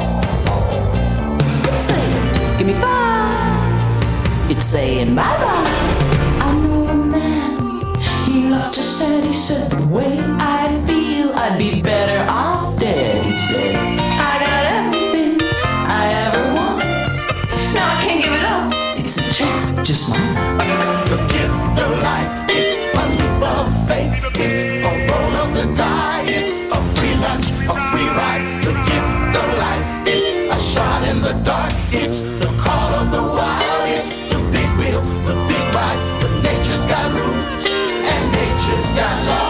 it's 1.69 1.83
saying, 1.89 2.57
give 2.57 2.67
me 2.67 2.75
five. 2.85 4.51
It's 4.51 4.65
saying, 4.65 5.15
bye 5.15 5.37
bye. 5.43 5.73
I 6.45 6.49
know 6.61 6.87
a 6.87 6.95
man, 6.95 7.51
he 8.25 8.49
lost 8.49 8.75
his 8.75 8.89
head. 8.99 9.23
He 9.23 9.33
said, 9.33 9.69
the 9.69 9.87
way 9.87 10.13
I 10.59 10.63
feel, 10.87 11.27
I'd 11.43 11.57
be 11.59 11.81
better 11.81 12.19
off 12.29 12.79
dead. 12.79 13.25
He 13.25 13.37
said, 13.37 14.06
dark. 31.47 31.71
It's 31.93 32.21
the 32.43 32.51
call 32.59 32.91
of 32.99 33.09
the 33.09 33.21
wild. 33.21 33.87
It's 33.97 34.27
the 34.27 34.39
big 34.51 34.69
wheel, 34.77 35.01
the 35.29 35.35
big 35.47 35.65
ride. 35.73 36.01
But 36.21 36.33
nature's 36.43 36.85
got 36.85 37.07
roots 37.15 37.65
and 38.11 38.23
nature's 38.33 38.89
got 38.99 39.15
laws. 39.27 39.46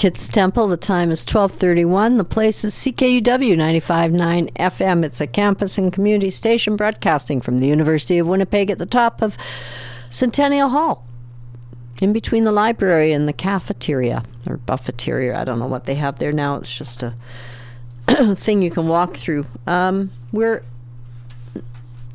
I'm 0.00 0.02
Kits 0.02 0.28
Temple. 0.28 0.66
The 0.66 0.78
time 0.78 1.10
is 1.10 1.26
12:31. 1.26 2.16
The 2.16 2.24
place 2.24 2.64
is 2.64 2.74
CKUW 2.74 3.54
95.9 3.54 4.50
FM. 4.54 5.04
It's 5.04 5.20
a 5.20 5.26
campus 5.26 5.76
and 5.76 5.92
community 5.92 6.30
station 6.30 6.74
broadcasting 6.74 7.42
from 7.42 7.58
the 7.58 7.66
University 7.66 8.16
of 8.16 8.26
Winnipeg 8.26 8.70
at 8.70 8.78
the 8.78 8.86
top 8.86 9.20
of 9.20 9.36
Centennial 10.08 10.70
Hall, 10.70 11.04
in 12.00 12.14
between 12.14 12.44
the 12.44 12.50
library 12.50 13.12
and 13.12 13.28
the 13.28 13.34
cafeteria 13.34 14.22
or 14.48 14.56
buffeteria. 14.56 15.36
I 15.36 15.44
don't 15.44 15.58
know 15.58 15.66
what 15.66 15.84
they 15.84 15.96
have 15.96 16.18
there 16.18 16.32
now. 16.32 16.56
It's 16.56 16.74
just 16.74 17.02
a 17.02 17.14
thing 18.36 18.62
you 18.62 18.70
can 18.70 18.88
walk 18.88 19.16
through. 19.16 19.44
Um, 19.66 20.10
we're 20.32 20.62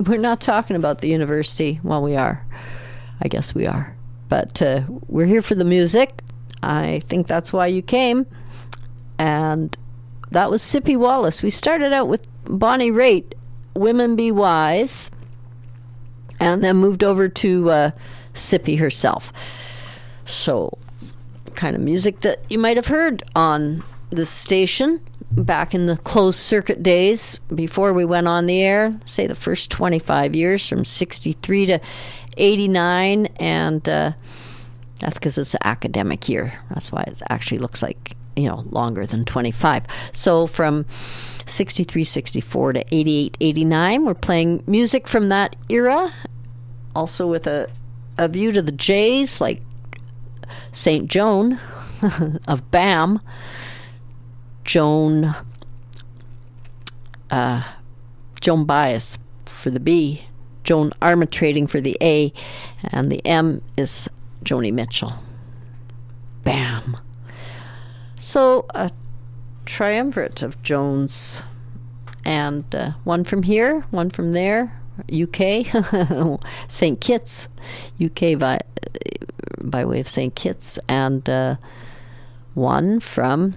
we're 0.03 0.17
not 0.17 0.41
talking 0.41 0.75
about 0.75 1.01
the 1.01 1.09
university. 1.09 1.79
Well, 1.83 2.01
we 2.01 2.15
are. 2.15 2.43
I 3.21 3.27
guess 3.27 3.53
we 3.53 3.67
are. 3.67 3.95
But 4.27 4.59
uh, 4.59 4.81
we're 5.07 5.27
here 5.27 5.43
for 5.43 5.53
the 5.53 5.63
music. 5.63 6.23
I 6.65 7.01
think 7.07 7.27
that's 7.27 7.53
why 7.53 7.67
you 7.67 7.81
came. 7.81 8.25
And 9.17 9.77
that 10.31 10.49
was 10.49 10.61
Sippie 10.61 10.97
Wallace. 10.97 11.43
We 11.43 11.49
started 11.49 11.93
out 11.93 12.07
with 12.07 12.25
Bonnie 12.45 12.91
Raitt, 12.91 13.33
Women 13.75 14.15
Be 14.15 14.31
Wise, 14.31 15.11
and 16.39 16.63
then 16.63 16.77
moved 16.77 17.03
over 17.03 17.29
to 17.29 17.69
uh, 17.69 17.91
Sippie 18.33 18.77
herself. 18.79 19.31
So, 20.25 20.77
kind 21.53 21.75
of 21.75 21.81
music 21.81 22.21
that 22.21 22.43
you 22.49 22.57
might 22.59 22.77
have 22.77 22.87
heard 22.87 23.23
on 23.35 23.83
this 24.09 24.29
station 24.29 24.99
back 25.31 25.73
in 25.73 25.85
the 25.85 25.97
closed 25.97 26.39
circuit 26.39 26.81
days 26.81 27.39
before 27.53 27.93
we 27.93 28.05
went 28.05 28.27
on 28.27 28.45
the 28.45 28.61
air, 28.61 28.99
say 29.05 29.27
the 29.27 29.35
first 29.35 29.69
25 29.69 30.35
years 30.35 30.67
from 30.67 30.83
63 30.83 31.65
to 31.67 31.79
89. 32.37 33.27
And 33.37 33.87
uh, 33.87 34.13
that's 34.99 35.15
because 35.15 35.37
it's 35.37 35.53
an 35.53 35.61
academic 35.63 36.29
year. 36.29 36.53
That's 36.69 36.91
why 36.91 37.03
it 37.07 37.21
actually 37.29 37.59
looks 37.59 37.81
like, 37.81 38.15
you 38.35 38.47
know, 38.47 38.63
longer 38.69 39.05
than 39.05 39.25
25. 39.25 39.83
So 40.11 40.47
from 40.47 40.85
63, 41.45 42.03
64 42.03 42.73
to 42.73 42.95
88, 42.95 43.37
89, 43.41 44.05
we're 44.05 44.13
playing 44.13 44.63
music 44.67 45.07
from 45.07 45.29
that 45.29 45.55
era, 45.69 46.13
also 46.95 47.27
with 47.27 47.47
a, 47.47 47.69
a 48.17 48.27
view 48.27 48.51
to 48.51 48.61
the 48.61 48.71
Jays, 48.71 49.41
like 49.41 49.61
St. 50.71 51.09
Joan, 51.09 51.59
of 52.47 52.69
BAM, 52.71 53.19
Joan 54.63 55.35
uh, 57.29 57.63
Joan 58.41 58.65
Baez 58.65 59.17
for 59.45 59.69
the 59.69 59.79
B, 59.79 60.21
Joan 60.63 60.91
Armatrading 61.01 61.69
for 61.69 61.81
the 61.81 61.97
A, 62.01 62.31
and 62.83 63.11
the 63.11 63.25
M 63.25 63.61
is 63.77 64.09
Joni 64.45 64.71
Mitchell. 64.71 65.13
Bam. 66.43 66.95
So 68.17 68.65
a 68.73 68.91
triumvirate 69.65 70.41
of 70.41 70.61
Jones, 70.63 71.43
and 72.23 72.63
uh, 72.73 72.91
one 73.03 73.23
from 73.23 73.43
here, 73.43 73.81
one 73.91 74.09
from 74.09 74.31
there, 74.31 74.79
UK, 75.11 75.65
St. 76.69 77.01
Kitts, 77.01 77.49
UK 78.03 78.39
by 78.39 78.59
by 79.59 79.83
way 79.83 79.99
of 79.99 80.07
St. 80.07 80.33
Kitts, 80.35 80.79
and 80.87 81.27
uh, 81.27 81.55
one 82.53 82.99
from 82.99 83.55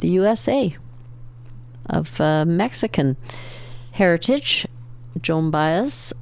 the 0.00 0.08
USA 0.08 0.74
of 1.86 2.20
uh, 2.20 2.44
Mexican 2.44 3.16
heritage, 3.92 4.66
Joan 5.20 5.50
Baez. 5.50 6.12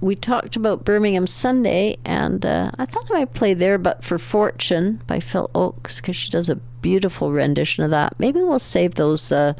We 0.00 0.14
talked 0.14 0.56
about 0.56 0.84
Birmingham 0.84 1.26
Sunday, 1.26 1.96
and 2.04 2.44
uh, 2.44 2.70
I 2.78 2.84
thought 2.86 3.10
I 3.10 3.20
might 3.20 3.34
play 3.34 3.54
there, 3.54 3.78
but 3.78 4.04
for 4.04 4.18
Fortune 4.18 5.02
by 5.06 5.20
Phil 5.20 5.50
Ochs, 5.54 5.96
because 5.96 6.16
she 6.16 6.30
does 6.30 6.48
a 6.48 6.56
beautiful 6.56 7.32
rendition 7.32 7.82
of 7.82 7.90
that. 7.90 8.14
Maybe 8.18 8.40
we'll 8.40 8.58
save 8.58 8.96
those. 8.96 9.32
Uh, 9.32 9.54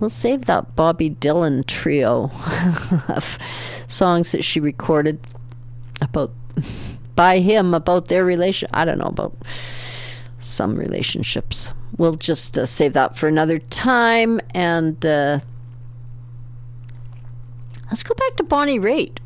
we'll 0.00 0.10
save 0.10 0.44
that 0.44 0.76
Bobby 0.76 1.10
Dylan 1.10 1.66
trio 1.66 2.24
of 3.08 3.38
songs 3.86 4.32
that 4.32 4.44
she 4.44 4.60
recorded 4.60 5.18
about 6.00 6.32
by 7.16 7.38
him 7.38 7.74
about 7.74 8.08
their 8.08 8.24
relation. 8.24 8.68
I 8.74 8.84
don't 8.84 8.98
know 8.98 9.06
about 9.06 9.36
some 10.40 10.76
relationships. 10.76 11.72
We'll 11.96 12.16
just 12.16 12.58
uh, 12.58 12.66
save 12.66 12.92
that 12.92 13.16
for 13.16 13.28
another 13.28 13.58
time 13.58 14.40
and 14.52 15.04
uh, 15.06 15.40
let's 17.94 18.02
go 18.02 18.14
back 18.16 18.34
to 18.34 18.42
Bonnie 18.42 18.80
Raitt. 18.80 19.18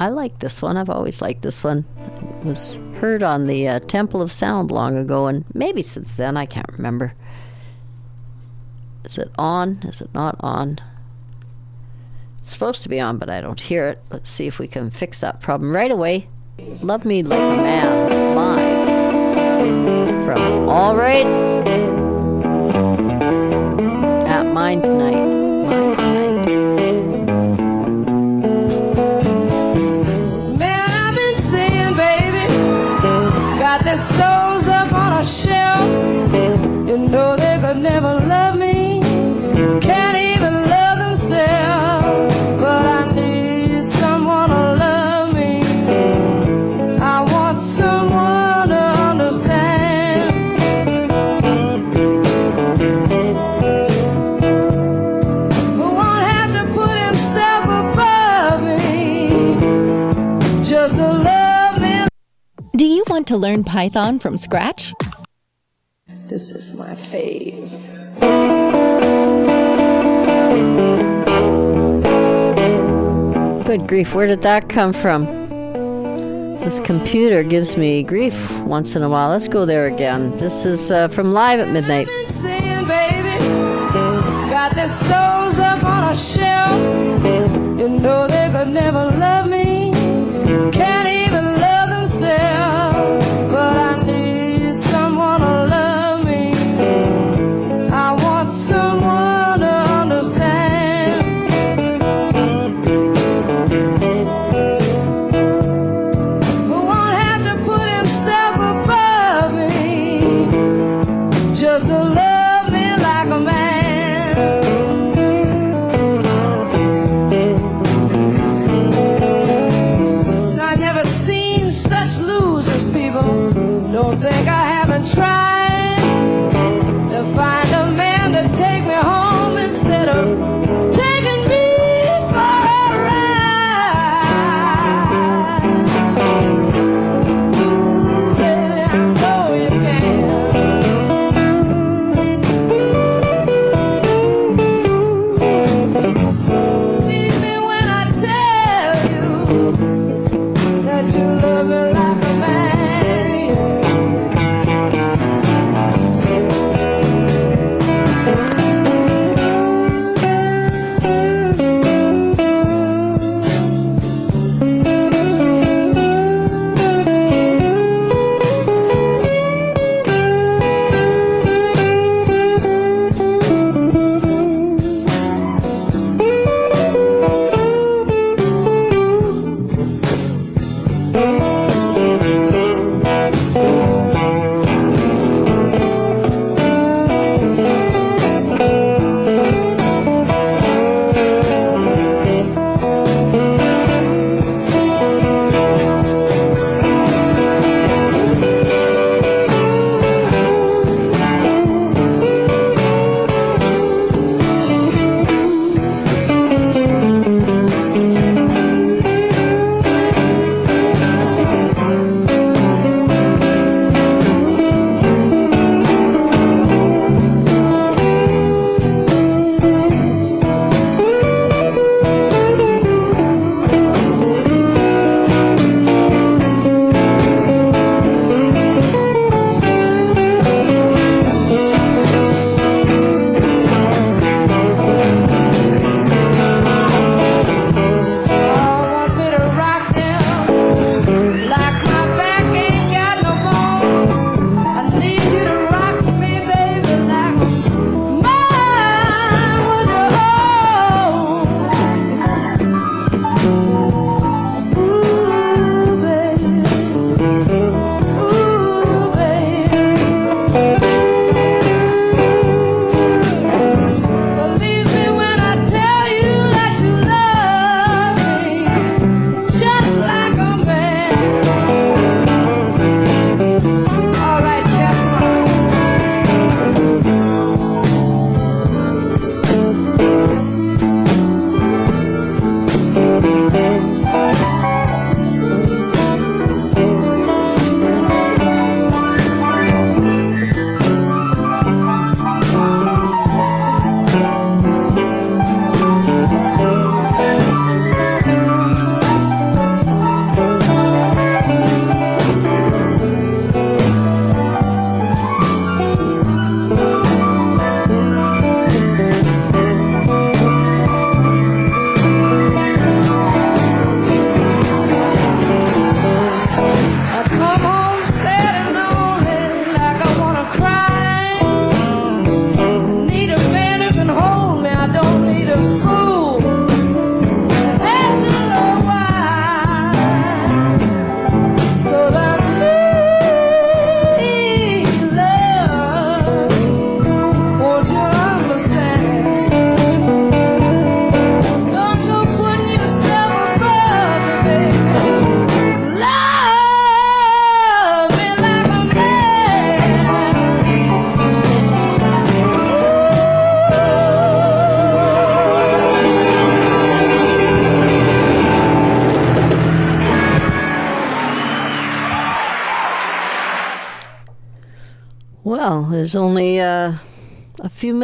I 0.00 0.08
like 0.08 0.40
this 0.40 0.60
one. 0.60 0.76
I've 0.76 0.90
always 0.90 1.22
liked 1.22 1.42
this 1.42 1.62
one. 1.62 1.84
It 2.40 2.44
was 2.44 2.80
heard 2.98 3.22
on 3.22 3.46
the 3.46 3.68
uh, 3.68 3.78
Temple 3.78 4.20
of 4.20 4.32
Sound 4.32 4.72
long 4.72 4.96
ago, 4.96 5.28
and 5.28 5.44
maybe 5.54 5.80
since 5.80 6.16
then, 6.16 6.36
I 6.36 6.44
can't 6.44 6.68
remember. 6.72 7.14
Is 9.04 9.16
it 9.16 9.30
on? 9.38 9.80
Is 9.84 10.00
it 10.00 10.12
not 10.12 10.38
on? 10.40 10.80
It's 12.40 12.50
supposed 12.50 12.82
to 12.82 12.88
be 12.88 12.98
on, 12.98 13.16
but 13.18 13.30
I 13.30 13.40
don't 13.40 13.60
hear 13.60 13.86
it. 13.86 14.02
Let's 14.10 14.28
see 14.28 14.48
if 14.48 14.58
we 14.58 14.66
can 14.66 14.90
fix 14.90 15.20
that 15.20 15.40
problem 15.40 15.72
right 15.72 15.92
away. 15.92 16.28
Love 16.82 17.04
Me 17.04 17.22
Like 17.22 17.38
a 17.38 17.62
Man 17.62 18.34
live 18.34 20.24
from 20.24 20.68
All 20.68 20.96
Right 20.96 21.26
at 24.26 24.52
Mine 24.52 24.82
Tonight. 24.82 25.29
Want 63.20 63.28
to 63.28 63.36
learn 63.36 63.62
Python 63.62 64.18
from 64.18 64.38
scratch? 64.38 64.94
This 66.26 66.50
is 66.50 66.74
my 66.74 66.94
fave. 66.94 67.68
Good 73.66 73.86
grief, 73.86 74.14
where 74.14 74.26
did 74.26 74.40
that 74.40 74.70
come 74.70 74.94
from? 74.94 75.26
This 76.64 76.80
computer 76.80 77.42
gives 77.42 77.76
me 77.76 78.02
grief 78.02 78.50
once 78.62 78.96
in 78.96 79.02
a 79.02 79.08
while. 79.10 79.28
Let's 79.28 79.48
go 79.48 79.66
there 79.66 79.84
again. 79.84 80.34
This 80.38 80.64
is 80.64 80.90
uh, 80.90 81.08
from 81.08 81.34
Live 81.34 81.60
at 81.60 81.68
Midnight. 81.68 82.08
Seeing, 82.24 82.86
baby, 82.86 83.36
got 84.48 84.74
their 84.74 84.88
souls 84.88 85.58
up 85.58 85.84
on 85.84 86.10
a 86.10 86.16
shelf. 86.16 87.22
You 87.78 87.86
know 87.86 88.26
they 88.26 88.48
could 88.50 88.68
never 88.68 89.04
love 89.04 89.46
me, 89.46 89.92
can't 90.72 91.09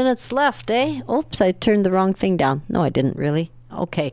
minutes 0.06 0.30
left, 0.30 0.70
eh? 0.70 1.00
Oops, 1.10 1.40
I 1.40 1.50
turned 1.50 1.84
the 1.84 1.90
wrong 1.90 2.14
thing 2.14 2.36
down. 2.36 2.62
No, 2.68 2.80
I 2.80 2.90
didn't 2.90 3.16
really. 3.16 3.50
Okay, 3.72 4.12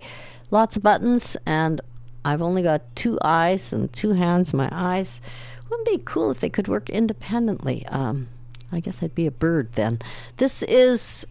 lots 0.49 0.76
of 0.76 0.82
buttons, 0.82 1.38
and 1.45 1.82
I've 2.26 2.41
only 2.41 2.64
got 2.64 2.82
two 2.95 3.20
eyes 3.24 3.72
and 3.72 3.94
two 3.94 4.14
hands. 4.14 4.56
My 4.56 4.70
eyes 4.72 5.22
wouldn't 5.70 5.88
be 5.88 6.02
cool 6.03 6.32
if 6.32 6.40
they 6.40 6.49
could 6.49 6.68
work 6.68 6.90
independently. 6.90 7.86
Um, 7.90 8.28
I 8.72 8.80
guess 8.80 9.03
I'd 9.03 9.14
be 9.14 9.28
a 9.28 9.32
bird 9.32 9.72
then. 9.74 9.99
This 10.38 10.64
is 10.64 11.28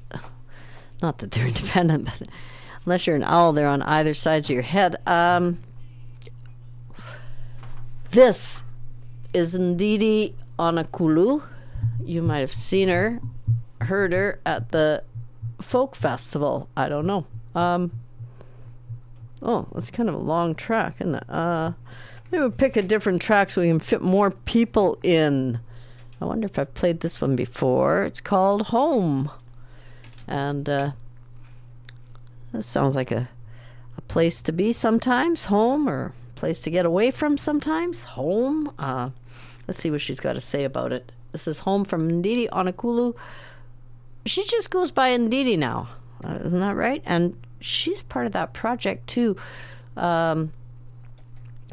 not 1.03 1.19
that 1.19 1.33
they're 1.33 1.47
independent, 1.55 2.05
but 2.05 2.29
unless 2.87 3.05
you're 3.05 3.17
an 3.17 3.25
owl, 3.25 3.53
they're 3.53 3.67
on 3.67 3.83
either 3.83 4.15
sides 4.15 4.49
of 4.49 4.55
your 4.55 4.63
head. 4.63 4.95
Um, 5.09 5.59
this 8.13 8.63
is 9.35 9.57
Ndidi 9.57 10.35
Onukwulu. 10.57 11.43
You 12.05 12.23
might 12.23 12.39
have 12.39 12.53
seen 12.53 12.89
her, 12.89 13.19
heard 13.93 14.15
her 14.15 14.41
at 14.47 14.71
the 14.71 15.05
folk 15.61 15.95
festival. 15.95 16.67
I 16.75 16.89
don't 16.89 17.07
know. 17.07 17.27
Um, 17.55 17.91
oh, 19.43 19.69
that's 19.75 19.91
kind 19.91 20.09
of 20.09 20.15
a 20.15 20.19
long 20.19 20.55
track, 20.55 20.99
it? 20.99 21.29
Uh, 21.29 21.73
maybe 22.31 22.41
we'll 22.41 22.51
pick 22.51 22.75
a 22.79 22.83
different 22.83 23.21
track 23.21 23.51
so 23.51 23.61
we 23.61 23.69
can 23.69 23.81
fit 23.81 24.01
more 24.01 24.31
people 24.31 24.99
in. 25.03 25.61
I 26.23 26.25
wonder 26.25 26.47
if 26.47 26.59
I've 26.59 26.73
played 26.73 27.01
this 27.01 27.21
one 27.21 27.37
before. 27.37 28.03
It's 28.05 28.23
called 28.23 28.69
Home. 28.69 29.31
And 30.27 30.67
uh, 30.71 30.93
that 32.53 32.63
sounds 32.63 32.97
like 32.97 33.11
a, 33.11 33.29
a 33.99 34.01
place 34.09 34.41
to 34.41 34.53
be 34.53 34.73
sometimes, 34.73 35.45
home, 35.45 35.87
or 35.87 36.15
place 36.35 36.61
to 36.61 36.71
get 36.71 36.87
away 36.87 37.11
from 37.11 37.37
sometimes, 37.37 38.05
home. 38.05 38.73
Uh, 38.79 39.11
let's 39.69 39.81
see 39.81 39.91
what 39.91 40.01
she's 40.01 40.21
got 40.21 40.33
to 40.33 40.41
say 40.41 40.65
about 40.65 40.95
it. 40.95 41.13
This 41.33 41.47
is 41.47 41.59
Home 41.59 41.85
from 41.85 42.23
Ndidi 42.23 42.49
Onukwulu. 42.49 43.15
She 44.27 44.45
just 44.47 44.71
goes 44.71 44.91
by 44.91 45.17
Ndidi 45.17 45.59
now. 45.59 45.89
Uh, 46.25 46.39
isn't 46.45 46.61
that 46.61 46.77
right? 46.77 47.03
And 47.05 47.37
she's 47.61 48.03
part 48.03 48.27
of 48.27 48.33
that 48.33 48.53
project 48.53 49.09
too. 49.09 49.37
Um, 49.97 50.53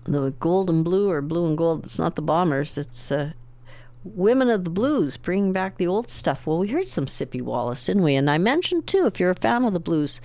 the 0.05 0.31
gold 0.39 0.69
and 0.69 0.84
blue 0.84 1.09
or 1.09 1.21
blue 1.21 1.45
and 1.47 1.57
gold. 1.57 1.85
It's 1.85 1.99
not 1.99 2.15
the 2.15 2.21
bombers. 2.21 2.77
It's 2.77 3.11
uh, 3.11 3.31
women 4.03 4.49
of 4.49 4.63
the 4.63 4.69
blues, 4.69 5.17
bringing 5.17 5.53
back 5.53 5.77
the 5.77 5.88
old 5.88 6.09
stuff. 6.09 6.47
Well, 6.47 6.57
we 6.57 6.67
heard 6.69 6.88
some 6.88 7.05
Sippie 7.05 7.41
Wallace, 7.41 7.85
didn't 7.85 8.03
we? 8.03 8.15
And 8.15 8.30
I 8.30 8.38
mentioned 8.38 8.88
too, 8.88 9.05
if 9.05 9.19
you're 9.19 9.30
a 9.30 9.35
fan 9.35 9.65
of 9.65 9.73
the 9.73 9.80
blues, 9.80 10.21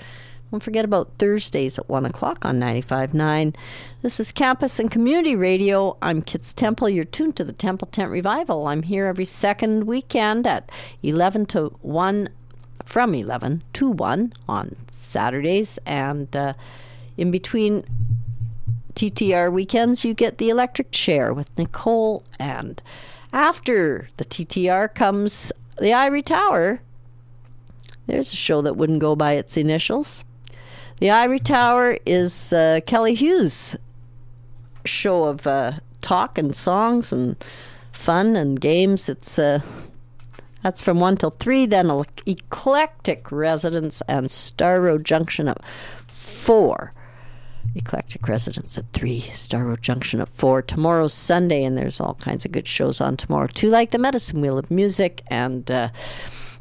don't 0.54 0.62
forget 0.62 0.84
about 0.84 1.10
Thursdays 1.18 1.80
at 1.80 1.88
one 1.88 2.06
o'clock 2.06 2.44
on 2.44 2.60
95.9. 2.60 3.56
This 4.02 4.20
is 4.20 4.30
Campus 4.30 4.78
and 4.78 4.88
Community 4.88 5.34
Radio. 5.34 5.96
I'm 6.00 6.22
Kits 6.22 6.54
Temple. 6.54 6.88
You're 6.88 7.02
tuned 7.02 7.34
to 7.38 7.44
the 7.44 7.52
Temple 7.52 7.88
Tent 7.90 8.12
Revival. 8.12 8.68
I'm 8.68 8.84
here 8.84 9.06
every 9.06 9.24
second 9.24 9.88
weekend 9.88 10.46
at 10.46 10.70
11 11.02 11.46
to 11.46 11.76
1 11.82 12.28
from 12.84 13.14
11 13.16 13.64
to 13.72 13.90
1 13.90 14.32
on 14.48 14.76
Saturdays. 14.92 15.80
And 15.86 16.36
uh, 16.36 16.52
in 17.16 17.32
between 17.32 17.82
TTR 18.94 19.52
weekends, 19.52 20.04
you 20.04 20.14
get 20.14 20.38
the 20.38 20.50
electric 20.50 20.92
chair 20.92 21.34
with 21.34 21.50
Nicole. 21.58 22.22
And 22.38 22.80
after 23.32 24.08
the 24.18 24.24
TTR 24.24 24.94
comes 24.94 25.50
the 25.78 25.92
Ivory 25.92 26.22
Tower. 26.22 26.80
There's 28.06 28.32
a 28.32 28.36
show 28.36 28.62
that 28.62 28.76
wouldn't 28.76 29.00
go 29.00 29.16
by 29.16 29.32
its 29.32 29.56
initials. 29.56 30.22
The 31.00 31.10
Ivory 31.10 31.40
Tower 31.40 31.98
is 32.06 32.52
uh, 32.52 32.80
Kelly 32.86 33.14
Hughes' 33.14 33.76
show 34.84 35.24
of 35.24 35.46
uh, 35.46 35.72
talk 36.02 36.38
and 36.38 36.54
songs 36.54 37.12
and 37.12 37.36
fun 37.92 38.36
and 38.36 38.60
games. 38.60 39.08
It's 39.08 39.38
uh, 39.38 39.60
that's 40.62 40.80
from 40.80 41.00
one 41.00 41.16
till 41.16 41.30
three. 41.30 41.66
Then 41.66 41.90
an 41.90 42.04
eclectic 42.26 43.32
residence 43.32 44.02
and 44.08 44.30
Star 44.30 44.80
Road 44.80 45.04
Junction 45.04 45.48
at 45.48 45.58
four. 46.06 46.92
Eclectic 47.76 48.28
Residence 48.28 48.78
at 48.78 48.92
3, 48.92 49.20
Star 49.32 49.64
Road 49.64 49.82
Junction 49.82 50.20
at 50.20 50.28
4. 50.28 50.62
Tomorrow's 50.62 51.12
Sunday, 51.12 51.64
and 51.64 51.76
there's 51.76 52.00
all 52.00 52.14
kinds 52.14 52.44
of 52.44 52.52
good 52.52 52.68
shows 52.68 53.00
on 53.00 53.16
tomorrow, 53.16 53.48
too, 53.48 53.68
like 53.68 53.90
the 53.90 53.98
Medicine 53.98 54.40
Wheel 54.40 54.58
of 54.58 54.70
Music 54.70 55.22
and 55.26 55.68
uh, 55.72 55.88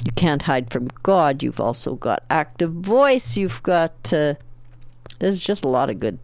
You 0.06 0.12
Can't 0.14 0.42
Hide 0.42 0.70
from 0.70 0.88
God. 1.04 1.42
You've 1.42 1.60
also 1.60 1.96
got 1.96 2.24
Active 2.30 2.72
Voice. 2.72 3.38
You've 3.38 3.64
got, 3.64 4.12
uh, 4.12 4.36
there's 5.20 5.44
just 5.44 5.64
a 5.64 5.70
lot 5.70 5.90
of 5.90 6.00
good 6.00 6.20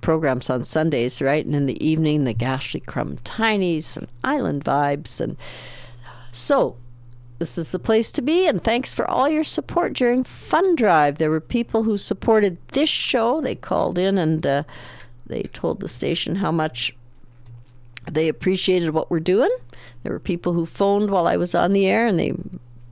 programs 0.00 0.48
on 0.48 0.64
Sundays, 0.64 1.20
right? 1.20 1.44
And 1.44 1.54
in 1.54 1.66
the 1.66 1.84
evening, 1.84 2.24
the 2.24 2.34
Gashlycrumb 2.34 3.20
Tinies 3.20 3.96
and 3.96 4.08
Island 4.24 4.64
Vibes. 4.64 5.20
And 5.20 5.36
so, 6.32 6.76
this 7.38 7.56
is 7.56 7.72
the 7.72 7.78
place 7.78 8.10
to 8.12 8.22
be, 8.22 8.46
and 8.46 8.62
thanks 8.62 8.92
for 8.92 9.10
all 9.10 9.28
your 9.28 9.44
support 9.44 9.94
during 9.94 10.24
Fund 10.24 10.76
Drive. 10.76 11.16
There 11.16 11.30
were 11.30 11.40
people 11.40 11.82
who 11.82 11.96
supported 11.96 12.58
this 12.68 12.90
show. 12.90 13.40
They 13.40 13.54
called 13.54 13.96
in 13.96 14.18
and 14.18 14.46
uh, 14.46 14.62
they 15.26 15.44
told 15.44 15.80
the 15.80 15.88
station 15.88 16.36
how 16.36 16.52
much 16.52 16.94
they 18.10 18.28
appreciated 18.28 18.90
what 18.90 19.10
we're 19.10 19.20
doing. 19.20 19.50
There 20.02 20.12
were 20.12 20.18
people 20.18 20.52
who 20.52 20.66
phoned 20.66 21.10
while 21.10 21.26
I 21.26 21.38
was 21.38 21.54
on 21.54 21.72
the 21.72 21.86
air 21.86 22.06
and 22.06 22.18
they 22.18 22.34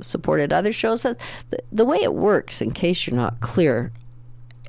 supported 0.00 0.52
other 0.52 0.72
shows. 0.72 1.02
The, 1.02 1.16
the 1.72 1.84
way 1.84 2.02
it 2.02 2.14
works, 2.14 2.60
in 2.60 2.72
case 2.72 3.06
you're 3.06 3.16
not 3.16 3.40
clear, 3.40 3.92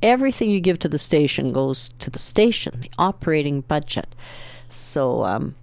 everything 0.02 0.50
you 0.50 0.60
give 0.60 0.80
to 0.80 0.90
the 0.90 1.00
station 1.00 1.52
goes 1.52 1.90
to 2.00 2.10
the 2.10 2.20
station, 2.20 2.80
the 2.82 2.92
operating 2.98 3.62
budget. 3.62 4.16
So 4.70 5.24
um, 5.24 5.56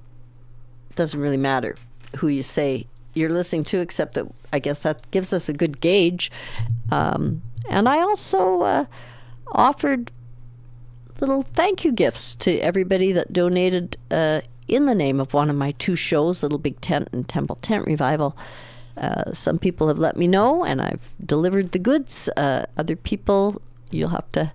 it 0.90 0.96
doesn't 0.96 1.20
really 1.20 1.36
matter 1.36 1.76
who 2.16 2.28
you 2.28 2.42
say 2.42 2.86
you're 3.14 3.30
listening 3.30 3.64
to, 3.64 3.80
except 3.80 4.14
that 4.14 4.26
I 4.52 4.58
guess 4.58 4.82
that 4.82 5.10
gives 5.10 5.32
us 5.32 5.48
a 5.48 5.52
good 5.52 5.80
gauge. 5.80 6.30
Um, 6.90 7.42
and 7.68 7.88
I 7.88 8.00
also 8.00 8.62
uh, 8.62 8.84
offered 9.52 10.10
little 11.20 11.42
thank 11.54 11.84
you 11.84 11.92
gifts 11.92 12.36
to 12.36 12.58
everybody 12.58 13.12
that 13.12 13.32
donated 13.32 13.96
uh, 14.10 14.42
in 14.68 14.86
the 14.86 14.94
name 14.94 15.20
of 15.20 15.32
one 15.32 15.48
of 15.48 15.56
my 15.56 15.72
two 15.72 15.96
shows, 15.96 16.42
Little 16.42 16.58
Big 16.58 16.80
Tent 16.80 17.08
and 17.12 17.28
Temple 17.28 17.56
Tent 17.56 17.86
Revival. 17.86 18.36
Uh, 18.96 19.32
some 19.32 19.58
people 19.58 19.88
have 19.88 19.98
let 19.98 20.16
me 20.16 20.26
know, 20.26 20.64
and 20.64 20.80
I've 20.80 21.08
delivered 21.24 21.72
the 21.72 21.78
goods. 21.78 22.28
Uh, 22.36 22.66
other 22.76 22.96
people, 22.96 23.60
you'll 23.90 24.08
have 24.08 24.30
to 24.32 24.52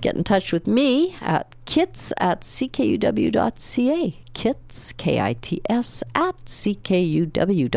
get 0.00 0.16
in 0.16 0.24
touch 0.24 0.52
with 0.52 0.66
me 0.66 1.16
at 1.20 1.54
kits 1.64 2.12
at 2.18 2.40
ckuw.ca. 2.40 4.18
Kits, 4.34 4.92
K 4.92 5.20
I 5.20 5.34
T 5.34 5.62
S, 5.68 6.02
at 6.14 6.36
ckuw.ca. 6.44 7.70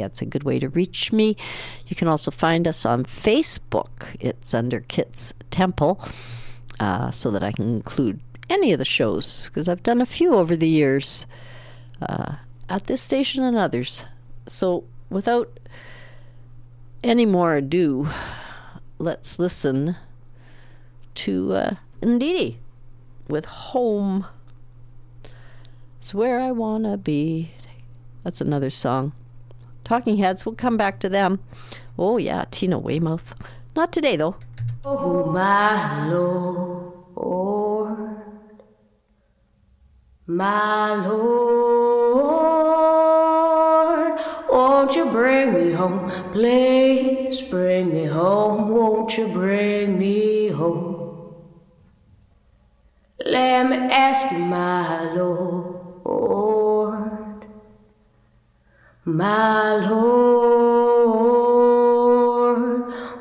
That's 0.00 0.20
a 0.22 0.26
good 0.26 0.42
way 0.42 0.58
to 0.58 0.68
reach 0.68 1.12
me. 1.12 1.36
You 1.86 1.96
can 1.96 2.08
also 2.08 2.30
find 2.30 2.68
us 2.68 2.84
on 2.84 3.04
Facebook. 3.04 4.16
It's 4.20 4.52
under 4.54 4.80
Kits 4.80 5.32
Temple, 5.50 6.04
uh, 6.80 7.10
so 7.10 7.30
that 7.30 7.42
I 7.42 7.52
can 7.52 7.76
include 7.76 8.20
any 8.50 8.72
of 8.72 8.78
the 8.78 8.84
shows, 8.84 9.46
because 9.46 9.68
I've 9.68 9.82
done 9.82 10.02
a 10.02 10.06
few 10.06 10.34
over 10.34 10.54
the 10.54 10.68
years 10.68 11.26
uh, 12.02 12.34
at 12.68 12.86
this 12.88 13.00
station 13.00 13.42
and 13.44 13.56
others. 13.56 14.04
So 14.48 14.84
without 15.12 15.58
any 17.04 17.26
more 17.26 17.56
ado, 17.56 18.08
let's 18.98 19.38
listen 19.38 19.96
to 21.14 21.52
uh, 21.52 21.74
Ndidi 22.00 22.56
with 23.28 23.44
Home. 23.44 24.26
It's 25.98 26.12
where 26.14 26.40
I 26.40 26.50
wanna 26.50 26.96
be. 26.96 27.52
That's 28.24 28.40
another 28.40 28.70
song. 28.70 29.12
Talking 29.84 30.16
Heads, 30.16 30.46
we'll 30.46 30.54
come 30.54 30.76
back 30.76 31.00
to 31.00 31.08
them. 31.08 31.40
Oh, 31.98 32.16
yeah, 32.16 32.44
Tina 32.50 32.78
Weymouth. 32.78 33.34
Not 33.74 33.92
today, 33.92 34.16
though. 34.16 34.36
Oh, 34.84 35.26
my 35.26 36.08
Lord, 36.08 36.92
my 40.26 40.94
Lord, 41.06 43.01
won't 44.82 44.96
you 44.96 45.06
bring 45.12 45.54
me 45.54 45.70
home? 45.70 46.10
Please 46.32 47.40
bring 47.42 47.92
me 47.92 48.04
home. 48.06 48.68
Won't 48.68 49.16
you 49.16 49.28
bring 49.28 49.96
me 49.96 50.48
home? 50.48 51.36
Let 53.24 53.70
me 53.70 53.76
ask 53.76 54.32
you, 54.32 54.38
my 54.38 55.12
Lord, 55.14 56.26
my 59.04 59.74
Lord, 59.86 61.22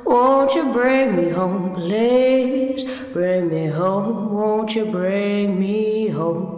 won't 0.03 0.55
you 0.55 0.73
bring 0.73 1.15
me 1.15 1.29
home, 1.29 1.75
please? 1.75 2.85
Bring 3.13 3.49
me 3.49 3.67
home, 3.67 4.33
won't 4.33 4.75
you 4.75 4.85
bring 4.85 5.59
me 5.59 6.07
home? 6.07 6.57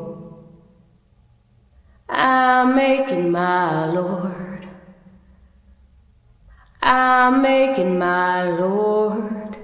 I'm 2.08 2.74
making 2.74 3.32
my 3.32 3.88
Lord, 3.88 4.33
I'm 6.86 7.42
making 7.42 7.98
my 7.98 8.44
Lord. 8.44 9.56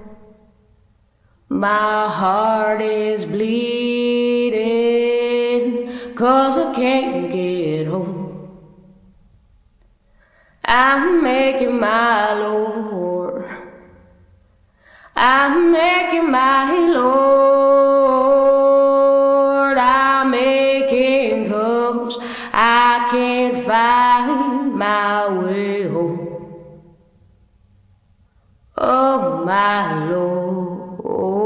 My 1.50 2.08
heart 2.08 2.80
is 2.80 3.26
bleeding 3.26 4.64
cause 6.14 6.56
I 6.56 6.72
can't 6.74 7.30
get 7.30 7.88
home. 7.88 8.48
I'm 10.64 11.22
making 11.22 11.78
my 11.78 12.32
Lord. 12.32 13.44
I'm 15.14 15.72
making 15.72 16.30
my 16.30 16.72
Lord. 16.94 17.10
I'm 19.76 20.30
making 20.30 21.50
cause 21.50 22.16
I 22.54 23.06
can't 23.10 23.62
find 23.62 24.74
my 24.74 25.28
way 25.28 25.82
home. 25.86 26.19
Oh, 28.82 29.44
my 29.44 30.06
Lord, 30.06 31.36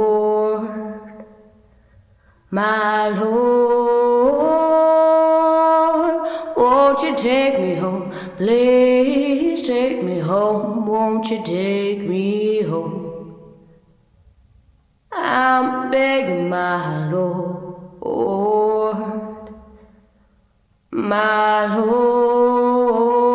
my 2.52 3.08
Lord, 3.08 4.44
won't 6.56 7.02
you 7.02 7.16
take 7.16 7.58
me 7.58 7.74
home? 7.74 8.12
Please 8.36 9.66
take 9.66 10.04
me 10.04 10.20
home. 10.20 10.86
Won't 10.86 11.28
you 11.28 11.42
take 11.42 12.02
me 12.08 12.62
home? 12.62 13.00
I'm 15.10 15.90
begging 15.90 16.48
my 16.48 17.10
Lord, 17.10 18.54
my 20.92 21.76
Lord, 21.76 23.33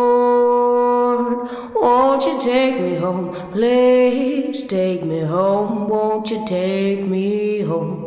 won't 1.81 2.25
you 2.25 2.39
take 2.39 2.79
me 2.79 2.95
home? 2.95 3.33
Please 3.51 4.63
take 4.63 5.03
me 5.03 5.21
home. 5.21 5.87
Won't 5.87 6.29
you 6.29 6.45
take 6.45 7.05
me 7.05 7.61
home? 7.61 8.05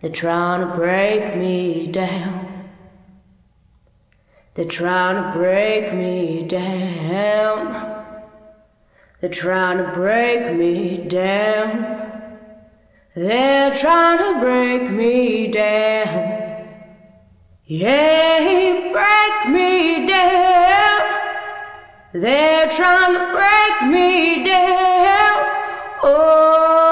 They're 0.00 0.10
trying 0.10 0.60
to 0.60 0.74
break 0.74 1.36
me 1.36 1.86
down. 1.86 2.70
They're 4.54 4.64
trying 4.64 5.16
to 5.22 5.36
break 5.36 5.92
me 5.92 6.44
down. 6.46 8.04
They're 9.20 9.30
trying 9.30 9.78
to 9.78 9.90
break 9.92 10.52
me 10.54 10.98
down. 10.98 11.94
They're 13.14 13.74
trying 13.74 14.18
to 14.18 14.40
break 14.40 14.90
me 14.90 15.48
down. 15.48 16.66
Yeah, 17.66 18.92
break 18.92 19.54
me 19.54 20.06
down. 20.06 20.53
They're 22.16 22.70
trying 22.70 23.12
to 23.12 23.32
break 23.32 23.90
me 23.90 24.44
down. 24.44 25.34
Oh, 26.04 26.83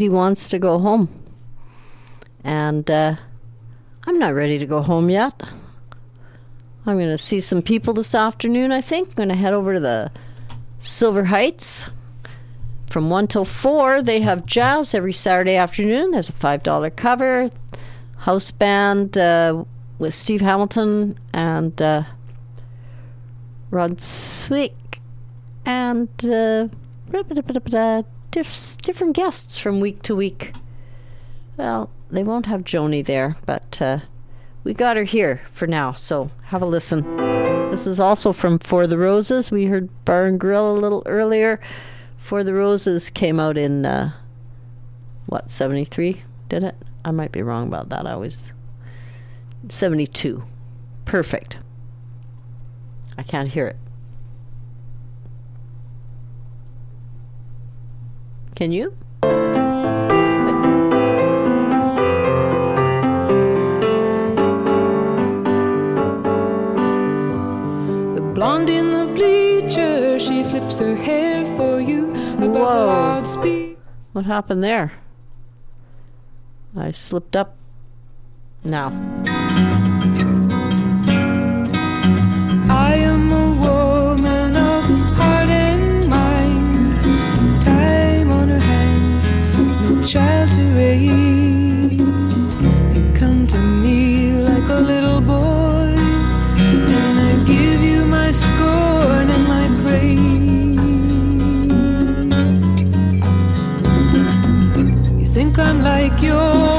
He 0.00 0.08
wants 0.08 0.48
to 0.50 0.58
go 0.58 0.78
home. 0.78 1.08
And 2.42 2.90
uh, 2.90 3.16
I'm 4.06 4.18
not 4.18 4.34
ready 4.34 4.58
to 4.58 4.66
go 4.66 4.82
home 4.82 5.10
yet. 5.10 5.42
I'm 6.86 6.98
going 6.98 7.08
to 7.08 7.18
see 7.18 7.40
some 7.40 7.62
people 7.62 7.94
this 7.94 8.14
afternoon, 8.14 8.70
I 8.70 8.82
think. 8.82 9.08
I'm 9.08 9.14
going 9.14 9.28
to 9.30 9.34
head 9.34 9.54
over 9.54 9.74
to 9.74 9.80
the 9.80 10.10
Silver 10.80 11.24
Heights. 11.24 11.90
From 12.90 13.08
1 13.10 13.26
till 13.28 13.46
4, 13.46 14.02
they 14.02 14.20
have 14.20 14.46
jazz 14.46 14.94
every 14.94 15.12
Saturday 15.12 15.56
afternoon. 15.56 16.10
There's 16.10 16.28
a 16.28 16.34
$5 16.34 16.94
cover. 16.96 17.48
House 18.18 18.50
band 18.50 19.18
uh, 19.18 19.64
with 19.98 20.14
Steve 20.14 20.40
Hamilton 20.40 21.18
and 21.32 21.80
uh, 21.80 22.04
Rod 23.70 24.00
Swick 24.00 25.00
and 25.66 26.08
uh, 26.24 26.68
diff- 28.34 28.78
different 28.78 29.14
guests 29.14 29.56
from 29.56 29.78
week 29.78 30.02
to 30.02 30.16
week. 30.16 30.52
Well, 31.56 31.88
they 32.10 32.24
won't 32.24 32.46
have 32.46 32.64
Joni 32.64 33.06
there, 33.06 33.36
but 33.46 33.80
uh, 33.80 34.00
we 34.64 34.74
got 34.74 34.96
her 34.96 35.04
here 35.04 35.40
for 35.52 35.68
now, 35.68 35.92
so 35.92 36.30
have 36.46 36.60
a 36.60 36.66
listen. 36.66 37.16
This 37.70 37.86
is 37.86 38.00
also 38.00 38.32
from 38.32 38.58
For 38.58 38.88
the 38.88 38.98
Roses. 38.98 39.52
We 39.52 39.66
heard 39.66 39.88
Bar 40.04 40.26
and 40.26 40.40
Grill 40.40 40.76
a 40.76 40.78
little 40.78 41.04
earlier. 41.06 41.60
For 42.18 42.42
the 42.42 42.54
Roses 42.54 43.08
came 43.08 43.38
out 43.38 43.56
in, 43.56 43.86
uh, 43.86 44.12
what, 45.26 45.48
73? 45.48 46.22
Did 46.48 46.64
it? 46.64 46.76
I 47.04 47.12
might 47.12 47.30
be 47.30 47.42
wrong 47.42 47.68
about 47.68 47.90
that. 47.90 48.06
I 48.06 48.12
always. 48.12 48.52
72. 49.68 50.42
Perfect. 51.04 51.58
I 53.16 53.22
can't 53.22 53.48
hear 53.48 53.68
it. 53.68 53.76
Can 58.54 58.72
you? 58.72 58.94
The 68.14 68.20
blonde 68.34 68.70
in 68.70 68.92
the 68.92 69.06
bleacher, 69.14 70.18
she 70.18 70.44
flips 70.44 70.78
her 70.78 70.94
hair 70.94 71.44
for 71.56 71.80
you 71.80 72.14
loudspeaker. 72.46 73.80
What 74.12 74.24
happened 74.24 74.62
there? 74.62 74.92
I 76.76 76.90
slipped 76.90 77.36
up. 77.36 77.56
Now. 78.64 79.43
Child 90.04 90.50
to 90.50 90.64
raise. 90.76 92.00
You 92.94 93.02
come 93.14 93.46
to 93.46 93.56
me 93.56 94.32
like 94.32 94.68
a 94.68 94.80
little 94.80 95.20
boy, 95.20 95.94
and 96.58 97.20
I 97.20 97.42
give 97.44 97.82
you 97.82 98.04
my 98.04 98.30
scorn 98.30 99.30
and 99.30 99.44
my 99.48 99.66
praise. 99.82 100.76
You 105.20 105.26
think 105.26 105.58
I'm 105.58 105.82
like 105.82 106.20
your 106.20 106.73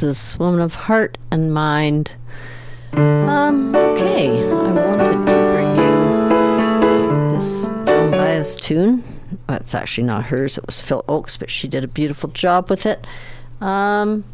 The 0.00 0.36
Woman 0.38 0.60
of 0.60 0.74
Heart 0.76 1.18
and 1.30 1.52
Mind. 1.52 2.12
Um, 2.92 3.74
okay, 3.74 4.48
I 4.48 4.52
wanted 4.52 5.10
to 5.10 5.18
bring 5.24 5.76
you 5.76 7.36
this 7.36 7.64
Joan 7.86 8.10
Baez 8.12 8.56
tune. 8.56 9.02
That's 9.48 9.74
actually 9.74 10.04
not 10.04 10.26
hers, 10.26 10.56
it 10.56 10.66
was 10.66 10.80
Phil 10.80 11.02
Ochs, 11.08 11.38
but 11.38 11.50
she 11.50 11.66
did 11.66 11.82
a 11.82 11.88
beautiful 11.88 12.30
job 12.30 12.70
with 12.70 12.86
it. 12.86 13.06
Um, 13.60 14.24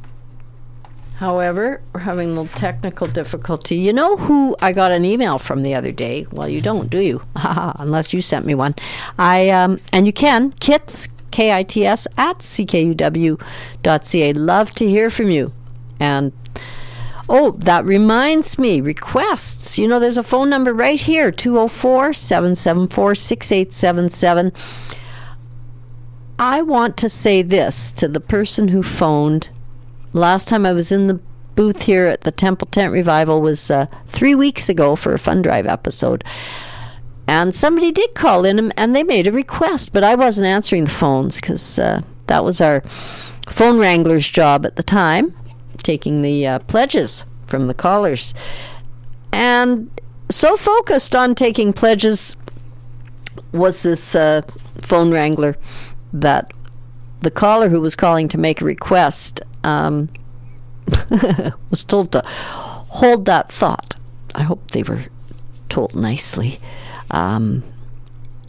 however, 1.16 1.80
we're 1.92 2.00
having 2.00 2.28
a 2.28 2.32
little 2.32 2.58
technical 2.58 3.06
difficulty. 3.06 3.76
You 3.76 3.94
know 3.94 4.18
who 4.18 4.56
I 4.60 4.72
got 4.72 4.92
an 4.92 5.06
email 5.06 5.38
from 5.38 5.62
the 5.62 5.74
other 5.74 5.92
day? 5.92 6.26
Well, 6.30 6.48
you 6.48 6.60
don't, 6.60 6.90
do 6.90 6.98
you? 6.98 7.22
Unless 7.36 8.12
you 8.12 8.20
sent 8.20 8.44
me 8.44 8.54
one. 8.54 8.74
I 9.18 9.48
um, 9.48 9.80
and 9.92 10.06
you 10.06 10.12
can 10.12 10.52
kits 10.52 11.08
k 11.34 11.50
i 11.50 11.64
t 11.64 11.84
s 11.84 12.06
at 12.16 12.38
ckuw.ca. 12.38 14.32
Love 14.34 14.70
to 14.70 14.88
hear 14.88 15.10
from 15.10 15.30
you. 15.30 15.52
And 15.98 16.32
Oh, 17.26 17.52
that 17.52 17.86
reminds 17.86 18.58
me, 18.58 18.82
requests. 18.82 19.78
You 19.78 19.88
know, 19.88 19.98
there's 19.98 20.18
a 20.18 20.22
phone 20.22 20.50
number 20.50 20.74
right 20.74 21.00
here 21.00 21.32
204 21.32 22.12
774 22.12 23.14
6877. 23.14 24.52
I 26.38 26.60
want 26.62 26.96
to 26.98 27.08
say 27.08 27.40
this 27.42 27.90
to 27.92 28.08
the 28.08 28.20
person 28.20 28.68
who 28.68 28.82
phoned. 28.82 29.48
Last 30.12 30.48
time 30.48 30.66
I 30.66 30.72
was 30.72 30.92
in 30.92 31.06
the 31.06 31.18
booth 31.54 31.82
here 31.82 32.06
at 32.06 32.20
the 32.20 32.30
Temple 32.30 32.68
Tent 32.70 32.92
Revival 32.92 33.40
was 33.40 33.70
uh, 33.70 33.86
three 34.06 34.34
weeks 34.34 34.68
ago 34.68 34.94
for 34.94 35.14
a 35.14 35.18
fun 35.18 35.40
drive 35.40 35.66
episode. 35.66 36.22
And 37.26 37.54
somebody 37.54 37.90
did 37.90 38.14
call 38.14 38.44
in 38.44 38.72
and 38.72 38.94
they 38.94 39.02
made 39.02 39.26
a 39.26 39.32
request, 39.32 39.92
but 39.92 40.04
I 40.04 40.14
wasn't 40.14 40.46
answering 40.46 40.84
the 40.84 40.90
phones 40.90 41.36
because 41.36 41.78
uh, 41.78 42.02
that 42.26 42.44
was 42.44 42.60
our 42.60 42.80
phone 43.48 43.78
wrangler's 43.78 44.28
job 44.28 44.66
at 44.66 44.76
the 44.76 44.82
time 44.82 45.34
taking 45.84 46.22
the 46.22 46.46
uh, 46.46 46.58
pledges 46.60 47.24
from 47.46 47.66
the 47.66 47.74
callers. 47.74 48.34
And 49.32 49.90
so 50.30 50.56
focused 50.56 51.14
on 51.14 51.34
taking 51.34 51.72
pledges 51.72 52.36
was 53.52 53.82
this 53.82 54.14
uh, 54.14 54.42
phone 54.80 55.12
wrangler 55.12 55.56
that 56.12 56.52
the 57.20 57.30
caller 57.30 57.68
who 57.68 57.80
was 57.80 57.94
calling 57.94 58.28
to 58.28 58.38
make 58.38 58.60
a 58.60 58.64
request 58.64 59.40
um, 59.62 60.08
was 61.70 61.84
told 61.84 62.12
to 62.12 62.22
hold 62.24 63.24
that 63.26 63.50
thought. 63.52 63.96
I 64.34 64.42
hope 64.42 64.70
they 64.70 64.82
were 64.82 65.04
told 65.68 65.94
nicely. 65.94 66.60
Um, 67.10 67.62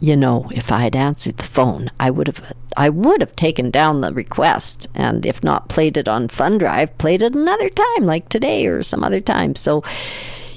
you 0.00 0.16
know, 0.16 0.50
if 0.54 0.70
I 0.70 0.82
had 0.82 0.94
answered 0.94 1.38
the 1.38 1.44
phone, 1.44 1.88
I 1.98 2.10
would 2.10 2.26
have 2.26 2.52
I 2.76 2.90
would 2.90 3.22
have 3.22 3.34
taken 3.34 3.70
down 3.70 4.02
the 4.02 4.12
request 4.12 4.86
and 4.94 5.24
if 5.24 5.42
not 5.42 5.70
played 5.70 5.96
it 5.96 6.08
on 6.08 6.28
Fun 6.28 6.58
Drive, 6.58 6.98
played 6.98 7.22
it 7.22 7.34
another 7.34 7.70
time 7.70 8.04
like 8.04 8.28
today 8.28 8.66
or 8.66 8.82
some 8.82 9.02
other 9.02 9.22
time. 9.22 9.56
So 9.56 9.82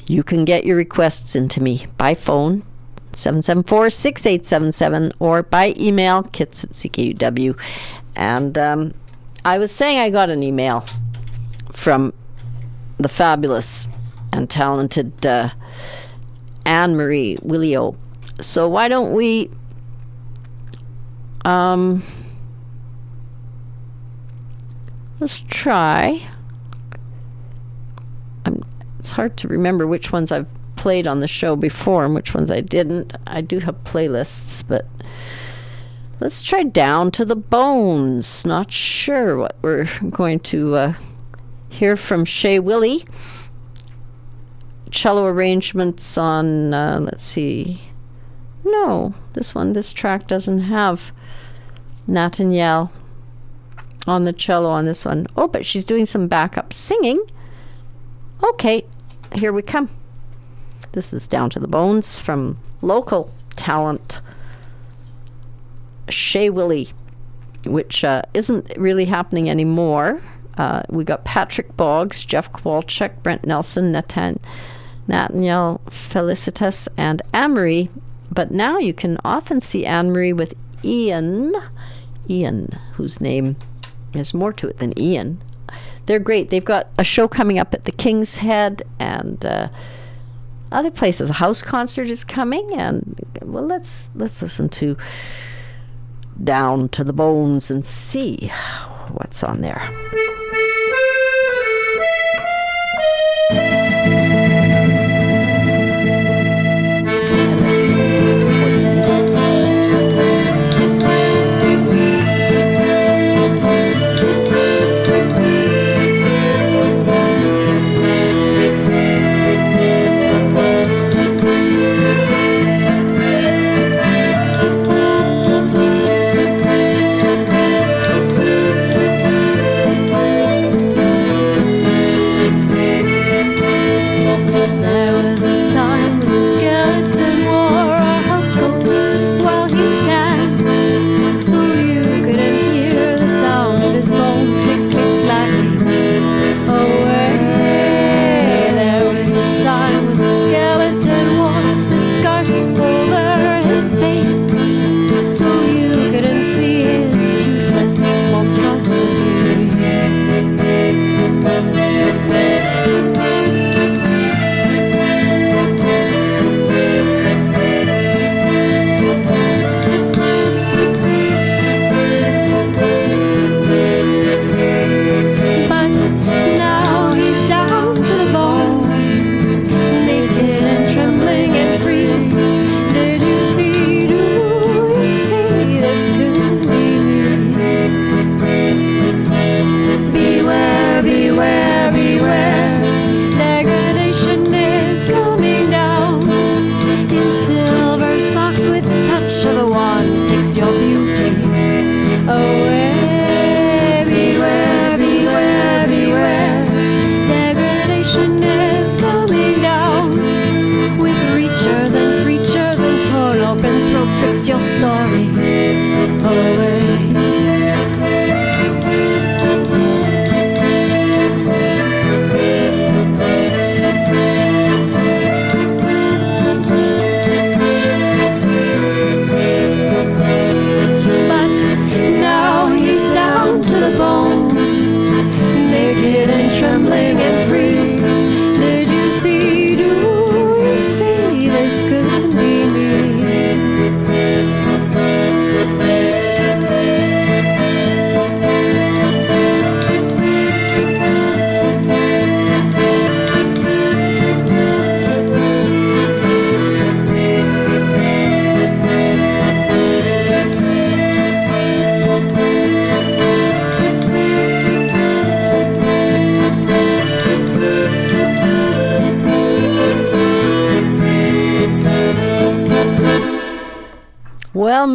you 0.07 0.23
can 0.23 0.43
get 0.43 0.65
your 0.65 0.75
requests 0.75 1.35
into 1.35 1.61
me 1.61 1.87
by 1.97 2.15
phone 2.15 2.63
774-6877 3.13 5.13
or 5.19 5.43
by 5.43 5.73
email 5.77 6.23
kits 6.23 6.63
at 6.63 6.71
CKUW. 6.71 7.57
And 8.15 8.57
um, 8.57 8.93
I 9.45 9.57
was 9.57 9.71
saying 9.71 9.99
I 9.99 10.09
got 10.09 10.29
an 10.29 10.43
email 10.43 10.85
from 11.71 12.13
the 12.97 13.09
fabulous 13.09 13.87
and 14.33 14.49
talented 14.49 15.25
uh, 15.25 15.49
Anne 16.65 16.95
Marie 16.95 17.37
Willio 17.37 17.95
so 18.41 18.67
why 18.67 18.87
don't 18.87 19.13
we 19.13 19.49
um 21.45 22.01
let's 25.19 25.43
try 25.47 26.25
I'm, 28.45 28.63
it's 28.99 29.11
hard 29.11 29.37
to 29.37 29.47
remember 29.47 29.87
which 29.87 30.11
ones 30.11 30.31
I've 30.31 30.47
played 30.79 31.07
on 31.07 31.19
the 31.19 31.27
show 31.27 31.57
before 31.57 32.05
and 32.05 32.15
which 32.15 32.33
ones 32.33 32.49
I 32.49 32.61
didn't. 32.61 33.13
I 33.27 33.41
do 33.41 33.59
have 33.59 33.83
playlists, 33.83 34.63
but 34.65 34.87
let's 36.21 36.41
try 36.41 36.63
down 36.63 37.11
to 37.11 37.25
the 37.25 37.35
bones. 37.35 38.45
Not 38.45 38.71
sure 38.71 39.37
what 39.37 39.57
we're 39.61 39.89
going 40.09 40.39
to 40.39 40.75
uh, 40.75 40.93
hear 41.67 41.97
from 41.97 42.23
Shay 42.23 42.59
Willie. 42.59 43.05
Cello 44.91 45.25
arrangements 45.25 46.17
on, 46.17 46.73
uh, 46.73 46.99
let's 47.01 47.23
see, 47.23 47.81
no, 48.63 49.13
this 49.33 49.53
one, 49.53 49.73
this 49.73 49.93
track 49.93 50.27
doesn't 50.27 50.59
have 50.59 51.11
Nathaniel 52.07 52.91
on 54.07 54.23
the 54.23 54.33
cello 54.33 54.69
on 54.69 54.85
this 54.85 55.05
one. 55.05 55.27
Oh, 55.37 55.47
but 55.47 55.65
she's 55.65 55.85
doing 55.85 56.05
some 56.05 56.27
backup 56.27 56.73
singing. 56.73 57.21
Okay, 58.43 58.83
here 59.35 59.53
we 59.53 59.61
come. 59.61 59.89
This 60.93 61.13
is 61.13 61.27
Down 61.27 61.49
to 61.51 61.59
the 61.59 61.67
Bones 61.67 62.19
from 62.19 62.57
local 62.81 63.31
talent 63.55 64.21
Shay 66.09 66.49
Willie, 66.49 66.89
which 67.65 68.03
uh, 68.03 68.23
isn't 68.33 68.71
really 68.77 69.05
happening 69.05 69.49
anymore. 69.49 70.21
Uh, 70.57 70.81
we 70.89 71.03
got 71.03 71.23
Patrick 71.25 71.75
Boggs, 71.77 72.25
Jeff 72.25 72.51
Kowalczyk, 72.51 73.21
Brent 73.21 73.45
Nelson, 73.45 73.91
Nathan, 73.91 74.39
Nathaniel 75.09 75.81
Felicitas, 75.89 76.87
and 76.95 77.21
Amory 77.33 77.89
but 78.31 78.51
now 78.51 78.77
you 78.77 78.93
can 78.93 79.17
often 79.25 79.61
see 79.61 79.85
Marie 79.85 80.33
with 80.33 80.53
Ian, 80.83 81.53
Ian, 82.29 82.79
whose 82.93 83.19
name 83.19 83.57
is 84.13 84.33
more 84.33 84.53
to 84.53 84.67
it 84.67 84.77
than 84.77 84.97
Ian. 84.99 85.41
They're 86.05 86.19
great. 86.19 86.49
They've 86.49 86.63
got 86.63 86.87
a 86.97 87.03
show 87.03 87.27
coming 87.27 87.59
up 87.59 87.73
at 87.73 87.85
the 87.85 87.91
King's 87.91 88.37
Head 88.37 88.83
and 88.99 89.43
uh, 89.45 89.69
other 90.71 90.91
places. 90.91 91.29
A 91.29 91.33
house 91.33 91.61
concert 91.61 92.09
is 92.09 92.23
coming, 92.23 92.71
and 92.73 93.19
well, 93.41 93.65
let's 93.65 94.09
let's 94.15 94.41
listen 94.41 94.69
to 94.69 94.97
Down 96.43 96.89
to 96.89 97.03
the 97.03 97.13
Bones 97.13 97.69
and 97.69 97.85
see 97.85 98.51
what's 99.11 99.43
on 99.43 99.61
there. 99.61 99.81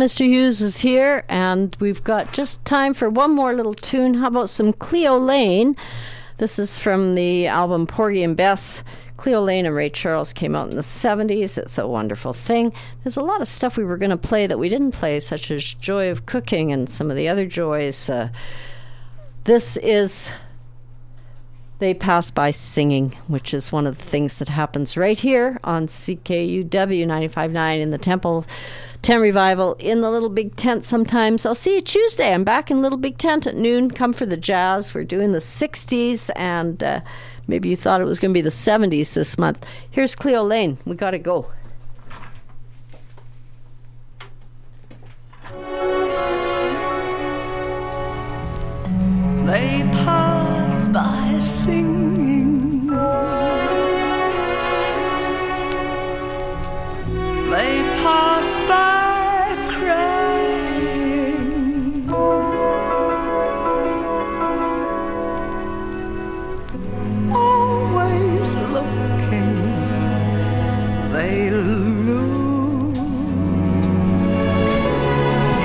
Mr. 0.05 0.27
Hughes 0.27 0.61
is 0.61 0.77
here, 0.77 1.25
and 1.31 1.75
we've 1.81 2.05
got 2.05 2.35
just 2.35 2.63
time 2.67 2.93
for 2.93 3.09
one 3.09 3.31
more 3.31 3.55
little 3.55 3.73
tune. 3.73 4.13
How 4.13 4.27
about 4.27 4.51
some 4.51 4.75
Cleo 4.75 5.17
Laine? 5.17 5.75
This 6.37 6.59
is 6.59 6.79
from 6.79 7.15
the 7.15 7.47
album 7.47 7.87
Porgy 7.87 8.23
and 8.23 8.37
Bess. 8.37 8.85
Cleo 9.17 9.41
Laine 9.41 9.65
and 9.65 9.75
Ray 9.75 9.89
Charles 9.89 10.35
came 10.35 10.55
out 10.55 10.69
in 10.69 10.77
the 10.77 10.83
70s. 10.83 11.57
It's 11.57 11.79
a 11.79 11.89
wonderful 11.89 12.35
thing. 12.35 12.71
There's 13.03 13.17
a 13.17 13.23
lot 13.23 13.41
of 13.41 13.49
stuff 13.49 13.79
we 13.79 13.85
were 13.85 13.97
going 13.97 14.11
to 14.11 14.19
play 14.19 14.47
that 14.47 14.59
we 14.59 14.69
didn't 14.69 14.91
play, 14.91 15.21
such 15.21 15.51
as 15.51 15.73
Joy 15.73 16.11
of 16.11 16.27
Cooking 16.27 16.71
and 16.71 16.87
some 16.91 17.11
of 17.11 17.17
the 17.17 17.29
other 17.29 17.47
joys. 17.47 18.11
Uh, 18.11 18.29
this 19.45 19.79
is 19.79 20.31
They 21.79 21.95
Pass 21.95 22.31
By 22.31 22.51
Singing, 22.51 23.13
which 23.27 23.55
is 23.55 23.73
one 23.73 23.87
of 23.87 23.97
the 23.97 24.05
things 24.05 24.37
that 24.37 24.51
happens 24.51 24.99
right 24.99 25.19
here 25.19 25.59
on 25.65 25.87
CKUW 25.87 26.69
95.9 26.69 27.81
in 27.81 27.91
the 27.91 27.97
Temple 27.97 28.45
Tent 29.05 29.21
Revival 29.21 29.75
in 29.79 30.01
the 30.01 30.11
Little 30.11 30.31
Big 30.31 30.57
Tent 30.57 30.83
sometimes. 30.85 31.47
I'll 31.47 31.55
see 31.55 31.77
you 31.77 31.81
Tuesday. 31.81 32.35
I'm 32.35 32.43
back 32.43 32.71
in 32.71 32.83
Little 32.83 32.99
Big 32.99 33.19
Tent 33.19 33.47
at 33.47 33.55
noon. 33.55 33.91
Come 33.91 34.13
for 34.13 34.27
the 34.27 34.37
jazz. 34.37 34.95
We're 34.95 35.05
doing 35.05 35.33
the 35.33 35.39
60s 35.39 36.31
and... 36.35 36.83
Uh, 36.83 37.01
Maybe 37.47 37.69
you 37.69 37.77
thought 37.77 38.01
it 38.01 38.05
was 38.05 38.19
going 38.19 38.31
to 38.31 38.35
be 38.35 38.41
the 38.41 38.49
70s 38.49 39.15
this 39.15 39.37
month. 39.39 39.67
Here's 39.91 40.15
Cleo 40.15 40.43
Laine. 40.43 40.79
We 40.85 40.97
got 40.97 41.11
to 41.11 41.19
go. 41.19 41.51
They 49.45 49.83
pass 49.93 50.89
by 50.89 51.41
singing. 51.45 52.04
By 58.05 59.57
crying. 59.71 61.51
Always 67.33 68.51
looking. 68.75 69.55
They 71.15 71.51
look 71.51 72.97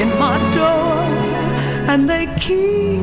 in 0.01 0.09
my 0.17 0.37
door 0.53 1.03
and 1.91 2.01
they 2.09 2.25
keep 2.39 2.98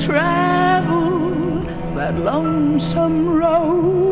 travel 0.00 1.60
that 1.94 2.18
lonesome 2.18 3.28
road. 3.28 4.09